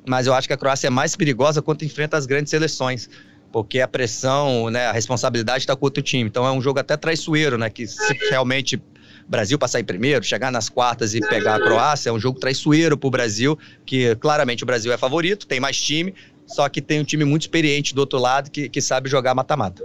mas 0.08 0.26
eu 0.26 0.34
acho 0.34 0.48
que 0.48 0.54
a 0.54 0.56
Croácia 0.56 0.86
é 0.86 0.90
mais 0.90 1.14
perigosa 1.14 1.60
quando 1.60 1.84
enfrenta 1.84 2.16
as 2.16 2.26
grandes 2.26 2.50
seleções, 2.50 3.08
porque 3.52 3.80
a 3.80 3.86
pressão, 3.86 4.70
né, 4.70 4.86
a 4.86 4.92
responsabilidade 4.92 5.64
está 5.64 5.76
com 5.76 5.84
outro 5.84 6.02
time. 6.02 6.28
Então 6.28 6.46
é 6.46 6.50
um 6.50 6.62
jogo 6.62 6.80
até 6.80 6.96
traiçoeiro, 6.96 7.58
né, 7.58 7.68
que 7.68 7.86
se 7.86 8.18
realmente 8.30 8.82
Brasil 9.28 9.58
passar 9.58 9.78
em 9.78 9.84
primeiro, 9.84 10.24
chegar 10.24 10.50
nas 10.50 10.68
quartas 10.68 11.14
e 11.14 11.20
pegar 11.20 11.56
a 11.56 11.60
Croácia, 11.60 12.10
é 12.10 12.12
um 12.12 12.18
jogo 12.18 12.40
traiçoeiro 12.40 12.96
para 12.96 13.06
o 13.06 13.10
Brasil, 13.10 13.56
que 13.86 14.16
claramente 14.16 14.64
o 14.64 14.66
Brasil 14.66 14.92
é 14.92 14.96
favorito, 14.96 15.46
tem 15.46 15.60
mais 15.60 15.80
time, 15.80 16.14
só 16.46 16.68
que 16.68 16.80
tem 16.80 17.00
um 17.00 17.04
time 17.04 17.24
muito 17.24 17.42
experiente 17.42 17.94
do 17.94 17.98
outro 17.98 18.18
lado 18.18 18.50
que, 18.50 18.68
que 18.68 18.80
sabe 18.80 19.08
jogar 19.08 19.34
mata-mata. 19.34 19.84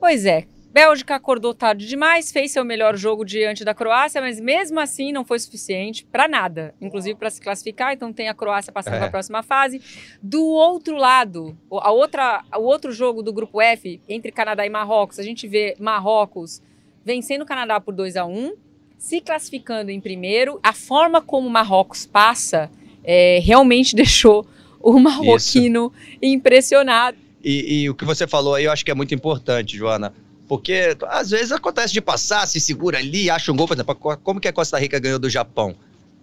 Pois 0.00 0.24
é, 0.24 0.46
Bélgica 0.72 1.16
acordou 1.16 1.52
tarde 1.52 1.86
demais, 1.86 2.30
fez 2.30 2.52
seu 2.52 2.64
melhor 2.64 2.96
jogo 2.96 3.24
diante 3.24 3.64
da 3.64 3.74
Croácia, 3.74 4.20
mas 4.20 4.38
mesmo 4.38 4.78
assim 4.78 5.10
não 5.12 5.24
foi 5.24 5.38
suficiente 5.40 6.04
para 6.04 6.28
nada, 6.28 6.72
inclusive 6.80 7.18
para 7.18 7.28
se 7.28 7.40
classificar. 7.40 7.92
Então 7.92 8.12
tem 8.12 8.28
a 8.28 8.34
Croácia 8.34 8.72
passando 8.72 8.94
é. 8.94 8.98
para 8.98 9.08
a 9.08 9.10
próxima 9.10 9.42
fase. 9.42 9.80
Do 10.22 10.44
outro 10.44 10.96
lado, 10.96 11.58
a 11.70 11.90
outra, 11.90 12.44
o 12.56 12.62
outro 12.62 12.92
jogo 12.92 13.20
do 13.20 13.32
grupo 13.32 13.60
F 13.60 14.00
entre 14.08 14.30
Canadá 14.30 14.64
e 14.64 14.70
Marrocos, 14.70 15.18
a 15.18 15.24
gente 15.24 15.48
vê 15.48 15.74
Marrocos 15.80 16.62
vencendo 17.04 17.42
o 17.42 17.46
Canadá 17.46 17.80
por 17.80 17.92
2 17.92 18.16
a 18.16 18.24
1, 18.24 18.52
se 18.96 19.20
classificando 19.20 19.90
em 19.90 20.00
primeiro. 20.00 20.60
A 20.62 20.72
forma 20.72 21.20
como 21.20 21.48
o 21.48 21.50
Marrocos 21.50 22.06
passa 22.06 22.70
é, 23.02 23.40
realmente 23.42 23.96
deixou 23.96 24.46
o 24.80 24.98
marroquino 24.98 25.92
Isso. 25.94 26.18
impressionado. 26.22 27.18
E, 27.42 27.82
e, 27.82 27.90
o 27.90 27.94
que 27.94 28.04
você 28.04 28.26
falou 28.26 28.54
aí 28.54 28.64
eu 28.64 28.72
acho 28.72 28.84
que 28.84 28.90
é 28.90 28.94
muito 28.94 29.14
importante, 29.14 29.76
Joana. 29.76 30.12
Porque 30.50 30.96
às 31.06 31.30
vezes 31.30 31.52
acontece 31.52 31.92
de 31.92 32.00
passar, 32.00 32.44
se 32.44 32.58
segura 32.58 32.98
ali, 32.98 33.30
acha 33.30 33.52
um 33.52 33.56
gol, 33.56 33.68
por 33.68 33.74
exemplo, 33.74 33.94
como 34.20 34.40
que 34.40 34.48
a 34.48 34.52
Costa 34.52 34.76
Rica 34.80 34.98
ganhou 34.98 35.16
do 35.16 35.30
Japão? 35.30 35.76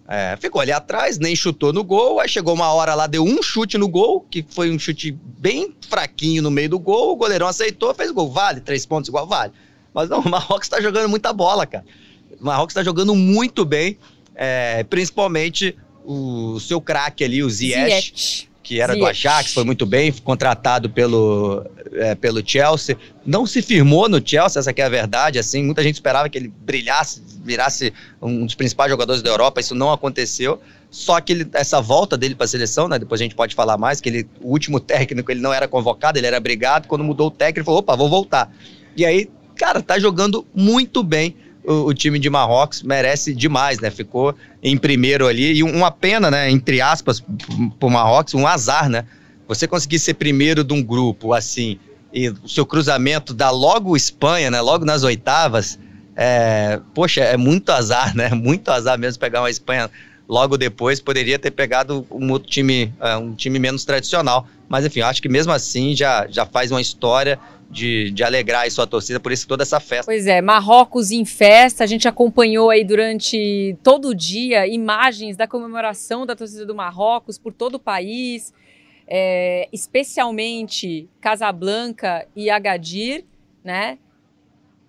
É, 0.06 0.36
ficou 0.38 0.60
ali 0.60 0.70
atrás, 0.70 1.18
nem 1.18 1.34
chutou 1.34 1.72
no 1.72 1.82
gol, 1.82 2.20
aí 2.20 2.28
chegou 2.28 2.52
uma 2.52 2.70
hora 2.70 2.94
lá, 2.94 3.06
deu 3.06 3.24
um 3.24 3.42
chute 3.42 3.78
no 3.78 3.88
gol, 3.88 4.26
que 4.30 4.44
foi 4.46 4.70
um 4.70 4.78
chute 4.78 5.12
bem 5.38 5.74
fraquinho 5.88 6.42
no 6.42 6.50
meio 6.50 6.68
do 6.68 6.78
gol, 6.78 7.12
o 7.12 7.16
goleirão 7.16 7.46
aceitou, 7.46 7.94
fez 7.94 8.10
gol, 8.10 8.30
vale, 8.30 8.60
três 8.60 8.84
pontos 8.84 9.08
igual 9.08 9.26
vale. 9.26 9.50
Mas 9.94 10.10
não, 10.10 10.20
o 10.20 10.28
Marrocos 10.28 10.66
está 10.66 10.78
jogando 10.78 11.08
muita 11.08 11.32
bola, 11.32 11.64
cara. 11.64 11.86
O 12.38 12.44
Marrocos 12.44 12.72
está 12.72 12.84
jogando 12.84 13.14
muito 13.14 13.64
bem, 13.64 13.96
é, 14.34 14.84
principalmente 14.84 15.74
o 16.04 16.60
seu 16.60 16.82
craque 16.82 17.24
ali, 17.24 17.42
o 17.42 17.48
Ziyech. 17.48 18.12
Ziyech 18.12 18.47
que 18.68 18.82
era 18.82 18.92
Sim. 18.92 18.98
do 18.98 19.06
Ajax, 19.06 19.54
foi 19.54 19.64
muito 19.64 19.86
bem, 19.86 20.12
contratado 20.12 20.90
pelo, 20.90 21.64
é, 21.90 22.14
pelo 22.14 22.46
Chelsea. 22.46 22.98
Não 23.24 23.46
se 23.46 23.62
firmou 23.62 24.10
no 24.10 24.20
Chelsea, 24.22 24.60
essa 24.60 24.70
é 24.76 24.82
a 24.82 24.88
verdade. 24.90 25.38
Assim, 25.38 25.64
muita 25.64 25.82
gente 25.82 25.94
esperava 25.94 26.28
que 26.28 26.36
ele 26.36 26.48
brilhasse, 26.48 27.22
virasse 27.42 27.94
um 28.20 28.44
dos 28.44 28.54
principais 28.54 28.90
jogadores 28.90 29.22
da 29.22 29.30
Europa. 29.30 29.58
Isso 29.58 29.74
não 29.74 29.90
aconteceu. 29.90 30.60
Só 30.90 31.18
que 31.18 31.32
ele, 31.32 31.48
essa 31.54 31.80
volta 31.80 32.14
dele 32.14 32.34
para 32.34 32.44
a 32.44 32.48
seleção, 32.48 32.88
né? 32.88 32.98
Depois 32.98 33.22
a 33.22 33.24
gente 33.24 33.34
pode 33.34 33.54
falar 33.54 33.78
mais, 33.78 34.02
que 34.02 34.10
ele, 34.10 34.28
o 34.42 34.50
último 34.50 34.78
técnico 34.80 35.32
ele 35.32 35.40
não 35.40 35.54
era 35.54 35.66
convocado, 35.66 36.18
ele 36.18 36.26
era 36.26 36.38
brigado. 36.38 36.88
Quando 36.88 37.02
mudou 37.02 37.28
o 37.28 37.30
técnico, 37.30 37.60
ele 37.60 37.64
falou: 37.64 37.80
opa, 37.80 37.96
vou 37.96 38.10
voltar. 38.10 38.52
E 38.94 39.06
aí, 39.06 39.30
cara, 39.56 39.80
tá 39.80 39.98
jogando 39.98 40.46
muito 40.54 41.02
bem 41.02 41.34
o, 41.68 41.92
time 41.92 42.18
de 42.18 42.30
Marrocos 42.30 42.82
merece 42.82 43.34
demais, 43.34 43.78
né? 43.78 43.90
Ficou 43.90 44.34
em 44.62 44.76
primeiro 44.76 45.26
ali. 45.26 45.54
E 45.54 45.62
uma 45.62 45.90
pena, 45.90 46.30
né? 46.30 46.50
Entre 46.50 46.80
aspas, 46.80 47.22
pro 47.78 47.90
Marrocos, 47.90 48.34
um 48.34 48.46
azar, 48.46 48.88
né? 48.88 49.04
Você 49.46 49.66
conseguir 49.66 49.98
ser 49.98 50.14
primeiro 50.14 50.64
de 50.64 50.72
um 50.72 50.82
grupo 50.82 51.32
assim, 51.32 51.78
e 52.12 52.30
o 52.30 52.48
seu 52.48 52.64
cruzamento 52.64 53.34
dá 53.34 53.50
logo 53.50 53.96
Espanha, 53.96 54.50
né? 54.50 54.60
Logo 54.60 54.84
nas 54.84 55.02
oitavas. 55.02 55.78
É, 56.16 56.80
poxa, 56.94 57.20
é 57.20 57.36
muito 57.36 57.70
azar, 57.70 58.16
né? 58.16 58.30
Muito 58.34 58.70
azar 58.70 58.98
mesmo 58.98 59.20
pegar 59.20 59.40
uma 59.40 59.50
Espanha 59.50 59.90
logo 60.28 60.56
depois. 60.56 61.00
Poderia 61.00 61.38
ter 61.38 61.50
pegado 61.50 62.06
um 62.10 62.32
outro 62.32 62.50
time, 62.50 62.92
é, 63.00 63.16
um 63.16 63.34
time 63.34 63.58
menos 63.58 63.84
tradicional. 63.84 64.48
Mas 64.68 64.84
enfim, 64.84 65.00
acho 65.00 65.22
que 65.22 65.28
mesmo 65.28 65.52
assim 65.52 65.94
já, 65.94 66.26
já 66.28 66.44
faz 66.44 66.70
uma 66.70 66.80
história 66.80 67.38
de, 67.70 68.10
de 68.10 68.24
alegrar 68.24 68.62
aí 68.62 68.70
sua 68.70 68.86
torcida, 68.86 69.20
por 69.20 69.30
isso 69.30 69.46
toda 69.46 69.62
essa 69.62 69.78
festa. 69.78 70.06
Pois 70.06 70.26
é, 70.26 70.40
Marrocos 70.40 71.10
em 71.10 71.24
festa, 71.24 71.84
a 71.84 71.86
gente 71.86 72.08
acompanhou 72.08 72.70
aí 72.70 72.84
durante 72.84 73.76
todo 73.82 74.08
o 74.08 74.14
dia 74.14 74.66
imagens 74.66 75.36
da 75.36 75.46
comemoração 75.46 76.24
da 76.24 76.34
torcida 76.34 76.64
do 76.64 76.74
Marrocos 76.74 77.38
por 77.38 77.52
todo 77.52 77.74
o 77.74 77.78
país, 77.78 78.54
é, 79.06 79.68
especialmente 79.72 81.08
Casablanca 81.20 82.26
e 82.34 82.48
Agadir, 82.50 83.24
né? 83.62 83.98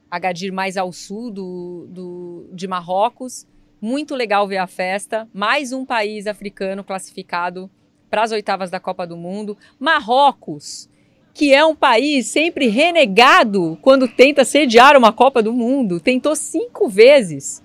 Agadir 0.10 0.52
mais 0.52 0.78
ao 0.78 0.92
sul 0.92 1.30
do, 1.30 1.86
do, 1.90 2.50
de 2.54 2.68
Marrocos. 2.68 3.46
Muito 3.82 4.16
legal 4.16 4.48
ver 4.48 4.58
a 4.58 4.68
festa. 4.68 5.28
Mais 5.34 5.72
um 5.72 5.86
país 5.86 6.28
africano 6.28 6.84
classificado 6.84 7.70
para 8.10 8.24
as 8.24 8.32
oitavas 8.32 8.70
da 8.70 8.80
Copa 8.80 9.06
do 9.06 9.16
Mundo. 9.16 9.56
Marrocos, 9.80 10.90
que 11.34 11.54
é 11.54 11.64
um 11.66 11.76
país 11.76 12.28
sempre 12.28 12.68
renegado 12.68 13.78
quando 13.82 14.08
tenta 14.08 14.44
sediar 14.44 14.98
uma 14.98 15.12
Copa 15.12 15.42
do 15.42 15.54
Mundo, 15.54 16.00
tentou 16.00 16.36
cinco 16.36 16.90
vezes. 16.90 17.64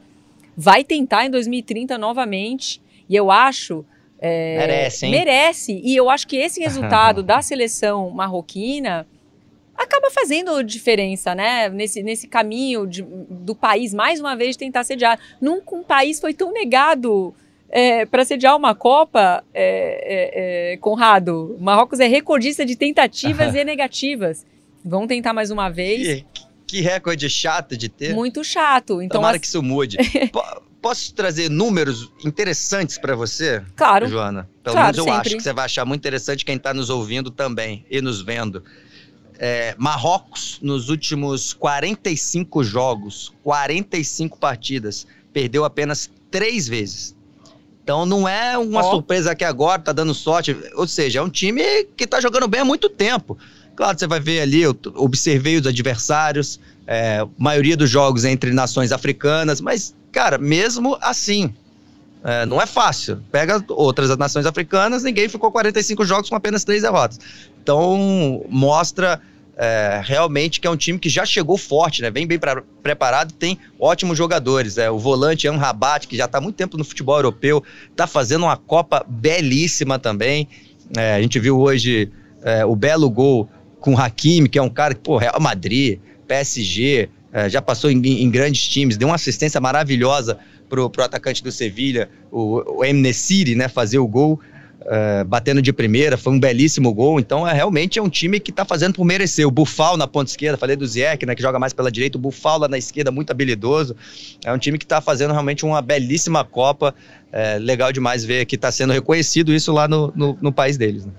Vai 0.57 0.85
tentar 0.85 1.27
em 1.27 1.31
2030 1.31 1.99
novamente. 1.99 2.81
E 3.09 3.17
eu 3.17 3.31
acho. 3.31 3.85
É, 4.19 4.59
merece, 4.59 5.07
hein? 5.07 5.13
Merece. 5.13 5.81
E 5.85 5.97
eu 5.97 6.09
acho 6.09 6.27
que 6.27 6.37
esse 6.37 6.61
resultado 6.61 7.23
da 7.25 7.43
seleção 7.43 8.11
marroquina 8.11 9.07
acaba 9.77 10.11
fazendo 10.11 10.63
diferença, 10.63 11.35
né? 11.35 11.69
Nesse, 11.69 12.03
nesse 12.03 12.29
caminho 12.29 12.87
de, 12.87 13.03
do 13.03 13.55
país, 13.55 13.93
mais 13.93 14.21
uma 14.21 14.37
vez, 14.37 14.57
tentar 14.57 14.85
sediar. 14.85 15.19
Nunca 15.41 15.75
um 15.75 15.83
país 15.83 16.21
foi 16.21 16.33
tão 16.33 16.53
negado 16.53 17.35
é, 17.69 18.07
para 18.07 18.25
sediar 18.25 18.57
uma 18.57 18.75
Copa, 18.75 19.45
é, 19.53 20.73
é, 20.73 20.73
é, 20.73 20.77
Conrado. 20.77 21.57
Marrocos 21.61 22.01
é 22.01 22.07
recordista 22.07 22.65
de 22.65 22.77
tentativas 22.77 23.55
e 23.57 23.65
negativas. 23.65 24.47
Vão 24.85 25.07
tentar 25.07 25.33
mais 25.33 25.51
uma 25.51 25.69
vez. 25.69 26.25
Que, 26.25 26.45
que 26.67 26.81
recorde 26.81 27.29
chato 27.29 27.77
de 27.77 27.89
ter. 27.89 28.15
Muito 28.15 28.45
chato. 28.45 29.01
Então, 29.03 29.19
Tomara 29.19 29.37
as... 29.37 29.41
que 29.41 29.47
isso 29.47 29.63
mude. 29.63 29.97
Posso 30.81 31.15
trazer 31.15 31.49
números 31.49 32.13
interessantes 32.23 32.99
para 32.99 33.17
você? 33.17 33.63
Claro. 33.75 34.07
Joana. 34.07 34.49
Pelo 34.63 34.75
claro, 34.75 34.87
menos 34.89 34.99
eu 34.99 35.05
sempre. 35.05 35.21
acho 35.21 35.37
que 35.39 35.43
você 35.43 35.53
vai 35.55 35.65
achar 35.65 35.87
muito 35.87 36.03
interessante 36.03 36.45
quem 36.45 36.57
está 36.57 36.75
nos 36.75 36.91
ouvindo 36.91 37.31
também 37.31 37.87
e 37.91 38.03
nos 38.03 38.21
vendo. 38.21 38.63
É, 39.39 39.75
Marrocos, 39.79 40.59
nos 40.63 40.91
últimos 40.91 41.55
45 41.55 42.63
jogos, 42.63 43.33
45 43.43 44.39
partidas, 44.39 45.07
perdeu 45.33 45.65
apenas 45.65 46.11
três 46.31 46.69
vezes. 46.69 47.14
Então 47.85 48.07
não 48.07 48.27
é 48.27 48.57
uma 48.57 48.83
Ó. 48.83 48.91
surpresa 48.91 49.35
que 49.35 49.45
agora 49.45 49.81
tá 49.81 49.93
dando 49.93 50.15
sorte. 50.15 50.57
Ou 50.75 50.89
seja, 50.89 51.19
é 51.19 51.23
um 51.23 51.29
time 51.29 51.63
que 51.97 52.07
tá 52.07 52.19
jogando 52.19 52.49
bem 52.49 52.63
há 52.63 52.65
muito 52.65 52.89
tempo. 52.89 53.37
Claro, 53.77 53.99
você 53.99 54.07
vai 54.07 54.19
ver 54.19 54.41
ali, 54.41 54.63
eu 54.63 54.75
observei 54.95 55.59
os 55.59 55.67
adversários, 55.67 56.59
é, 56.87 57.27
maioria 57.37 57.77
dos 57.77 57.91
jogos 57.91 58.25
é 58.25 58.31
entre 58.31 58.53
nações 58.53 58.93
africanas, 58.93 59.61
mas, 59.61 59.95
cara, 60.13 60.39
mesmo 60.39 60.97
assim, 61.01 61.53
é, 62.23 62.47
não 62.47 62.63
é 62.63 62.67
fácil. 62.67 63.21
Pega 63.31 63.63
outras 63.69 64.17
nações 64.17 64.47
africanas, 64.47 65.03
ninguém 65.03 65.29
ficou 65.29 65.51
45 65.53 66.05
jogos 66.07 66.31
com 66.31 66.37
apenas 66.37 66.65
três 66.65 66.83
derrotas. 66.83 67.19
Então, 67.63 68.45
mostra 68.49 69.21
é, 69.57 70.01
realmente 70.05 70.61
que 70.61 70.67
é 70.67 70.71
um 70.71 70.77
time 70.77 70.99
que 70.99 71.09
já 71.09 71.25
chegou 71.25 71.57
forte, 71.57 72.03
né? 72.03 72.11
Vem 72.11 72.27
bem 72.27 72.39
pra- 72.39 72.63
preparado, 72.83 73.33
tem 73.33 73.59
ótimos 73.79 74.19
jogadores. 74.19 74.79
É, 74.79 74.91
o 74.91 74.99
volante 74.99 75.47
An 75.47 75.57
Rabat, 75.57 76.09
que 76.09 76.17
já 76.17 76.25
está 76.25 76.39
há 76.39 76.41
muito 76.41 76.57
tempo 76.57 76.77
no 76.77 76.85
futebol 76.85 77.17
europeu, 77.17 77.63
está 77.91 78.07
fazendo 78.07 78.43
uma 78.45 78.57
Copa 78.57 79.05
belíssima 79.09 79.99
também. 79.99 80.49
É, 80.97 81.15
a 81.15 81.23
gente 81.23 81.39
viu 81.39 81.59
hoje 81.61 82.11
é, 82.43 82.65
o 82.65 82.75
belo 82.75 83.09
gol 83.09 83.49
com 83.81 83.95
o 83.95 83.99
Hakimi, 83.99 84.49
que 84.49 84.59
é 84.59 84.63
um 84.63 84.71
cara 84.71 84.95
que, 84.95 85.01
pô, 85.01 85.17
Real 85.19 85.41
Madrid, 85.41 85.99
PSG, 86.27 87.09
é, 87.33 87.49
já 87.49 87.61
passou 87.61 87.91
em, 87.91 87.99
em 87.99 88.31
grandes 88.31 88.67
times, 88.67 88.97
deu 88.97 89.09
uma 89.09 89.15
assistência 89.15 89.61
maravilhosa 89.61 90.39
pro, 90.69 90.89
pro 90.91 91.05
atacante 91.05 91.43
do 91.43 91.53
Sevilha, 91.53 92.09
o, 92.31 92.79
o 92.79 92.85
Emnesiri, 92.85 93.55
né, 93.55 93.69
fazer 93.69 93.99
o 93.99 94.07
gol. 94.07 94.41
É, 94.87 95.25
batendo 95.25 95.63
de 95.63 95.73
primeira, 95.73 96.17
foi 96.17 96.33
um 96.33 96.41
belíssimo 96.41 96.93
gol. 96.93 97.19
Então, 97.19 97.47
é 97.47 97.53
realmente 97.53 97.99
é 97.99 98.03
um 98.03 98.09
time 98.09 98.39
que 98.39 98.53
tá 98.53 98.65
fazendo 98.65 98.95
por 98.95 99.05
merecer. 99.05 99.47
O 99.47 99.51
Bufal 99.51 99.97
na 99.97 100.07
ponta 100.07 100.31
esquerda, 100.31 100.59
falei 100.59 100.77
do 100.77 100.87
Ziyech, 100.87 101.25
né, 101.25 101.35
que 101.35 101.43
joga 101.43 101.59
mais 101.59 101.73
pela 101.73 101.91
direita. 101.91 102.19
O 102.19 102.21
Bufal 102.21 102.59
lá 102.59 102.69
na 102.69 102.79
esquerda, 102.79 103.11
muito 103.11 103.31
habilidoso. 103.31 103.97
É 104.45 104.53
um 104.53 104.59
time 104.59 104.79
que 104.79 104.87
tá 104.87 105.01
fazendo 105.01 105.33
realmente 105.33 105.65
uma 105.65 105.81
belíssima 105.81 106.45
Copa. 106.45 106.95
É, 107.33 107.59
legal 107.59 107.93
demais 107.93 108.25
ver 108.25 108.45
que 108.47 108.57
tá 108.57 108.71
sendo 108.71 108.93
reconhecido 108.93 109.53
isso 109.53 109.73
lá 109.73 109.89
no, 109.89 110.13
no, 110.15 110.39
no 110.41 110.53
país 110.53 110.77
deles. 110.77 111.05
Né? 111.05 111.13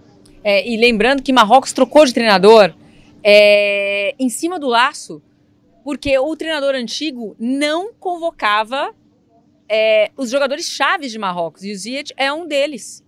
É, 0.44 0.68
e 0.68 0.78
lembrando 0.78 1.22
que 1.22 1.34
Marrocos 1.34 1.74
trocou 1.74 2.06
de 2.06 2.14
treinador 2.14 2.74
é, 3.24 4.14
em 4.20 4.30
cima 4.30 4.60
do 4.60 4.68
laço, 4.68 5.22
porque 5.84 6.18
o 6.18 6.36
treinador 6.36 6.76
antigo 6.76 7.36
não 7.40 7.92
convocava 7.94 8.94
é, 9.68 10.12
os 10.16 10.30
jogadores 10.30 10.70
chaves 10.70 11.12
de 11.12 11.20
Marrocos. 11.20 11.64
E 11.64 11.72
o 11.72 11.76
Ziyech 11.76 12.14
é 12.16 12.32
um 12.32 12.48
deles. 12.48 13.05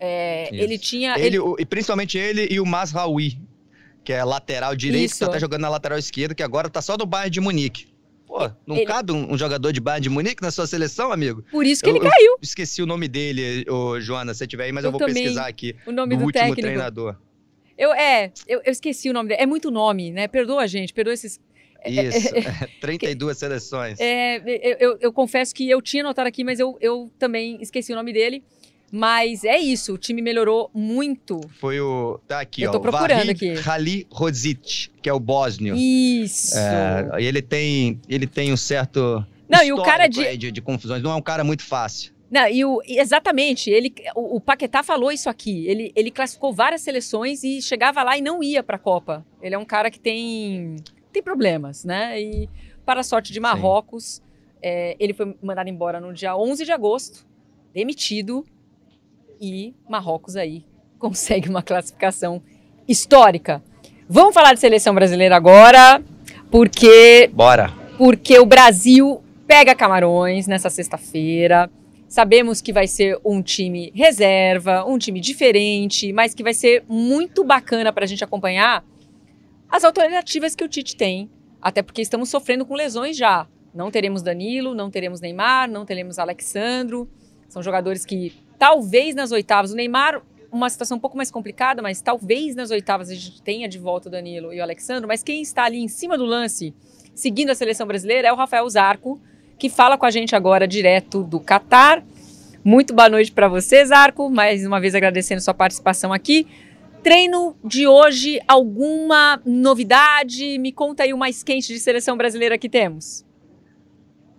É, 0.00 0.48
ele 0.52 0.78
tinha. 0.78 1.18
Ele, 1.18 1.38
o- 1.38 1.56
e 1.58 1.64
principalmente 1.66 2.16
ele 2.16 2.48
e 2.50 2.58
o 2.58 2.64
Masraoui, 2.64 3.38
que 4.02 4.12
é 4.12 4.24
lateral 4.24 4.74
direito, 4.74 5.10
que 5.10 5.14
Isso. 5.16 5.30
tá 5.30 5.38
jogando 5.38 5.60
na 5.60 5.68
lateral 5.68 5.98
esquerda, 5.98 6.34
que 6.34 6.42
agora 6.42 6.70
tá 6.70 6.80
só 6.80 6.96
no 6.96 7.04
Bayern 7.04 7.30
de 7.30 7.40
Munique. 7.40 7.86
Pô, 8.26 8.48
não 8.66 8.76
Ele- 8.76 8.86
cabe 8.86 9.12
um, 9.12 9.32
um 9.34 9.36
jogador 9.36 9.72
de 9.72 9.80
Bayern 9.80 10.02
de 10.04 10.08
Munique 10.08 10.40
na 10.40 10.50
sua 10.50 10.66
seleção, 10.66 11.12
amigo? 11.12 11.44
Por 11.50 11.66
isso 11.66 11.82
que 11.82 11.90
Eu- 11.90 11.96
ele 11.96 12.08
caiu. 12.08 12.36
Esqueci 12.40 12.80
o 12.80 12.86
nome 12.86 13.08
dele, 13.08 13.64
ô, 13.68 14.00
Joana, 14.00 14.32
se 14.32 14.46
tiver 14.46 14.64
aí, 14.64 14.72
mas 14.72 14.84
eu, 14.84 14.88
Eu 14.88 14.92
vou 14.98 15.04
pesquisar 15.06 15.46
aqui. 15.48 15.74
O 15.86 15.92
nome 15.92 16.14
do, 16.14 16.20
do, 16.20 16.24
último 16.26 16.42
técnico. 16.44 16.62
treinador. 16.62 17.16
Eu, 17.76 17.92
é, 17.92 18.32
eu, 18.46 18.60
eu 18.64 18.70
esqueci 18.72 19.10
o 19.10 19.12
nome 19.12 19.30
dele. 19.30 19.42
É 19.42 19.46
muito 19.46 19.70
nome, 19.70 20.10
né? 20.12 20.28
Perdoa 20.28 20.62
a 20.62 20.66
gente, 20.66 20.92
perdoa 20.94 21.12
esses. 21.14 21.40
Isso, 21.84 22.28
32 22.80 23.36
seleções. 23.38 23.98
É, 23.98 24.36
eu, 24.36 24.76
eu- 24.92 24.98
eu 25.00 25.12
confesso 25.12 25.54
que 25.54 25.68
eu 25.68 25.80
tinha 25.82 26.02
anotado 26.02 26.28
aqui, 26.28 26.44
mas 26.44 26.60
eu, 26.60 26.76
eu 26.80 27.10
também 27.18 27.58
esqueci 27.60 27.90
o 27.92 27.96
nome 27.96 28.12
dele. 28.12 28.44
Mas 28.92 29.44
é 29.44 29.56
isso, 29.58 29.94
o 29.94 29.98
time 29.98 30.20
melhorou 30.20 30.68
muito. 30.74 31.40
Foi 31.60 31.80
o. 31.80 32.18
Tá 32.26 32.40
aqui, 32.40 32.62
Eu 32.62 32.70
ó. 32.70 32.72
tô 32.72 32.80
procurando 32.80 33.18
Vahid 33.18 33.30
aqui. 33.30 33.54
Halilovic, 33.68 34.90
que 35.00 35.08
é 35.08 35.12
o 35.12 35.20
bósnio. 35.20 35.76
Isso. 35.76 36.56
É, 36.58 37.08
ele 37.22 37.40
tem, 37.42 38.00
ele 38.08 38.26
tem 38.26 38.52
um 38.52 38.56
certo. 38.56 39.24
Não, 39.48 39.62
e 39.62 39.72
o 39.72 39.82
cara 39.82 40.06
de- 40.06 40.36
de, 40.36 40.50
de 40.52 40.60
confusões. 40.60 41.02
Não 41.02 41.10
é 41.12 41.14
um 41.14 41.22
cara 41.22 41.44
muito 41.44 41.62
fácil. 41.64 42.12
Não, 42.30 42.48
e 42.48 42.64
o, 42.64 42.80
exatamente, 42.86 43.70
ele, 43.70 43.92
o, 44.14 44.36
o 44.36 44.40
Paquetá 44.40 44.82
falou 44.84 45.10
isso 45.10 45.28
aqui. 45.28 45.66
Ele, 45.66 45.92
ele 45.96 46.10
classificou 46.12 46.52
várias 46.52 46.80
seleções 46.80 47.42
e 47.42 47.60
chegava 47.60 48.02
lá 48.04 48.16
e 48.16 48.20
não 48.20 48.40
ia 48.42 48.62
para 48.62 48.76
a 48.76 48.78
Copa. 48.78 49.26
Ele 49.42 49.54
é 49.54 49.58
um 49.58 49.64
cara 49.64 49.90
que 49.90 49.98
tem, 49.98 50.76
tem 51.12 51.22
problemas, 51.22 51.84
né? 51.84 52.20
E 52.22 52.48
para 52.86 53.00
a 53.00 53.02
sorte 53.02 53.32
de 53.32 53.40
Marrocos, 53.40 54.22
é, 54.62 54.94
ele 55.00 55.12
foi 55.12 55.34
mandado 55.42 55.68
embora 55.68 56.00
no 56.00 56.12
dia 56.12 56.36
11 56.36 56.64
de 56.64 56.70
agosto, 56.70 57.26
demitido, 57.74 58.44
e 59.40 59.74
Marrocos 59.88 60.36
aí 60.36 60.64
consegue 60.98 61.48
uma 61.48 61.62
classificação 61.62 62.42
histórica. 62.86 63.62
Vamos 64.08 64.34
falar 64.34 64.54
de 64.54 64.60
seleção 64.60 64.94
brasileira 64.94 65.36
agora, 65.36 66.02
porque 66.50 67.30
Bora. 67.32 67.72
porque 67.96 68.38
o 68.38 68.44
Brasil 68.44 69.22
pega 69.46 69.74
Camarões 69.74 70.46
nessa 70.46 70.68
sexta-feira. 70.68 71.70
Sabemos 72.08 72.60
que 72.60 72.72
vai 72.72 72.88
ser 72.88 73.18
um 73.24 73.40
time 73.40 73.92
reserva, 73.94 74.84
um 74.84 74.98
time 74.98 75.20
diferente, 75.20 76.12
mas 76.12 76.34
que 76.34 76.42
vai 76.42 76.52
ser 76.52 76.82
muito 76.88 77.44
bacana 77.44 77.92
para 77.92 78.04
a 78.04 78.06
gente 78.06 78.24
acompanhar 78.24 78.84
as 79.68 79.84
alternativas 79.84 80.56
que 80.56 80.64
o 80.64 80.68
Tite 80.68 80.96
tem. 80.96 81.30
Até 81.62 81.82
porque 81.82 82.02
estamos 82.02 82.28
sofrendo 82.28 82.66
com 82.66 82.74
lesões 82.74 83.16
já. 83.16 83.46
Não 83.72 83.90
teremos 83.90 84.22
Danilo, 84.22 84.74
não 84.74 84.90
teremos 84.90 85.20
Neymar, 85.20 85.70
não 85.70 85.84
teremos 85.84 86.18
Alexandro. 86.18 87.08
São 87.48 87.62
jogadores 87.62 88.04
que 88.04 88.32
talvez 88.60 89.14
nas 89.14 89.32
oitavas, 89.32 89.72
o 89.72 89.74
Neymar, 89.74 90.20
uma 90.52 90.68
situação 90.68 90.98
um 90.98 91.00
pouco 91.00 91.16
mais 91.16 91.30
complicada, 91.30 91.80
mas 91.80 92.02
talvez 92.02 92.54
nas 92.54 92.70
oitavas 92.70 93.08
a 93.08 93.14
gente 93.14 93.40
tenha 93.40 93.66
de 93.66 93.78
volta 93.78 94.08
o 94.08 94.12
Danilo 94.12 94.52
e 94.52 94.60
o 94.60 94.62
Alexandro. 94.62 95.08
Mas 95.08 95.22
quem 95.22 95.40
está 95.40 95.64
ali 95.64 95.78
em 95.78 95.88
cima 95.88 96.18
do 96.18 96.26
lance, 96.26 96.74
seguindo 97.14 97.48
a 97.48 97.54
seleção 97.54 97.86
brasileira, 97.86 98.28
é 98.28 98.32
o 98.32 98.36
Rafael 98.36 98.68
Zarco, 98.68 99.18
que 99.58 99.70
fala 99.70 99.96
com 99.96 100.04
a 100.04 100.10
gente 100.10 100.36
agora 100.36 100.68
direto 100.68 101.24
do 101.24 101.40
Catar. 101.40 102.04
Muito 102.62 102.92
boa 102.92 103.08
noite 103.08 103.32
para 103.32 103.48
você, 103.48 103.82
Zarco. 103.82 104.28
Mais 104.28 104.66
uma 104.66 104.78
vez 104.78 104.94
agradecendo 104.94 105.40
sua 105.40 105.54
participação 105.54 106.12
aqui. 106.12 106.46
Treino 107.02 107.56
de 107.64 107.86
hoje, 107.86 108.40
alguma 108.46 109.40
novidade? 109.42 110.58
Me 110.58 110.70
conta 110.70 111.04
aí 111.04 111.14
o 111.14 111.18
mais 111.18 111.42
quente 111.42 111.72
de 111.72 111.80
seleção 111.80 112.14
brasileira 112.14 112.58
que 112.58 112.68
temos. 112.68 113.24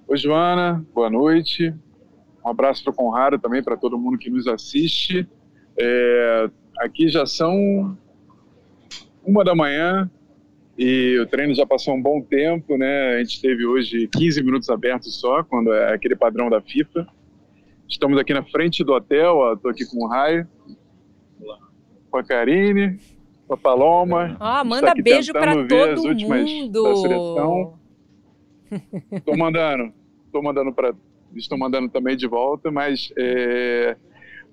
Oi, 0.07 0.17
Joana, 0.17 0.85
boa 0.93 1.09
noite. 1.09 1.73
Um 2.43 2.49
abraço 2.49 2.83
para 2.83 2.91
o 2.91 2.95
Conrado 2.95 3.39
também, 3.39 3.63
para 3.63 3.77
todo 3.77 3.97
mundo 3.97 4.17
que 4.17 4.29
nos 4.29 4.47
assiste. 4.47 5.27
É, 5.79 6.49
aqui 6.79 7.07
já 7.09 7.25
são 7.25 7.97
uma 9.23 9.43
da 9.43 9.53
manhã 9.53 10.09
e 10.77 11.19
o 11.19 11.27
treino 11.27 11.53
já 11.53 11.65
passou 11.65 11.93
um 11.93 12.01
bom 12.01 12.21
tempo, 12.21 12.77
né? 12.77 13.15
A 13.15 13.23
gente 13.23 13.41
teve 13.41 13.65
hoje 13.65 14.07
15 14.07 14.43
minutos 14.43 14.69
abertos 14.69 15.19
só, 15.19 15.43
quando 15.43 15.71
é 15.71 15.93
aquele 15.93 16.15
padrão 16.15 16.49
da 16.49 16.61
FIFA. 16.61 17.07
Estamos 17.87 18.17
aqui 18.17 18.33
na 18.33 18.43
frente 18.43 18.83
do 18.83 18.93
hotel, 18.93 19.53
estou 19.53 19.69
aqui 19.69 19.85
com 19.85 20.05
o 20.05 20.07
Raio, 20.07 20.47
com 22.09 22.17
a 22.17 22.23
Karine, 22.23 22.99
a 23.49 23.57
Paloma. 23.57 24.37
Ah, 24.39 24.63
manda 24.63 24.93
beijo 24.95 25.33
para 25.33 25.67
todo 25.67 26.03
mundo. 26.03 27.77
Tô 29.25 29.35
mandando, 29.35 29.93
tô 30.31 30.41
mandando 30.41 30.73
para, 30.73 30.95
estou 31.35 31.57
mandando 31.57 31.89
também 31.89 32.15
de 32.15 32.27
volta, 32.27 32.71
mas 32.71 33.11
é, 33.17 33.95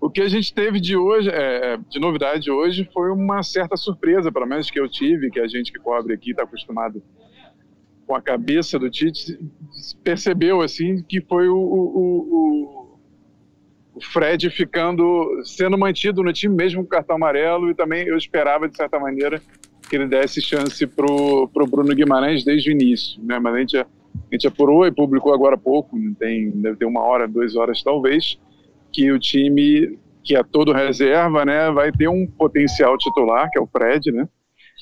o 0.01 0.09
que 0.09 0.21
a 0.21 0.29
gente 0.29 0.55
teve 0.55 0.81
de 0.81 0.97
hoje, 0.97 1.29
é, 1.29 1.77
de 1.89 1.99
novidade 1.99 2.51
hoje, 2.51 2.89
foi 2.93 3.11
uma 3.11 3.43
certa 3.43 3.77
surpresa, 3.77 4.31
pelo 4.31 4.47
menos 4.47 4.71
que 4.71 4.79
eu 4.79 4.89
tive, 4.89 5.31
que 5.31 5.41
a 5.41 5.49
gente 5.49 5.73
que 5.73 5.79
cobre 5.79 6.15
aqui 6.15 6.31
está 6.31 6.45
acostumado 6.45 7.03
com 8.07 8.15
a 8.15 8.23
cabeça 8.23 8.79
do 8.79 8.89
Tite, 8.89 9.39
percebeu 10.03 10.63
assim 10.63 11.03
que 11.03 11.21
foi 11.21 11.47
o, 11.49 11.57
o, 11.57 11.99
o, 11.99 12.99
o, 13.95 14.01
Fred 14.01 14.49
ficando 14.49 15.43
sendo 15.45 15.77
mantido 15.77 16.23
no 16.23 16.33
time 16.33 16.55
mesmo 16.55 16.83
com 16.83 16.89
cartão 16.89 17.17
amarelo 17.17 17.71
e 17.71 17.75
também 17.75 18.07
eu 18.07 18.17
esperava 18.17 18.67
de 18.67 18.75
certa 18.75 18.99
maneira 18.99 19.43
que 19.91 19.97
ele 19.97 20.07
desse 20.07 20.41
chance 20.41 20.87
pro 20.87 21.49
pro 21.49 21.67
Bruno 21.67 21.95
Guimarães 21.95 22.45
desde 22.45 22.71
o 22.71 22.73
início, 22.73 23.23
né? 23.23 23.39
Mas 23.39 23.55
a 23.55 23.59
gente, 23.59 23.87
a 24.31 24.35
gente 24.35 24.47
apurou 24.47 24.87
e 24.87 24.93
publicou 24.93 25.33
agora 25.33 25.55
há 25.55 25.59
pouco, 25.59 25.97
tem 26.19 26.51
deve 26.51 26.77
ter 26.77 26.85
uma 26.85 27.03
hora, 27.03 27.29
duas 27.29 27.57
horas 27.57 27.83
talvez, 27.83 28.39
que 28.93 29.11
o 29.13 29.19
time 29.19 29.99
que 30.25 30.37
é 30.37 30.43
todo 30.43 30.73
reserva, 30.73 31.45
né, 31.45 31.71
vai 31.71 31.91
ter 31.91 32.09
um 32.09 32.27
potencial 32.27 32.99
titular 32.99 33.51
que 33.51 33.59
é 33.59 33.63
o 33.63 33.67
Fred, 33.67 34.13
né? 34.13 34.29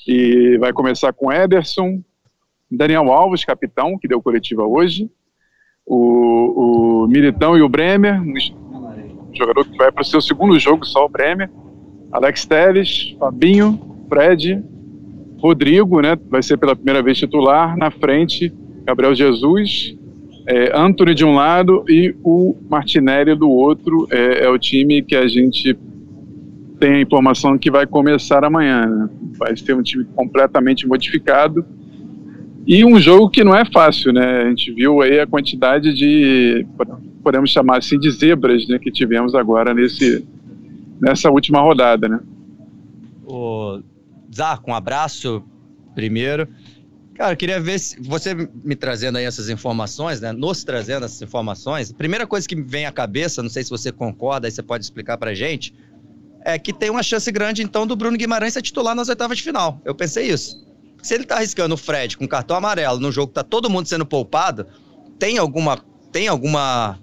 E 0.05 0.57
vai 0.57 0.73
começar 0.73 1.13
com 1.13 1.31
Ederson, 1.31 2.01
Daniel 2.69 3.11
Alves, 3.11 3.45
capitão, 3.45 3.97
que 3.97 4.07
deu 4.07 4.21
coletiva 4.21 4.63
hoje, 4.63 5.09
o, 5.85 7.03
o 7.03 7.07
Militão 7.07 7.57
e 7.57 7.61
o 7.61 7.69
Bremer, 7.69 8.21
um 8.21 9.33
jogador 9.33 9.65
que 9.65 9.77
vai 9.77 9.91
para 9.91 10.01
o 10.01 10.05
seu 10.05 10.19
segundo 10.19 10.59
jogo, 10.59 10.85
só 10.85 11.05
o 11.05 11.09
Bremer, 11.09 11.49
Alex 12.11 12.45
Teles, 12.45 13.15
Fabinho, 13.17 13.79
Fred, 14.09 14.61
Rodrigo, 15.39 16.01
né, 16.01 16.17
vai 16.29 16.43
ser 16.43 16.57
pela 16.57 16.75
primeira 16.75 17.01
vez 17.01 17.17
titular, 17.17 17.77
na 17.77 17.89
frente, 17.89 18.53
Gabriel 18.87 19.13
Jesus, 19.13 19.97
é, 20.47 20.71
Anthony 20.73 21.13
de 21.13 21.25
um 21.25 21.35
lado 21.35 21.83
e 21.89 22.15
o 22.23 22.55
Martinelli 22.69 23.35
do 23.35 23.49
outro, 23.49 24.07
é, 24.09 24.45
é 24.45 24.49
o 24.49 24.57
time 24.57 25.01
que 25.01 25.13
a 25.13 25.27
gente 25.27 25.77
tem 26.79 26.93
a 26.93 27.01
informação 27.01 27.57
que 27.57 27.69
vai 27.69 27.85
começar 27.85 28.45
amanhã, 28.45 28.85
né? 28.85 29.09
vai 29.37 29.57
ser 29.57 29.75
um 29.75 29.83
time 29.83 30.05
completamente 30.15 30.87
modificado, 30.87 31.65
e 32.65 32.85
um 32.85 32.97
jogo 32.97 33.29
que 33.29 33.43
não 33.43 33.53
é 33.53 33.65
fácil, 33.65 34.13
né? 34.13 34.43
A 34.43 34.49
gente 34.49 34.71
viu 34.71 35.01
aí 35.01 35.19
a 35.19 35.27
quantidade 35.27 35.93
de, 35.93 36.65
podemos 37.21 37.49
chamar 37.49 37.79
assim, 37.79 37.99
de 37.99 38.09
zebras 38.11 38.67
né, 38.67 38.79
que 38.79 38.91
tivemos 38.91 39.35
agora 39.35 39.73
nesse, 39.73 40.25
nessa 41.01 41.29
última 41.29 41.59
rodada, 41.59 42.07
né? 42.07 42.19
O 43.25 43.81
Zarco, 44.33 44.71
um 44.71 44.75
abraço 44.75 45.43
primeiro. 45.95 46.47
Cara, 47.17 47.33
eu 47.33 47.37
queria 47.37 47.59
ver 47.59 47.79
se 47.79 47.99
você 47.99 48.35
me 48.35 48.75
trazendo 48.75 49.17
aí 49.17 49.25
essas 49.25 49.49
informações, 49.49 50.21
né? 50.21 50.31
Nos 50.31 50.63
trazendo 50.63 51.05
essas 51.05 51.21
informações. 51.21 51.91
Primeira 51.91 52.27
coisa 52.27 52.47
que 52.47 52.55
me 52.55 52.63
vem 52.63 52.85
à 52.85 52.91
cabeça, 52.91 53.41
não 53.41 53.49
sei 53.49 53.63
se 53.63 53.69
você 53.69 53.91
concorda, 53.91 54.47
aí 54.47 54.51
você 54.51 54.61
pode 54.61 54.83
explicar 54.83 55.17
pra 55.17 55.33
gente, 55.33 55.73
é 56.45 56.59
que 56.59 56.71
tem 56.71 56.89
uma 56.89 57.01
chance 57.01 57.31
grande, 57.31 57.63
então, 57.63 57.87
do 57.87 57.95
Bruno 57.95 58.17
Guimarães 58.17 58.53
ser 58.53 58.61
titular 58.61 58.93
nas 58.93 59.09
oitavas 59.09 59.37
de 59.37 59.43
final. 59.43 59.81
Eu 59.83 59.95
pensei 59.95 60.27
isso 60.27 60.67
se 61.01 61.13
ele 61.13 61.23
tá 61.23 61.37
arriscando 61.37 61.73
o 61.73 61.77
Fred 61.77 62.17
com 62.17 62.27
cartão 62.27 62.57
amarelo 62.57 62.99
num 62.99 63.11
jogo 63.11 63.29
que 63.29 63.35
tá 63.35 63.43
todo 63.43 63.69
mundo 63.69 63.87
sendo 63.87 64.05
poupado, 64.05 64.67
tem 65.17 65.37
alguma, 65.37 65.77
tem 66.11 66.27
alguma 66.27 66.99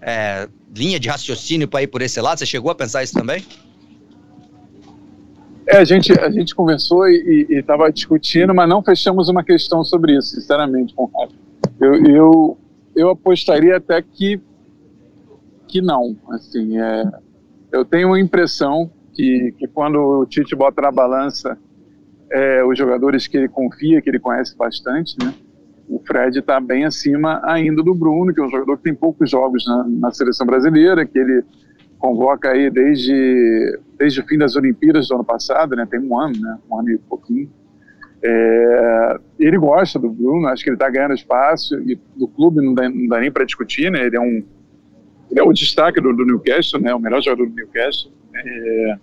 é, 0.00 0.48
linha 0.74 0.98
de 0.98 1.08
raciocínio 1.08 1.68
para 1.68 1.82
ir 1.82 1.86
por 1.86 2.02
esse 2.02 2.20
lado? 2.20 2.38
Você 2.38 2.46
chegou 2.46 2.70
a 2.70 2.74
pensar 2.74 3.04
isso 3.04 3.12
também? 3.12 3.44
É, 5.66 5.78
a 5.78 5.84
gente, 5.84 6.12
a 6.20 6.30
gente 6.30 6.54
conversou 6.54 7.08
e 7.08 7.46
estava 7.50 7.90
discutindo, 7.90 8.54
mas 8.54 8.68
não 8.68 8.82
fechamos 8.82 9.28
uma 9.28 9.42
questão 9.42 9.82
sobre 9.82 10.16
isso, 10.16 10.34
sinceramente, 10.34 10.94
Conrado. 10.94 11.32
Eu, 11.80 11.94
eu, 12.06 12.58
eu 12.94 13.10
apostaria 13.10 13.76
até 13.76 14.00
que, 14.02 14.40
que 15.66 15.80
não. 15.80 16.16
Assim, 16.30 16.78
é, 16.78 17.04
eu 17.72 17.84
tenho 17.84 18.12
a 18.12 18.20
impressão 18.20 18.90
que, 19.14 19.54
que 19.58 19.66
quando 19.66 19.96
o 19.96 20.26
Tite 20.26 20.54
bota 20.54 20.82
na 20.82 20.90
balança 20.90 21.58
é, 22.30 22.64
os 22.64 22.76
jogadores 22.76 23.26
que 23.26 23.36
ele 23.36 23.48
confia, 23.48 24.02
que 24.02 24.10
ele 24.10 24.18
conhece 24.18 24.56
bastante, 24.56 25.16
né? 25.22 25.32
O 25.88 26.00
Fred 26.00 26.38
está 26.38 26.58
bem 26.60 26.84
acima 26.84 27.40
ainda 27.44 27.82
do 27.82 27.94
Bruno, 27.94 28.32
que 28.32 28.40
é 28.40 28.44
um 28.44 28.50
jogador 28.50 28.76
que 28.78 28.84
tem 28.84 28.94
poucos 28.94 29.30
jogos 29.30 29.66
na, 29.66 29.84
na, 29.86 30.10
seleção 30.10 30.46
brasileira, 30.46 31.04
que 31.04 31.18
ele 31.18 31.44
convoca 31.98 32.50
aí 32.50 32.70
desde, 32.70 33.78
desde 34.04 34.20
o 34.20 34.26
fim 34.26 34.36
das 34.36 34.54
Olimpíadas 34.54 35.08
do 35.08 35.14
ano 35.14 35.24
passado, 35.24 35.74
né? 35.74 35.86
Tem 35.90 35.98
um 35.98 36.18
ano, 36.18 36.38
né? 36.38 36.58
Um 36.70 36.78
ano 36.78 36.90
e 36.90 36.98
pouquinho. 36.98 37.50
É, 38.22 39.18
ele 39.38 39.56
gosta 39.58 39.98
do 39.98 40.10
Bruno, 40.10 40.46
acho 40.48 40.62
que 40.62 40.68
ele 40.68 40.76
está 40.76 40.90
ganhando 40.90 41.14
espaço 41.14 41.74
e 41.80 41.98
do 42.16 42.28
clube 42.28 42.62
não 42.62 42.74
dá, 42.74 42.88
não 42.88 43.06
dá 43.06 43.20
nem 43.20 43.30
para 43.30 43.44
discutir, 43.44 43.90
né? 43.90 44.06
Ele 44.06 44.16
é 44.16 44.20
um 44.20 44.44
ele 45.30 45.40
é 45.40 45.42
o 45.42 45.52
destaque 45.52 46.00
do, 46.00 46.12
do 46.12 46.24
Newcastle, 46.24 46.80
né? 46.80 46.94
O 46.94 47.00
melhor 47.00 47.22
jogador 47.22 47.48
do 47.48 47.54
Newcastle. 47.54 48.12
É, 48.34 48.98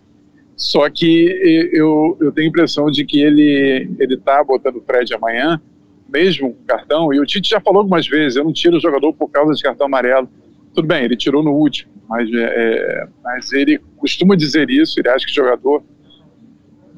só 0.55 0.87
que 0.89 1.69
eu, 1.73 2.15
eu 2.21 2.31
tenho 2.31 2.47
a 2.47 2.49
impressão 2.49 2.85
de 2.85 3.03
que 3.03 3.21
ele 3.21 3.89
ele 3.99 4.13
está 4.13 4.43
botando 4.43 4.75
o 4.77 4.81
Fred 4.81 5.13
amanhã, 5.15 5.59
mesmo 6.07 6.53
com 6.53 6.63
cartão, 6.63 7.11
e 7.11 7.19
o 7.19 7.25
Tite 7.25 7.49
já 7.49 7.59
falou 7.59 7.79
algumas 7.79 8.07
vezes, 8.07 8.37
eu 8.37 8.43
não 8.43 8.53
tiro 8.53 8.77
o 8.77 8.81
jogador 8.81 9.13
por 9.13 9.29
causa 9.29 9.53
de 9.53 9.63
cartão 9.63 9.87
amarelo. 9.87 10.29
Tudo 10.73 10.87
bem, 10.87 11.03
ele 11.03 11.17
tirou 11.17 11.43
no 11.43 11.51
último, 11.51 11.91
mas, 12.11 12.29
é, 12.31 12.43
é 12.43 13.07
mas 13.23 13.53
ele 13.53 13.79
costuma 13.97 14.35
dizer 14.35 14.69
isso, 14.69 14.99
ele 14.99 15.07
acha 15.07 15.25
que 15.25 15.33
jogador 15.33 15.81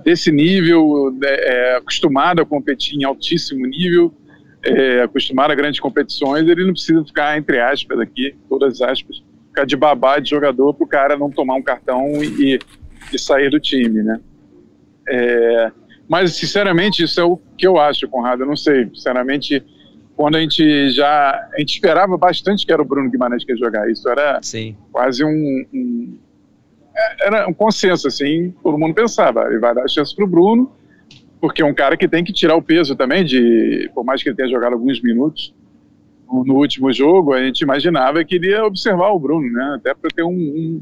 desse 0.04 0.32
nível, 0.32 1.12
né, 1.12 1.30
é, 1.30 1.76
acostumado 1.78 2.42
a 2.42 2.46
competir 2.46 3.00
em 3.00 3.04
altíssimo 3.04 3.66
nível, 3.66 4.12
é, 4.64 5.04
acostumado 5.04 5.52
a 5.52 5.56
grandes 5.56 5.80
competições, 5.80 6.48
ele 6.48 6.66
não 6.66 6.74
precisa 6.74 7.06
ficar, 7.06 7.38
entre 7.38 7.60
aspas 7.60 8.00
aqui, 8.00 8.36
todas 8.50 8.82
as 8.82 8.90
aspas, 8.90 9.24
ficar 9.48 9.66
de 9.66 9.76
babá 9.76 10.20
de 10.20 10.30
jogador 10.30 10.74
para 10.74 10.84
o 10.84 10.88
cara 10.88 11.18
não 11.18 11.30
tomar 11.30 11.56
um 11.56 11.62
cartão 11.62 12.24
e, 12.24 12.60
de 13.12 13.20
sair 13.20 13.50
do 13.50 13.60
time, 13.60 14.02
né? 14.02 14.20
É, 15.08 15.72
mas, 16.08 16.34
sinceramente, 16.34 17.04
isso 17.04 17.20
é 17.20 17.24
o 17.24 17.38
que 17.58 17.68
eu 17.68 17.78
acho, 17.78 18.08
Conrado. 18.08 18.44
Eu 18.44 18.48
não 18.48 18.56
sei, 18.56 18.90
sinceramente, 18.94 19.64
quando 20.16 20.36
a 20.36 20.42
gente 20.42 20.90
já. 20.92 21.50
A 21.54 21.60
gente 21.60 21.74
esperava 21.74 22.18
bastante 22.18 22.66
que 22.66 22.72
era 22.72 22.82
o 22.82 22.86
Bruno 22.86 23.10
Guimarães 23.10 23.44
que 23.44 23.52
ia 23.52 23.58
jogar. 23.58 23.90
Isso 23.90 24.08
era 24.10 24.40
Sim. 24.42 24.76
quase 24.92 25.24
um, 25.24 25.66
um, 25.74 26.18
é, 26.96 27.28
Era 27.28 27.48
um 27.48 27.54
consenso, 27.54 28.08
assim. 28.08 28.54
Todo 28.64 28.78
mundo 28.78 28.94
pensava, 28.94 29.48
ele 29.48 29.60
vai 29.60 29.74
dar 29.74 29.88
chance 29.88 30.16
pro 30.16 30.28
Bruno, 30.28 30.72
porque 31.42 31.62
é 31.62 31.66
um 31.66 31.74
cara 31.74 31.98
que 31.98 32.08
tem 32.08 32.24
que 32.24 32.34
tirar 32.34 32.56
o 32.56 32.62
peso 32.62 32.96
também, 32.96 33.26
de 33.26 33.90
por 33.94 34.04
mais 34.04 34.22
que 34.22 34.30
ele 34.30 34.36
tenha 34.36 34.50
jogado 34.50 34.74
alguns 34.74 35.02
minutos 35.02 35.54
no 36.42 36.56
último 36.56 36.92
jogo, 36.92 37.34
a 37.34 37.44
gente 37.44 37.62
imaginava 37.62 38.24
que 38.24 38.36
ele 38.36 38.50
ia 38.50 38.66
observar 38.66 39.12
o 39.12 39.20
Bruno, 39.20 39.52
né? 39.52 39.76
Até 39.76 39.94
para 39.94 40.10
ter 40.10 40.24
um, 40.24 40.82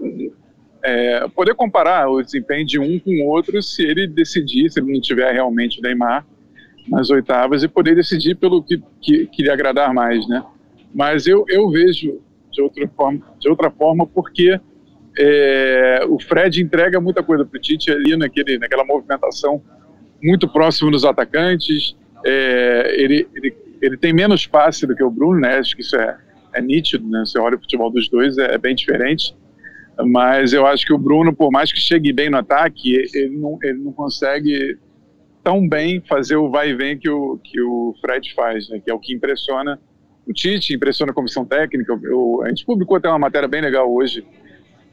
um, 0.00 0.32
é, 0.82 1.28
poder 1.28 1.54
comparar 1.54 2.10
o 2.10 2.20
desempenho 2.20 2.66
de 2.66 2.78
um 2.80 2.98
com 2.98 3.10
o 3.10 3.26
outro 3.28 3.62
se 3.62 3.84
ele 3.84 4.08
decidir, 4.08 4.68
se 4.68 4.80
ele 4.80 4.92
não 4.92 5.00
tiver 5.00 5.32
realmente 5.32 5.78
o 5.78 5.82
Neymar 5.82 6.26
nas 6.88 7.10
oitavas 7.10 7.62
e 7.62 7.68
poder 7.68 7.94
decidir 7.94 8.36
pelo 8.36 8.62
que, 8.62 8.82
que, 9.00 9.26
que 9.26 9.42
lhe 9.42 9.50
agradar 9.50 9.92
mais, 9.92 10.26
né? 10.28 10.44
Mas 10.94 11.26
eu, 11.26 11.44
eu 11.48 11.70
vejo 11.70 12.20
de 12.50 12.60
outra 12.60 12.88
forma, 12.88 13.20
de 13.38 13.48
outra 13.48 13.70
forma 13.70 14.06
porque 14.06 14.58
é, 15.18 16.04
o 16.08 16.18
Fred 16.18 16.62
entrega 16.62 17.00
muita 17.00 17.22
coisa 17.22 17.44
para 17.44 17.56
o 17.56 17.60
Tite 17.60 17.90
ali 17.90 18.16
naquele, 18.16 18.58
naquela 18.58 18.84
movimentação 18.84 19.62
muito 20.22 20.48
próximo 20.48 20.90
dos 20.90 21.04
atacantes. 21.04 21.96
É, 22.24 22.94
ele, 22.96 23.28
ele, 23.34 23.56
ele 23.80 23.96
tem 23.96 24.12
menos 24.12 24.46
passe 24.46 24.86
do 24.86 24.94
que 24.94 25.02
o 25.02 25.10
Bruno, 25.10 25.40
né? 25.40 25.58
Acho 25.58 25.76
que 25.76 25.82
isso 25.82 25.96
é, 25.96 26.18
é 26.54 26.60
nítido, 26.60 27.08
né? 27.08 27.22
Você 27.24 27.38
olha 27.38 27.56
o 27.56 27.60
futebol 27.60 27.90
dos 27.90 28.08
dois, 28.08 28.36
é, 28.36 28.54
é 28.54 28.58
bem 28.58 28.74
diferente 28.74 29.34
mas 30.04 30.52
eu 30.52 30.66
acho 30.66 30.86
que 30.86 30.92
o 30.92 30.98
Bruno, 30.98 31.34
por 31.34 31.50
mais 31.50 31.72
que 31.72 31.80
chegue 31.80 32.12
bem 32.12 32.30
no 32.30 32.38
ataque, 32.38 32.94
ele 33.14 33.36
não, 33.36 33.58
ele 33.62 33.78
não 33.78 33.92
consegue 33.92 34.78
tão 35.42 35.66
bem 35.68 36.00
fazer 36.00 36.36
o 36.36 36.50
vai 36.50 36.70
e 36.70 36.74
vem 36.74 36.98
que 36.98 37.08
o, 37.08 37.38
que 37.42 37.60
o 37.60 37.94
Fred 38.00 38.32
faz, 38.34 38.68
né? 38.68 38.80
que 38.80 38.90
é 38.90 38.94
o 38.94 38.98
que 38.98 39.14
impressiona 39.14 39.80
o 40.26 40.32
Tite, 40.32 40.74
impressiona 40.74 41.12
a 41.12 41.14
comissão 41.14 41.44
técnica. 41.44 41.98
Eu, 42.02 42.42
a 42.44 42.48
gente 42.48 42.64
publicou 42.64 42.96
até 42.96 43.08
uma 43.08 43.18
matéria 43.18 43.48
bem 43.48 43.60
legal 43.60 43.92
hoje, 43.92 44.24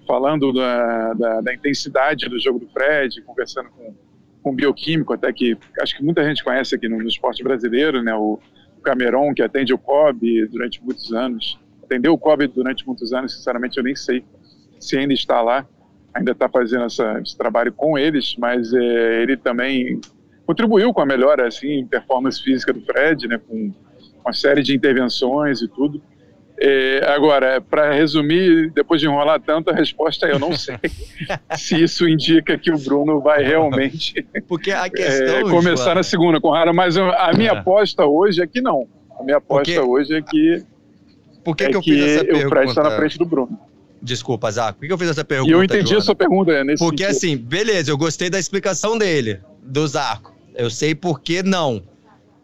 falando 0.08 0.54
da, 0.54 1.14
da, 1.14 1.42
da 1.42 1.54
intensidade 1.54 2.28
do 2.30 2.40
jogo 2.40 2.60
do 2.60 2.68
Fred, 2.68 3.22
conversando 3.22 3.70
com, 3.70 3.94
com 4.42 4.52
um 4.52 4.56
bioquímico, 4.56 5.14
até 5.14 5.32
que 5.32 5.58
acho 5.82 5.98
que 5.98 6.04
muita 6.04 6.24
gente 6.24 6.44
conhece 6.44 6.76
aqui 6.76 6.88
no, 6.88 6.98
no 6.98 7.08
esporte 7.08 7.44
brasileiro, 7.44 8.02
né? 8.02 8.16
o, 8.16 8.40
o 8.78 8.82
Cameron, 8.82 9.34
que 9.34 9.44
atende 9.44 9.74
o 9.74 9.78
COB 9.78 10.48
durante 10.48 10.84
muitos 10.84 11.14
anos. 11.14 11.60
Atendeu 11.84 12.14
o 12.14 12.18
COB 12.18 12.48
durante 12.48 12.86
muitos 12.88 13.14
anos, 13.14 13.36
sinceramente 13.36 13.78
eu 13.78 13.84
nem 13.84 13.96
sei 13.96 14.24
se 14.80 14.98
ainda 14.98 15.14
está 15.14 15.42
lá, 15.42 15.68
ainda 16.14 16.32
está 16.32 16.48
fazendo 16.50 16.86
essa, 16.86 17.20
esse 17.22 17.38
trabalho 17.38 17.72
com 17.72 17.98
eles, 17.98 18.36
mas 18.38 18.74
é, 18.74 19.22
ele 19.22 19.38
também 19.38 20.00
contribuiu 20.48 20.92
com 20.94 21.02
a 21.02 21.06
melhora 21.06 21.48
assim, 21.48 21.86
performance 21.86 22.42
física 22.42 22.74
do 22.74 22.82
Fred, 22.82 23.28
né, 23.28 23.38
com 23.48 23.72
uma 24.26 24.34
série 24.34 24.64
de 24.64 24.76
intervenções 24.76 25.62
e 25.62 25.68
tudo. 25.68 26.02
É, 26.60 27.02
agora, 27.14 27.62
para 27.62 27.94
resumir, 27.94 28.72
depois 28.72 29.00
de 29.00 29.06
enrolar 29.06 29.40
tanto, 29.40 29.70
a 29.70 29.74
resposta 29.76 30.26
é 30.28 30.32
eu 30.32 30.40
não 30.40 30.54
sei 30.54 30.76
se 31.56 31.84
isso 31.84 32.10
indica 32.10 32.58
que 32.58 32.72
o 32.72 32.80
Bruno 32.80 33.20
vai 33.22 33.44
realmente 33.44 34.26
Porque 34.48 34.72
a 34.72 34.90
questão, 34.90 35.36
é, 35.38 35.42
começar 35.44 35.84
Joana, 35.84 35.96
na 35.96 36.04
segunda 36.04 36.42
com 36.42 36.50
Rara, 36.50 36.74
mas 36.74 36.98
a 36.98 37.32
minha 37.38 37.52
É. 37.52 37.58
aposta 37.58 38.06
hoje 38.08 38.42
é 38.42 38.48
que 38.48 38.60
não. 38.60 38.88
A 39.20 39.24
minha 39.24 39.38
aposta 39.38 39.72
Porque- 39.72 39.80
hoje 39.80 40.16
é 40.16 40.22
que, 40.24 40.64
Por 41.44 41.56
que, 41.56 41.66
é 41.66 41.70
que 41.70 41.76
eu 41.78 41.84
fiz 41.84 42.02
essa 42.04 42.24
o 42.24 42.50
Fred 42.50 42.70
está 42.70 42.82
na 42.82 42.90
pergunta? 42.90 42.96
frente 42.98 43.18
do 43.20 43.26
Bruno. 43.26 43.60
Desculpa, 44.02 44.50
Zaco. 44.52 44.80
Por 44.80 44.88
que 44.88 44.94
eu 44.94 44.98
fiz 44.98 45.10
essa 45.10 45.24
pergunta? 45.26 45.50
E 45.52 45.54
eu 45.54 45.64
entendi 45.64 45.84
Joana? 45.90 46.00
a 46.00 46.02
sua 46.06 46.16
pergunta 46.16 46.52
é, 46.52 46.64
nesse 46.64 46.84
Porque 46.84 47.04
sentido. 47.04 47.18
assim, 47.18 47.38
beleza, 47.38 47.92
eu 47.92 47.98
gostei 47.98 48.30
da 48.32 48.40
explicação 48.40 48.98
dele, 48.98 49.40
do 49.64 49.86
Zarco. 49.88 50.36
Eu 50.58 50.70
sei 50.70 50.96
por 50.96 51.22
que 51.22 51.44
não. 51.44 51.84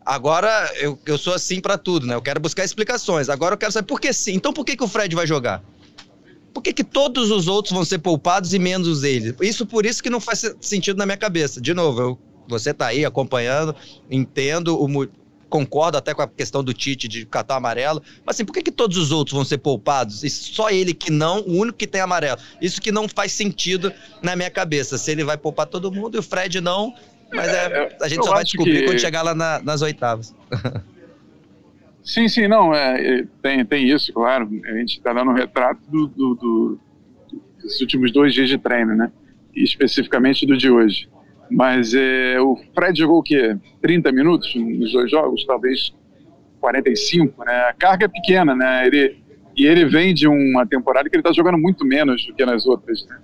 Agora, 0.06 0.72
eu, 0.78 1.00
eu 1.06 1.18
sou 1.18 1.34
assim 1.34 1.60
pra 1.60 1.78
tudo, 1.78 2.06
né? 2.06 2.14
Eu 2.14 2.22
quero 2.22 2.40
buscar 2.40 2.64
explicações. 2.64 3.28
Agora 3.30 3.54
eu 3.54 3.58
quero 3.58 3.72
saber 3.72 3.88
por 3.88 4.00
que 4.00 4.14
sim. 4.14 4.34
Então 4.36 4.54
por 4.54 4.64
que, 4.64 4.76
que 4.78 4.84
o 4.84 4.88
Fred 4.88 5.16
vai 5.16 5.26
jogar? 5.26 5.64
Por 6.54 6.62
que, 6.62 6.72
que 6.72 6.84
todos 6.84 7.32
os 7.32 7.48
outros 7.48 7.74
vão 7.74 7.84
ser 7.84 7.98
poupados 8.00 8.54
e 8.54 8.60
menos 8.60 9.04
ele? 9.04 9.36
Isso 9.42 9.66
por 9.66 9.86
isso 9.86 10.04
que 10.04 10.10
não 10.10 10.20
faz 10.20 10.40
se- 10.40 10.56
sentido 10.62 10.98
na 10.98 11.06
minha 11.06 11.18
cabeça. 11.18 11.60
De 11.60 11.74
novo, 11.74 12.02
eu- 12.02 12.20
você 12.48 12.74
tá 12.74 12.88
aí 12.88 13.04
acompanhando, 13.06 13.76
entendo 14.12 14.80
o 14.80 15.08
concordo 15.50 15.98
até 15.98 16.14
com 16.16 16.22
a 16.24 16.28
questão 16.28 16.64
do 16.64 16.74
Tite 16.74 17.08
de 17.08 17.26
catar 17.28 17.56
amarelo, 17.58 18.02
mas 18.26 18.36
assim, 18.36 18.44
por 18.44 18.54
que, 18.54 18.62
que 18.64 18.72
todos 18.72 18.98
os 18.98 19.12
outros 19.12 19.36
vão 19.36 19.46
ser 19.46 19.60
poupados 19.60 20.24
e 20.24 20.30
só 20.30 20.70
ele 20.72 20.96
que 20.96 21.12
não, 21.12 21.42
o 21.42 21.58
único 21.58 21.78
que 21.78 21.86
tem 21.88 22.02
amarelo? 22.02 22.40
Isso 22.60 22.82
que 22.82 22.92
não 22.92 23.08
faz 23.08 23.32
sentido 23.34 23.94
na 24.22 24.36
minha 24.36 24.50
cabeça. 24.50 24.98
Se 24.98 25.12
ele 25.12 25.24
vai 25.24 25.38
poupar 25.38 25.68
todo 25.68 25.92
mundo 25.92 26.16
e 26.16 26.20
o 26.20 26.24
Fred 26.24 26.60
não, 26.60 26.94
mas 27.34 27.48
é, 27.54 27.96
a 28.02 28.08
gente 28.08 28.18
eu 28.20 28.24
só 28.24 28.34
vai 28.36 28.44
descobrir 28.44 28.80
que- 28.80 28.86
quando 28.86 29.00
chegar 29.00 29.22
lá 29.22 29.34
na- 29.36 29.62
nas 29.62 29.82
oitavas. 29.82 30.34
Sim, 32.04 32.28
sim, 32.28 32.48
não, 32.48 32.74
é, 32.74 33.20
é, 33.22 33.26
tem, 33.42 33.66
tem 33.66 33.88
isso, 33.90 34.12
claro. 34.12 34.50
A 34.66 34.74
gente 34.78 34.98
está 34.98 35.14
dando 35.14 35.32
um 35.32 35.34
retrato 35.36 35.80
do, 35.90 36.08
do- 36.08 36.36
do- 36.36 36.80
dos 37.62 37.80
últimos 37.82 38.12
dois 38.12 38.34
dias 38.34 38.50
de 38.50 38.58
treino, 38.58 38.94
né? 38.96 39.10
E 39.56 39.64
especificamente 39.64 40.46
do 40.46 40.58
de 40.58 40.70
hoje. 40.70 41.08
Mas 41.50 41.94
é, 41.94 42.40
o 42.42 42.58
Fred 42.76 42.98
jogou 43.00 43.20
o 43.20 43.24
quê? 43.24 43.56
30 43.82 44.12
minutos 44.12 44.54
nos 44.56 44.92
dois 44.92 45.10
jogos? 45.10 45.46
Talvez 45.46 45.94
45, 46.60 47.46
né? 47.46 47.54
A 47.70 47.74
carga 47.74 48.06
é 48.06 48.08
pequena, 48.10 48.54
né? 48.56 48.86
Ele, 48.86 49.18
e 49.56 49.66
ele 49.66 49.86
vem 49.86 50.14
de 50.14 50.28
uma 50.28 50.66
temporada 50.66 51.10
que 51.10 51.16
ele 51.16 51.22
está 51.22 51.32
jogando 51.32 51.58
muito 51.58 51.86
menos 51.86 52.26
do 52.26 52.34
que 52.34 52.46
nas 52.46 52.66
outras, 52.66 53.06
né? 53.08 53.18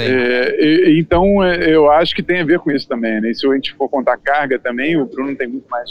É, 0.00 0.64
e- 0.64 0.98
então, 0.98 1.42
é, 1.44 1.74
eu 1.74 1.90
acho 1.90 2.14
que 2.14 2.22
tem 2.22 2.40
a 2.40 2.44
ver 2.44 2.58
com 2.58 2.70
isso 2.70 2.88
também. 2.88 3.20
Né? 3.20 3.30
E 3.30 3.34
se 3.34 3.46
a 3.46 3.54
gente 3.54 3.74
for 3.74 3.88
contar 3.88 4.16
carga 4.18 4.58
também, 4.58 4.96
o 4.96 5.04
Bruno 5.04 5.36
tem 5.36 5.46
muito 5.48 5.68
mais, 5.68 5.90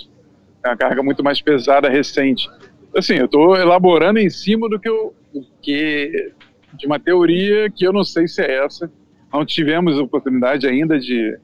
tem 0.62 0.72
uma 0.72 0.78
carga 0.78 1.04
muito 1.04 1.24
mais 1.24 1.42
pesada 1.42 1.90
recente. 1.90 2.50
Assim, 2.96 3.16
eu 3.16 3.26
estou 3.26 3.56
elaborando 3.56 4.20
em 4.20 4.30
cima 4.30 4.68
do 4.68 4.80
que, 4.80 4.90
eu, 4.90 5.14
do 5.34 5.46
que 5.62 6.32
de 6.74 6.86
uma 6.88 7.00
teoria 7.00 7.70
que 7.70 7.86
eu 7.86 7.94
não 7.94 8.04
sei 8.04 8.28
se 8.28 8.42
é 8.42 8.66
essa. 8.66 8.92
Não 9.32 9.46
tivemos 9.46 9.98
oportunidade 9.98 10.68
ainda 10.68 11.00
de, 11.00 11.38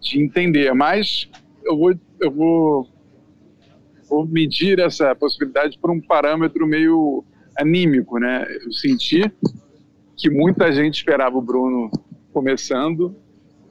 de 0.00 0.22
entender, 0.22 0.72
mas 0.72 1.28
eu 1.64 1.76
vou, 1.76 1.94
eu 2.20 2.30
vou, 2.30 2.88
vou 4.08 4.26
medir 4.26 4.78
essa 4.78 5.14
possibilidade 5.14 5.78
por 5.78 5.90
um 5.90 6.00
parâmetro 6.00 6.66
meio 6.66 7.22
anímico, 7.58 8.18
né? 8.18 8.46
Eu 8.64 8.72
senti 8.72 9.30
que 10.16 10.30
muita 10.30 10.72
gente 10.72 10.94
esperava 10.94 11.36
o 11.36 11.42
Bruno 11.42 11.90
começando 12.32 13.14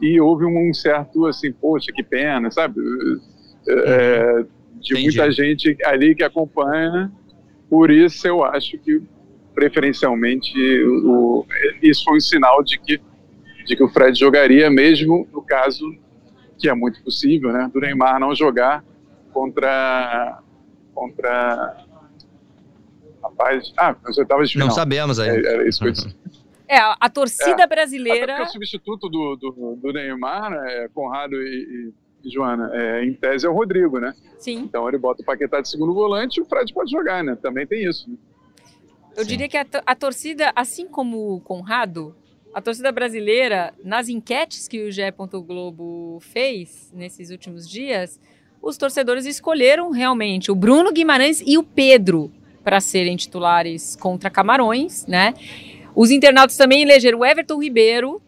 e 0.02 0.20
houve 0.20 0.46
um 0.46 0.74
certo 0.74 1.26
assim, 1.26 1.52
poxa, 1.52 1.92
que 1.92 2.04
pena, 2.04 2.52
sabe? 2.52 2.80
É, 3.68 4.46
de 4.80 4.94
Entendi. 4.94 5.04
muita 5.04 5.32
gente 5.32 5.78
ali 5.86 6.14
que 6.14 6.24
acompanha. 6.24 7.12
Por 7.70 7.90
isso 7.90 8.28
eu 8.28 8.44
acho 8.44 8.78
que 8.78 9.02
preferencialmente 9.54 10.54
o, 10.84 11.46
isso 11.82 12.04
foi 12.04 12.18
um 12.18 12.22
sinal 12.22 12.62
de 12.64 12.80
que 12.80 13.00
de 13.66 13.76
que 13.76 13.84
o 13.84 13.90
Fred 13.90 14.20
jogaria 14.20 14.70
mesmo 14.70 15.28
no 15.34 15.42
caso 15.42 15.84
que 16.60 16.70
é 16.70 16.74
muito 16.76 17.02
possível, 17.04 17.52
né, 17.52 17.70
do 17.74 17.80
Neymar 17.80 18.20
não 18.20 18.36
jogar 18.36 18.84
contra 19.34 20.40
contra 20.94 21.85
rapaz, 23.38 23.74
ah, 23.78 23.96
nas 24.04 24.18
oitavas 24.18 24.50
de 24.50 24.58
Não 24.58 24.66
final. 24.68 24.76
sabemos 24.76 25.20
ainda. 25.20 25.48
É, 25.48 25.54
Era 25.54 25.68
isso 25.68 25.80
que 25.80 25.88
eu 25.88 25.92
disse. 25.92 26.16
É, 26.68 26.80
a, 26.80 27.08
torcida 27.12 27.52
Até 27.64 27.68
brasileira. 27.68 28.38
porque 28.38 28.50
o 28.50 28.54
substituto 28.54 29.08
do, 29.08 29.36
do, 29.36 29.76
do 29.80 29.94
Neymar, 29.94 30.50
né, 30.50 30.90
Conrado 30.96 31.36
e, 31.36 31.94
e 32.24 32.30
Joana, 32.32 32.72
é, 32.74 33.06
em 33.06 33.14
tese 33.14 33.46
é 33.46 33.50
o 33.50 33.54
Rodrigo, 33.54 34.00
né? 34.00 34.16
Sim. 34.40 34.62
Então 34.64 34.90
ele 34.90 34.98
bota 34.98 35.22
o 35.22 35.26
Paquetá 35.26 35.62
de 35.62 35.70
segundo 35.70 35.94
volante 35.94 36.40
e 36.40 36.42
o 36.42 36.46
Fred 36.46 36.74
pode 36.74 36.90
jogar, 36.90 37.24
né? 37.24 37.38
Também 37.40 37.68
tem 37.68 37.88
isso. 37.88 38.10
né? 38.10 38.18
Eu 39.16 39.24
Sim. 39.24 39.30
diria 39.30 39.48
que 39.48 39.58
a, 39.58 39.66
a 39.86 39.96
torcida, 39.96 40.52
assim 40.56 40.88
como 40.88 41.36
o 41.36 41.40
Conrado, 41.40 42.16
a 42.52 42.60
torcida 42.60 42.92
brasileira, 42.92 43.72
nas 43.84 44.10
enquetes 44.10 44.68
que 44.68 44.86
o 44.86 44.92
GE. 44.92 45.04
Globo 45.46 46.18
fez 46.20 46.92
nesses 46.96 47.30
últimos 47.30 47.70
dias, 47.70 48.20
os 48.60 48.76
torcedores 48.76 49.28
escolheram 49.28 49.92
realmente 49.92 50.52
o 50.52 50.56
Bruno 50.56 50.92
Guimarães 50.92 51.44
e 51.46 51.60
o 51.60 51.64
Pedro 51.64 52.32
para 52.66 52.82
serem 52.82 53.16
titulares 53.16 53.96
contra 53.96 54.28
Camarões, 54.28 55.06
né? 55.06 55.36
Os 55.96 56.10
internautas 56.10 56.58
também 56.58 56.82
elegeram 56.82 57.20
o 57.20 57.26
Everton 57.26 57.62
Ribeiro, 57.62 58.22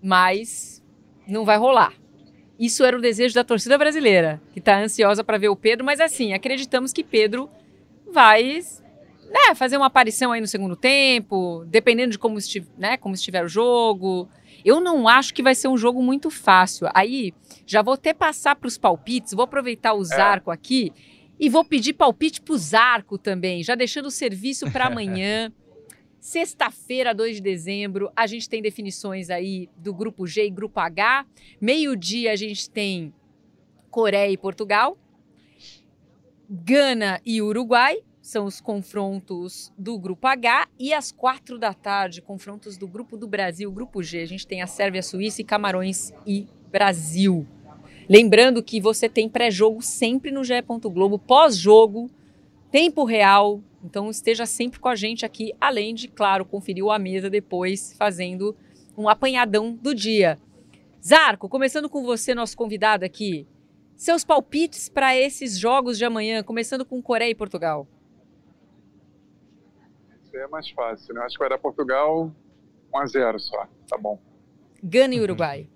mas 0.00 0.80
não 1.26 1.44
vai 1.44 1.58
rolar. 1.58 1.92
Isso 2.58 2.84
era 2.84 2.96
o 2.96 3.00
desejo 3.00 3.34
da 3.34 3.42
torcida 3.42 3.76
brasileira, 3.76 4.40
que 4.52 4.60
está 4.60 4.78
ansiosa 4.78 5.24
para 5.24 5.36
ver 5.36 5.48
o 5.48 5.56
Pedro, 5.56 5.84
mas 5.84 6.00
assim, 6.00 6.32
acreditamos 6.32 6.92
que 6.92 7.02
Pedro 7.02 7.50
vai 8.10 8.60
né, 9.28 9.54
fazer 9.54 9.76
uma 9.76 9.86
aparição 9.86 10.30
aí 10.30 10.40
no 10.40 10.46
segundo 10.46 10.76
tempo, 10.76 11.64
dependendo 11.66 12.12
de 12.12 12.18
como, 12.18 12.38
esti 12.38 12.64
né, 12.78 12.96
como 12.96 13.16
estiver 13.16 13.44
o 13.44 13.48
jogo. 13.48 14.28
Eu 14.64 14.80
não 14.80 15.08
acho 15.08 15.34
que 15.34 15.42
vai 15.42 15.54
ser 15.54 15.68
um 15.68 15.76
jogo 15.76 16.02
muito 16.02 16.30
fácil. 16.30 16.88
Aí, 16.94 17.34
já 17.66 17.82
vou 17.82 17.94
até 17.94 18.14
passar 18.14 18.54
para 18.54 18.68
os 18.68 18.78
palpites, 18.78 19.34
vou 19.34 19.44
aproveitar 19.44 19.92
o 19.92 20.04
Zarco 20.04 20.50
aqui 20.50 20.92
e 21.38 21.48
vou 21.48 21.64
pedir 21.64 21.92
palpite 21.92 22.40
para 22.40 22.54
o 22.54 22.58
Zarco 22.58 23.18
também, 23.18 23.62
já 23.62 23.74
deixando 23.74 24.06
o 24.06 24.10
serviço 24.10 24.70
para 24.70 24.86
amanhã. 24.88 25.52
Sexta-feira, 26.20 27.14
2 27.14 27.36
de 27.36 27.42
dezembro, 27.42 28.10
a 28.14 28.26
gente 28.26 28.48
tem 28.48 28.60
definições 28.60 29.30
aí 29.30 29.68
do 29.76 29.94
grupo 29.94 30.26
G 30.26 30.46
e 30.46 30.50
grupo 30.50 30.80
H. 30.80 31.24
Meio-dia 31.60 32.32
a 32.32 32.36
gente 32.36 32.68
tem 32.68 33.14
Coreia 33.88 34.30
e 34.30 34.36
Portugal. 34.36 34.98
Gana 36.50 37.20
e 37.24 37.40
Uruguai 37.40 38.02
são 38.20 38.44
os 38.46 38.60
confrontos 38.60 39.72
do 39.78 39.98
grupo 39.98 40.26
H. 40.26 40.68
E 40.78 40.92
às 40.92 41.12
quatro 41.12 41.58
da 41.58 41.72
tarde, 41.72 42.20
confrontos 42.20 42.76
do 42.76 42.88
grupo 42.88 43.16
do 43.16 43.28
Brasil, 43.28 43.70
grupo 43.70 44.02
G. 44.02 44.20
A 44.20 44.26
gente 44.26 44.46
tem 44.46 44.60
a 44.60 44.66
Sérvia, 44.66 45.02
Suíça 45.02 45.40
e 45.40 45.44
Camarões 45.44 46.12
e 46.26 46.46
Brasil. 46.70 47.46
Lembrando 48.08 48.62
que 48.62 48.80
você 48.80 49.08
tem 49.08 49.28
pré-jogo 49.28 49.82
sempre 49.82 50.30
no 50.30 50.42
GE. 50.42 50.54
Globo, 50.84 51.18
pós-jogo, 51.18 52.10
tempo 52.70 53.04
real. 53.04 53.60
Então 53.84 54.10
esteja 54.10 54.46
sempre 54.46 54.80
com 54.80 54.88
a 54.88 54.96
gente 54.96 55.26
aqui, 55.26 55.52
além 55.60 55.94
de, 55.94 56.08
claro, 56.08 56.44
conferir 56.44 56.84
o 56.84 56.90
a 56.90 56.98
mesa 56.98 57.28
depois, 57.28 57.94
fazendo 57.98 58.56
um 58.96 59.08
apanhadão 59.08 59.72
do 59.74 59.94
dia. 59.94 60.38
Zarco, 61.04 61.48
começando 61.48 61.88
com 61.88 62.02
você, 62.02 62.34
nosso 62.34 62.56
convidado 62.56 63.04
aqui. 63.04 63.46
Seus 63.94 64.24
palpites 64.24 64.88
para 64.88 65.16
esses 65.16 65.58
jogos 65.58 65.98
de 65.98 66.04
amanhã, 66.04 66.42
começando 66.42 66.84
com 66.84 67.02
Coreia 67.02 67.30
e 67.30 67.34
Portugal. 67.34 67.86
Isso 70.24 70.36
é 70.36 70.46
mais 70.48 70.70
fácil, 70.70 71.14
né? 71.14 71.20
Acho 71.22 71.34
que 71.34 71.40
vai 71.40 71.48
dar 71.48 71.58
Portugal 71.58 72.32
1x0 72.92 73.38
só. 73.38 73.66
Tá 73.88 73.98
bom. 73.98 74.18
Gana 74.82 75.14
e 75.14 75.20
Uruguai. 75.20 75.68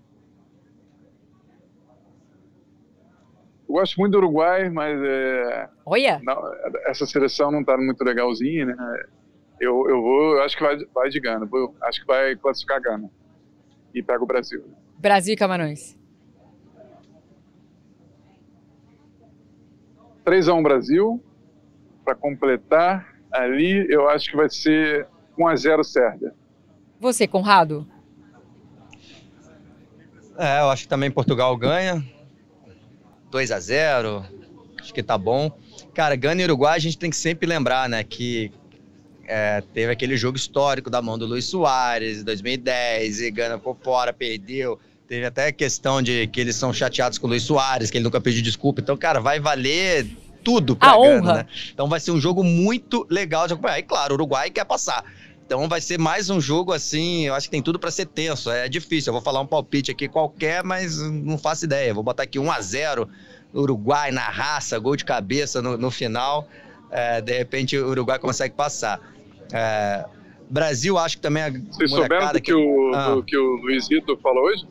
Eu 3.72 3.76
gosto 3.78 3.96
muito 3.98 4.12
do 4.12 4.18
Uruguai, 4.18 4.68
mas 4.68 5.00
é, 5.02 5.68
Olha, 5.86 6.20
não, 6.22 6.36
essa 6.84 7.06
seleção 7.06 7.50
não 7.50 7.64
tá 7.64 7.74
muito 7.78 8.04
legalzinha, 8.04 8.66
né? 8.66 8.76
Eu, 9.58 9.88
eu 9.88 10.02
vou, 10.02 10.36
eu 10.36 10.42
acho 10.42 10.54
que 10.58 10.62
vai, 10.62 10.76
vai 10.94 11.08
de 11.08 11.18
Gana. 11.18 11.46
Vou- 11.46 11.74
acho 11.84 12.02
que 12.02 12.06
vai 12.06 12.36
classificar 12.36 12.82
Gana. 12.82 13.08
E 13.94 14.02
pega 14.02 14.22
o 14.22 14.26
Brasil. 14.26 14.62
Brasil 14.98 15.32
e 15.32 15.36
Camarões. 15.38 15.98
3x1 20.26 20.62
Brasil. 20.62 21.24
Para 22.04 22.14
completar, 22.14 23.08
ali 23.32 23.86
eu 23.88 24.06
acho 24.10 24.30
que 24.30 24.36
vai 24.36 24.50
ser 24.50 25.06
1x0 25.38 25.82
Sérvia. 25.82 26.34
Você, 27.00 27.26
Conrado? 27.26 27.86
É, 30.36 30.60
eu 30.60 30.68
acho 30.68 30.82
que 30.82 30.88
também 30.88 31.10
Portugal 31.10 31.56
ganha. 31.56 32.04
2 33.32 33.50
a 33.50 33.58
0 33.58 34.24
Acho 34.80 34.92
que 34.92 35.02
tá 35.02 35.16
bom. 35.16 35.50
Cara, 35.94 36.14
Gana 36.16 36.42
e 36.42 36.44
Uruguai 36.44 36.76
a 36.76 36.80
gente 36.80 36.98
tem 36.98 37.08
que 37.08 37.16
sempre 37.16 37.46
lembrar, 37.46 37.88
né? 37.88 38.02
Que 38.04 38.52
é, 39.26 39.62
teve 39.72 39.92
aquele 39.92 40.16
jogo 40.16 40.36
histórico 40.36 40.90
da 40.90 41.00
mão 41.00 41.16
do 41.16 41.24
Luiz 41.24 41.44
Soares 41.44 42.18
em 42.20 42.24
2010 42.24 43.20
e 43.20 43.30
Gana 43.30 43.58
por 43.58 43.76
fora, 43.82 44.12
perdeu. 44.12 44.78
Teve 45.08 45.24
até 45.24 45.46
a 45.48 45.52
questão 45.52 46.02
de 46.02 46.26
que 46.26 46.40
eles 46.40 46.56
são 46.56 46.72
chateados 46.72 47.16
com 47.18 47.26
o 47.26 47.30
Luiz 47.30 47.42
Soares, 47.44 47.90
que 47.90 47.98
ele 47.98 48.04
nunca 48.04 48.20
pediu 48.20 48.42
desculpa. 48.42 48.80
Então, 48.80 48.96
cara, 48.96 49.20
vai 49.20 49.38
valer 49.38 50.06
tudo 50.42 50.74
pra 50.74 50.90
A 50.90 50.96
Gana, 50.96 51.20
honra. 51.20 51.34
né? 51.34 51.46
Então 51.72 51.88
vai 51.88 52.00
ser 52.00 52.10
um 52.10 52.20
jogo 52.20 52.42
muito 52.42 53.06
legal 53.08 53.46
de 53.46 53.52
acompanhar. 53.52 53.78
E 53.78 53.82
claro, 53.84 54.14
o 54.14 54.16
Uruguai 54.16 54.50
quer 54.50 54.64
passar. 54.64 55.04
Então 55.52 55.68
vai 55.68 55.82
ser 55.82 55.98
mais 55.98 56.30
um 56.30 56.40
jogo 56.40 56.72
assim, 56.72 57.26
eu 57.26 57.34
acho 57.34 57.46
que 57.46 57.50
tem 57.50 57.60
tudo 57.60 57.78
pra 57.78 57.90
ser 57.90 58.06
tenso. 58.06 58.50
É 58.50 58.70
difícil, 58.70 59.10
eu 59.10 59.12
vou 59.12 59.20
falar 59.20 59.38
um 59.42 59.46
palpite 59.46 59.90
aqui 59.90 60.08
qualquer, 60.08 60.64
mas 60.64 60.98
não 60.98 61.36
faço 61.36 61.66
ideia. 61.66 61.92
Vou 61.92 62.02
botar 62.02 62.22
aqui 62.22 62.38
1 62.38 62.50
a 62.50 62.58
0 62.58 63.06
Uruguai 63.52 64.10
na 64.10 64.22
raça, 64.22 64.78
gol 64.78 64.96
de 64.96 65.04
cabeça 65.04 65.60
no, 65.60 65.76
no 65.76 65.90
final. 65.90 66.48
É, 66.90 67.20
de 67.20 67.36
repente 67.36 67.76
o 67.76 67.86
Uruguai 67.86 68.18
consegue 68.18 68.54
passar. 68.54 68.98
É, 69.52 70.06
Brasil, 70.48 70.96
acho 70.96 71.16
que 71.16 71.22
também 71.22 71.42
a 71.42 71.50
Vocês 71.50 71.90
souberam 71.90 72.32
do 72.32 72.40
que, 72.40 72.54
o, 72.54 72.94
Ah. 72.94 73.14
do 73.16 73.22
que 73.22 73.36
o 73.36 73.56
Luizito 73.56 74.16
falou 74.22 74.44
hoje? 74.44 74.66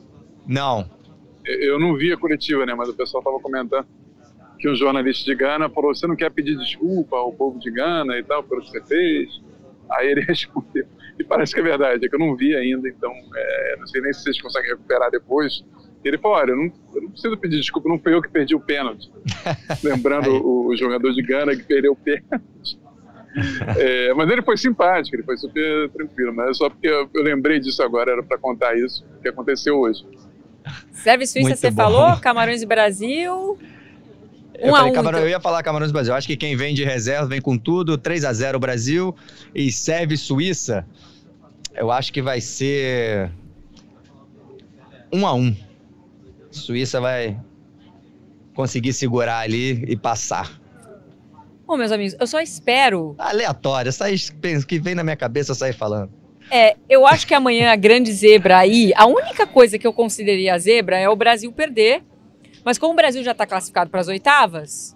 Não. 0.47 0.89
Eu 1.45 1.79
não 1.79 1.95
vi 1.95 2.11
a 2.11 2.17
coletiva, 2.17 2.65
né? 2.65 2.73
Mas 2.73 2.89
o 2.89 2.93
pessoal 2.95 3.21
estava 3.21 3.39
comentando 3.39 3.85
que 4.57 4.67
um 4.67 4.73
jornalista 4.73 5.25
de 5.25 5.35
Gana 5.35 5.69
falou: 5.69 5.93
você 5.93 6.07
não 6.07 6.15
quer 6.15 6.31
pedir 6.31 6.57
desculpa 6.57 7.17
ao 7.17 7.31
povo 7.31 7.59
de 7.59 7.69
Gana 7.69 8.17
e 8.17 8.23
tal 8.23 8.41
pelo 8.41 8.61
que 8.61 8.71
você 8.71 8.81
fez? 8.81 9.50
Aí 9.91 10.07
ele 10.07 10.21
respondeu. 10.27 10.85
E 11.19 11.23
parece 11.23 11.53
que 11.53 11.59
é 11.59 11.63
verdade, 11.63 12.05
é 12.05 12.09
que 12.09 12.15
eu 12.15 12.19
não 12.19 12.35
vi 12.35 12.55
ainda, 12.55 12.87
então 12.87 13.11
é, 13.35 13.75
não 13.77 13.87
sei 13.87 14.01
nem 14.01 14.13
se 14.13 14.23
vocês 14.23 14.41
conseguem 14.41 14.71
recuperar 14.71 15.11
depois. 15.11 15.63
E 16.03 16.07
ele 16.07 16.17
falou: 16.17 16.37
olha, 16.37 16.51
eu 16.51 16.57
não, 16.57 16.73
eu 16.95 17.01
não 17.03 17.11
preciso 17.11 17.37
pedir 17.37 17.57
desculpa, 17.57 17.89
não 17.89 17.99
fui 17.99 18.13
eu 18.13 18.21
que 18.21 18.29
perdi 18.29 18.55
o 18.55 18.59
pênalti. 18.59 19.11
Lembrando 19.83 20.29
o, 20.31 20.67
o 20.67 20.75
jogador 20.75 21.11
de 21.13 21.21
Gana 21.21 21.55
que 21.55 21.63
perdeu 21.63 21.93
o 21.93 21.95
pênalti. 21.95 22.79
É, 23.77 24.13
mas 24.13 24.29
ele 24.29 24.41
foi 24.41 24.57
simpático, 24.57 25.15
ele 25.15 25.23
foi 25.23 25.37
super 25.37 25.89
tranquilo. 25.89 26.33
Mas 26.33 26.49
é 26.49 26.53
só 26.53 26.69
porque 26.69 26.87
eu, 26.87 27.09
eu 27.13 27.23
lembrei 27.23 27.59
disso 27.59 27.81
agora, 27.83 28.11
era 28.11 28.23
para 28.23 28.37
contar 28.37 28.77
isso, 28.77 29.05
que 29.21 29.29
aconteceu 29.29 29.79
hoje. 29.79 30.05
Serve 30.91 31.25
Suíça, 31.25 31.49
Muito 31.49 31.59
você 31.59 31.71
bom. 31.71 31.77
falou? 31.77 32.17
Camarões 32.19 32.61
e 32.61 32.65
Brasil. 32.65 33.57
Eu, 34.61 34.67
Um 34.73 34.75
falei 34.75 34.91
um, 34.91 34.93
Camarão- 34.93 35.17
então. 35.19 35.27
eu 35.27 35.31
ia 35.31 35.39
falar 35.39 35.63
Camarões 35.63 35.91
do 35.91 35.93
Brasil. 35.93 36.13
Acho 36.13 36.27
que 36.27 36.37
quem 36.37 36.55
vem 36.55 36.75
de 36.75 36.83
reserva 36.83 37.25
vem 37.25 37.41
com 37.41 37.57
tudo. 37.57 37.97
3 37.97 38.23
a 38.23 38.31
0 38.31 38.59
Brasil 38.59 39.15
e 39.55 39.71
serve 39.71 40.15
Suíça. 40.15 40.85
Eu 41.73 41.89
acho 41.91 42.13
que 42.13 42.21
vai 42.21 42.39
ser 42.39 43.31
1 45.11 45.25
a 45.25 45.33
1. 45.33 45.55
Suíça 46.51 47.01
vai 47.01 47.39
conseguir 48.53 48.93
segurar 48.93 49.39
ali 49.39 49.83
e 49.87 49.95
passar. 49.95 50.59
Bom, 51.65 51.77
meus 51.77 51.91
amigos, 51.91 52.15
eu 52.19 52.27
só 52.27 52.39
espero. 52.41 53.15
Aleatório, 53.17 53.91
sai 53.91 54.15
que 54.67 54.79
vem 54.79 54.93
na 54.93 55.03
minha 55.03 55.15
cabeça 55.15 55.51
eu 55.51 55.55
sair 55.55 55.73
falando. 55.73 56.11
É, 56.51 56.75
eu 56.89 57.07
acho 57.07 57.25
que 57.25 57.33
amanhã 57.33 57.71
a 57.71 57.77
grande 57.77 58.11
zebra 58.11 58.57
aí, 58.57 58.91
a 58.95 59.05
única 59.05 59.47
coisa 59.47 59.79
que 59.79 59.87
eu 59.87 59.93
consideraria 59.93 60.53
a 60.53 60.57
zebra 60.57 60.97
é 60.99 61.07
o 61.07 61.15
Brasil 61.15 61.49
perder. 61.53 62.03
Mas 62.63 62.77
como 62.77 62.93
o 62.93 62.95
Brasil 62.95 63.23
já 63.23 63.31
está 63.31 63.45
classificado 63.45 63.89
para 63.89 64.01
as 64.01 64.07
oitavas, 64.07 64.95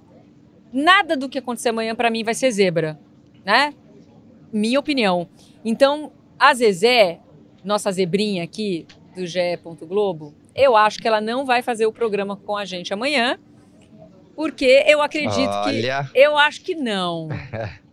nada 0.72 1.16
do 1.16 1.30
que 1.30 1.40
acontecer 1.40 1.70
amanhã 1.70 1.96
para 1.96 2.10
mim 2.10 2.24
vai 2.24 2.34
ser 2.34 2.52
zebra, 2.52 3.00
né? 3.44 3.74
Minha 4.52 4.80
opinião. 4.80 5.28
Então, 5.64 6.12
a 6.40 6.54
Zezé, 6.54 7.20
nossa 7.64 7.92
zebrinha 7.92 8.44
aqui 8.44 8.86
do 9.16 9.26
GE. 9.26 9.40
Globo, 9.82 10.34
eu 10.54 10.76
acho 10.76 11.00
que 11.00 11.08
ela 11.08 11.20
não 11.20 11.46
vai 11.46 11.62
fazer 11.62 11.86
o 11.86 11.92
programa 11.92 12.36
com 12.36 12.56
a 12.56 12.66
gente 12.66 12.94
amanhã, 12.94 13.40
porque 14.36 14.84
eu 14.88 15.02
acredito 15.02 15.64
que 15.64 15.70
Olha, 15.70 16.10
eu 16.14 16.38
acho 16.38 16.62
que 16.62 16.76
não. 16.76 17.30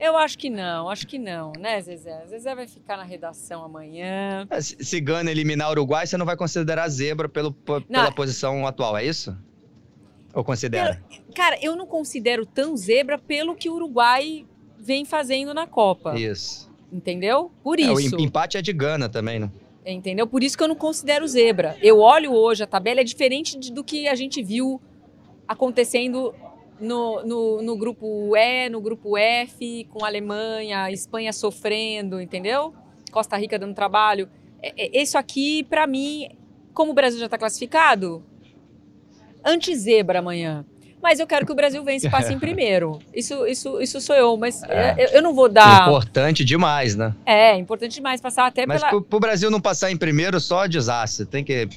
Eu 0.00 0.16
acho 0.16 0.38
que 0.38 0.48
não, 0.48 0.88
acho 0.88 1.06
que 1.06 1.18
não, 1.18 1.52
né, 1.58 1.80
Zezé? 1.82 2.24
Zezé 2.26 2.54
vai 2.54 2.66
ficar 2.66 2.96
na 2.96 3.02
redação 3.04 3.62
amanhã. 3.62 4.48
se 4.60 4.76
se 4.82 5.00
Gana 5.00 5.30
eliminar 5.30 5.68
o 5.68 5.72
Uruguai, 5.72 6.06
você 6.06 6.16
não 6.16 6.24
vai 6.24 6.36
considerar 6.36 6.88
zebra 6.88 7.28
pelo, 7.28 7.52
pela 7.52 8.10
posição 8.10 8.66
atual, 8.66 8.96
é 8.96 9.04
isso? 9.04 9.36
Ou 10.32 10.42
considera? 10.42 11.02
Cara, 11.34 11.58
eu 11.60 11.76
não 11.76 11.86
considero 11.86 12.46
tão 12.46 12.76
zebra 12.76 13.18
pelo 13.18 13.54
que 13.54 13.68
o 13.68 13.74
Uruguai 13.74 14.46
vem 14.78 15.04
fazendo 15.04 15.52
na 15.52 15.66
Copa. 15.66 16.18
Isso. 16.18 16.70
Entendeu? 16.90 17.50
Por 17.62 17.78
É, 17.78 17.90
o 17.90 18.00
isso. 18.00 18.16
em- 18.16 18.22
empate 18.24 18.56
é 18.56 18.62
de 18.62 18.72
Gana 18.72 19.08
também, 19.08 19.38
né? 19.38 19.50
Entendeu? 19.84 20.26
Por 20.26 20.42
isso 20.42 20.56
que 20.56 20.62
eu 20.62 20.68
não 20.68 20.74
considero 20.76 21.26
zebra. 21.28 21.76
Eu 21.82 21.98
olho 22.00 22.32
hoje, 22.32 22.62
a 22.62 22.66
tabela 22.66 23.00
é 23.00 23.04
diferente 23.04 23.58
de- 23.58 23.72
do 23.72 23.82
que 23.84 24.08
a 24.08 24.14
gente 24.14 24.42
viu 24.42 24.80
acontecendo 25.46 26.34
no, 26.80 27.22
no, 27.24 27.62
no 27.62 27.76
grupo 27.76 28.36
E, 28.36 28.68
no 28.68 28.80
grupo 28.80 29.16
F, 29.16 29.86
com 29.90 30.04
Alemanha, 30.04 30.90
Espanha 30.90 31.32
sofrendo, 31.32 32.20
entendeu? 32.20 32.74
Costa 33.10 33.36
Rica 33.36 33.58
dando 33.58 33.74
trabalho. 33.74 34.28
É- 34.62 34.98
é- 34.98 35.02
Isso 35.02 35.18
aqui, 35.18 35.64
pra 35.64 35.86
mim, 35.86 36.28
como 36.74 36.92
o 36.92 36.94
Brasil 36.94 37.18
já 37.20 37.28
tá 37.28 37.36
classificado, 37.38 38.22
anti-zebra 39.44 40.18
amanhã. 40.18 40.64
Mas 41.02 41.18
eu 41.18 41.26
quero 41.26 41.46
que 41.46 41.52
o 41.52 41.54
Brasil 41.54 41.82
vença 41.82 42.06
e 42.06 42.10
passe 42.10 42.30
em 42.32 42.38
primeiro. 42.38 42.98
Isso, 43.14 43.46
isso, 43.46 43.80
isso 43.80 44.00
sou 44.02 44.14
eu, 44.14 44.36
mas 44.36 44.62
É. 44.64 44.94
eu, 44.98 45.08
eu 45.16 45.22
não 45.22 45.34
vou 45.34 45.48
dar. 45.48 45.88
Importante 45.88 46.44
demais, 46.44 46.94
né? 46.94 47.14
É, 47.24 47.56
importante 47.56 47.94
demais 47.94 48.20
passar 48.20 48.46
até 48.46 48.66
Mas 48.66 48.80
pela. 48.80 48.90
pro, 48.90 49.02
pro 49.02 49.20
Brasil 49.20 49.50
não 49.50 49.60
passar 49.60 49.90
em 49.90 49.96
primeiro, 49.96 50.38
só 50.38 50.66
desastre. 50.66 51.24
Tem 51.24 51.42
que. 51.42 51.68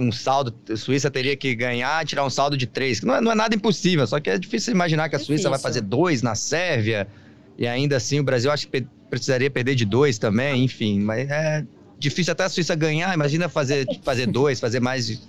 Um 0.00 0.10
saldo. 0.12 0.54
A 0.72 0.76
Suíça 0.76 1.10
teria 1.10 1.36
que 1.36 1.54
ganhar, 1.54 2.04
tirar 2.06 2.24
um 2.24 2.30
saldo 2.30 2.56
de 2.56 2.66
três. 2.66 3.00
que 3.00 3.06
Não 3.06 3.14
é, 3.16 3.20
não 3.20 3.32
é 3.32 3.34
nada 3.34 3.54
impossível, 3.54 4.06
só 4.06 4.18
que 4.18 4.30
é 4.30 4.38
difícil 4.38 4.72
imaginar 4.72 5.08
que 5.08 5.16
a 5.16 5.18
Suíça 5.18 5.48
vai 5.50 5.58
Difícil. 5.58 5.80
fazer 5.80 5.80
dois 5.82 6.22
na 6.22 6.34
Sérvia. 6.34 7.06
E 7.58 7.66
ainda 7.66 7.96
assim 7.96 8.18
o 8.18 8.22
Brasil 8.22 8.50
acho 8.50 8.66
que 8.68 8.86
precisaria 9.10 9.50
perder 9.50 9.74
de 9.74 9.84
dois 9.84 10.18
também, 10.18 10.64
enfim. 10.64 11.00
Mas 11.00 11.28
é 11.28 11.64
difícil 11.98 12.32
até 12.32 12.44
a 12.44 12.48
Suíça 12.48 12.74
ganhar. 12.74 13.12
Imagina 13.14 13.48
fazer, 13.48 13.86
fazer 14.02 14.26
dois, 14.26 14.58
fazer 14.58 14.80
mais, 14.80 15.20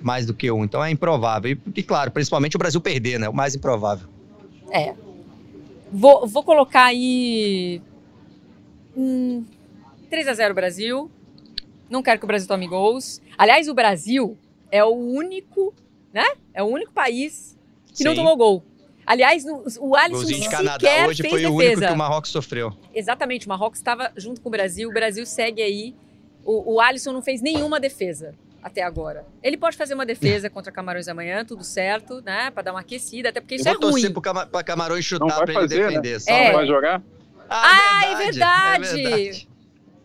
mais 0.00 0.24
do 0.24 0.32
que 0.32 0.50
um. 0.50 0.64
Então 0.64 0.82
é 0.82 0.90
improvável. 0.90 1.50
E, 1.52 1.78
e 1.78 1.82
claro, 1.82 2.10
principalmente 2.10 2.56
o 2.56 2.58
Brasil 2.58 2.80
perder, 2.80 3.18
né? 3.20 3.28
O 3.28 3.34
mais 3.34 3.54
improvável. 3.54 4.08
É. 4.70 4.94
Vou, 5.92 6.26
vou 6.26 6.42
colocar 6.42 6.86
aí. 6.86 7.80
Hum, 8.96 9.44
3 10.08 10.28
a 10.28 10.34
0 10.34 10.54
Brasil. 10.54 11.10
Não 11.88 12.02
quero 12.02 12.18
que 12.18 12.24
o 12.24 12.28
Brasil 12.28 12.48
tome 12.48 12.66
gols. 12.66 13.20
Aliás, 13.36 13.68
o 13.68 13.74
Brasil 13.74 14.36
é 14.70 14.82
o 14.84 14.88
único, 14.94 15.74
né? 16.12 16.24
É 16.52 16.62
o 16.62 16.66
único 16.66 16.92
país 16.92 17.56
que 17.94 18.02
não 18.04 18.12
Sim. 18.12 18.16
tomou 18.18 18.36
gol. 18.36 18.62
Aliás, 19.06 19.44
no- 19.44 19.62
o 19.80 19.94
Alisson 19.94 20.16
Golzinho 20.20 20.38
de 20.38 20.44
sequer 20.44 20.56
Canadá 20.56 21.06
hoje 21.06 21.22
fez 21.22 21.30
foi 21.32 21.44
o 21.46 21.56
defesa. 21.58 21.70
único 21.76 21.86
que 21.88 21.92
o 21.92 21.96
Marrocos 21.98 22.30
sofreu. 22.30 22.72
Exatamente, 22.94 23.46
o 23.46 23.48
Marrocos 23.50 23.78
estava 23.78 24.10
junto 24.16 24.40
com 24.40 24.48
o 24.48 24.52
Brasil. 24.52 24.88
O 24.88 24.92
Brasil 24.92 25.26
segue 25.26 25.62
aí. 25.62 25.94
O, 26.44 26.74
o 26.74 26.80
Alisson 26.80 27.12
não 27.12 27.20
fez 27.22 27.40
nenhuma 27.42 27.78
defesa 27.78 28.34
até 28.62 28.82
agora. 28.82 29.26
Ele 29.42 29.58
pode 29.58 29.76
fazer 29.76 29.92
uma 29.92 30.06
defesa 30.06 30.48
contra 30.48 30.72
Camarões 30.72 31.06
amanhã, 31.06 31.44
tudo 31.44 31.62
certo, 31.62 32.22
né? 32.22 32.50
Pra 32.50 32.62
dar 32.62 32.72
uma 32.72 32.80
aquecida, 32.80 33.28
até 33.28 33.40
porque 33.42 33.56
isso 33.56 33.68
Eu 33.68 33.72
é 33.72 33.74
vou 33.74 33.80
torcer 33.82 34.04
ruim. 34.04 34.12
pro 34.14 34.22
Cama- 34.22 34.46
pra 34.46 34.62
Camarões 34.64 35.10
Não 35.10 35.18
chutar 35.18 35.36
vai 35.36 35.44
pra 35.52 35.62
ele 35.64 35.68
né? 35.78 35.86
defender. 35.88 36.20
Só 36.20 36.30
É. 36.32 36.46
Não 36.48 36.52
vai- 36.54 36.66
jogar? 36.66 37.02
Ah, 37.48 38.00
é 38.06 38.14
verdade. 38.16 38.84
é 38.88 38.94
verdade. 38.94 39.48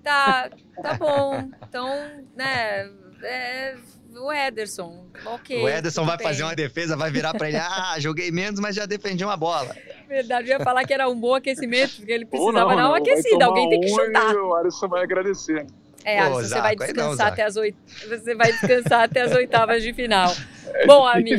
Tá, 0.04 0.50
tá 0.82 0.94
bom. 0.96 1.50
Então, 1.68 1.90
né, 2.36 2.90
é, 3.24 3.76
o 4.16 4.32
Ederson, 4.32 5.06
ok. 5.26 5.64
O 5.64 5.70
Ederson 5.70 6.06
vai 6.06 6.18
bem. 6.18 6.28
fazer 6.28 6.44
uma 6.44 6.56
defesa, 6.56 6.96
vai 6.98 7.12
virar 7.12 7.34
pra 7.34 7.48
ele. 7.48 7.58
Ah, 7.58 7.96
joguei 8.00 8.32
menos, 8.32 8.60
mas 8.60 8.76
já 8.76 8.86
defendi 8.86 9.24
uma 9.24 9.38
bola. 9.38 9.76
Verdade, 10.08 10.50
eu 10.50 10.58
ia 10.58 10.64
falar 10.64 10.86
que 10.86 10.94
era 10.94 11.08
um 11.08 11.20
bom 11.20 11.36
aquecimento, 11.36 11.98
porque 11.98 12.12
ele 12.12 12.26
precisava 12.26 12.76
dar 12.76 12.90
uma 12.90 12.98
aquecida, 12.98 13.46
alguém 13.46 13.70
tem 13.70 13.82
que 13.82 13.90
chutar. 13.90 14.36
O 14.36 14.56
Alisson 14.56 14.88
vai 14.88 15.04
agradecer. 15.04 15.68
É, 16.04 16.18
Pô, 16.18 16.24
Alisson, 16.24 16.42
você 16.42 16.48
Zaco, 16.48 16.62
vai 16.62 16.76
não, 16.76 16.86
descansar 16.86 17.16
Zaco. 17.18 17.32
até 17.34 17.44
as 17.44 17.56
oit... 17.58 17.78
Você 18.08 18.36
vai 18.36 18.52
descansar 18.52 19.04
até 19.04 19.22
as 19.22 19.36
oitavas 19.36 19.84
de 19.84 19.94
final. 19.94 20.34
Bom, 20.88 21.06
amigo, 21.06 21.38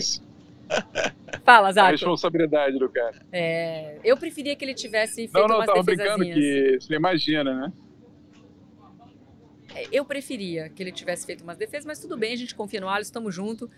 fala, 1.45 1.69
a 1.69 1.73
Zaco. 1.73 1.91
responsabilidade 1.91 2.79
do 2.79 2.89
cara. 2.89 3.17
É, 3.33 3.97
eu 4.05 4.17
preferia 4.17 4.55
que 4.55 4.65
ele 4.65 4.75
tivesse 4.75 5.15
feito 5.17 5.33
Não, 5.33 5.49
não, 5.49 5.57
umas 5.57 5.67
tava 5.67 5.83
brincando 5.83 6.25
que 6.25 6.79
você 6.81 6.95
imagina, 6.95 7.55
né? 7.55 7.73
É, 9.75 9.87
Eu 9.93 10.05
preferia 10.05 10.69
que 10.69 10.83
ele 10.83 10.93
tivesse 10.93 11.27
feito 11.27 11.43
umas 11.43 11.57
defesas, 11.57 11.87
mas 11.87 11.99
tudo 11.99 12.17
bem, 12.17 12.33
a 12.33 12.37
gente 12.37 12.55
confia 12.55 12.81
no 12.81 12.89
Alisson, 12.89 13.09
estamos 13.09 13.35
junto. 13.35 13.71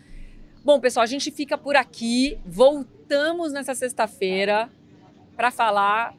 Bom, 0.65 0.79
pessoal, 0.79 1.03
a 1.03 1.07
gente 1.07 1.31
fica 1.31 1.59
por 1.59 1.75
aqui. 1.75 2.39
Voltamos 2.47 3.53
nessa 3.53 3.75
sexta-feira 3.75 4.71
para 5.37 5.51
falar, 5.51 6.15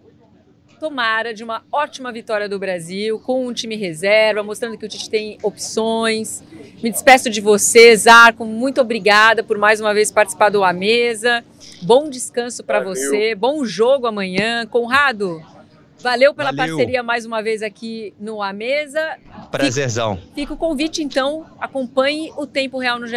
tomara, 0.79 1.33
de 1.33 1.45
uma 1.45 1.63
ótima 1.71 2.11
vitória 2.11 2.49
do 2.49 2.59
Brasil, 2.59 3.17
com 3.19 3.47
um 3.47 3.53
time 3.53 3.77
reserva, 3.77 4.43
mostrando 4.43 4.77
que 4.77 4.85
o 4.85 4.89
Tite 4.89 5.09
tem 5.09 5.37
opções. 5.41 6.43
Me 6.83 6.91
despeço 6.91 7.29
de 7.29 7.39
você, 7.39 7.95
Zarco. 7.95 8.43
Muito 8.43 8.81
obrigada 8.81 9.43
por 9.43 9.57
mais 9.57 9.79
uma 9.79 9.93
vez 9.93 10.11
participar 10.11 10.49
do 10.49 10.61
A 10.63 10.73
Mesa. 10.73 11.41
Bom 11.81 12.09
descanso 12.09 12.63
para 12.65 12.81
você. 12.81 13.33
Bom 13.35 13.63
jogo 13.63 14.07
amanhã. 14.07 14.65
Conrado, 14.67 15.41
valeu 16.03 16.33
pela 16.33 16.51
Valeu. 16.51 16.75
parceria 16.75 17.01
mais 17.01 17.25
uma 17.25 17.41
vez 17.41 17.63
aqui 17.63 18.13
no 18.19 18.43
A 18.43 18.51
Mesa. 18.51 19.17
Prazerzão. 19.49 20.21
Fica 20.35 20.53
o 20.53 20.57
convite, 20.57 21.01
então, 21.01 21.45
acompanhe 21.59 22.31
o 22.35 22.45
Tempo 22.45 22.77
Real 22.77 22.99
no. 22.99 23.07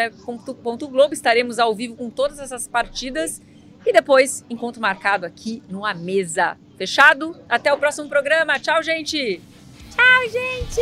Globo. 0.88 1.12
Estaremos 1.12 1.58
ao 1.58 1.74
vivo 1.74 1.96
com 1.96 2.08
todas 2.08 2.38
essas 2.38 2.68
partidas 2.68 3.42
e 3.84 3.92
depois 3.92 4.44
encontro 4.48 4.80
marcado 4.80 5.26
aqui 5.26 5.62
no 5.68 5.84
A 5.84 5.92
Mesa. 5.92 6.56
Fechado? 6.78 7.36
Até 7.48 7.72
o 7.72 7.78
próximo 7.78 8.08
programa. 8.08 8.58
Tchau, 8.60 8.82
gente! 8.82 9.40
Tchau, 9.90 10.28
gente! 10.30 10.80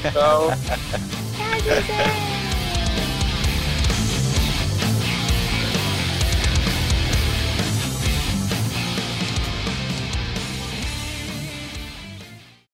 Então, 0.00 0.48
Tchau, 1.34 1.60
Zezé. 1.64 2.43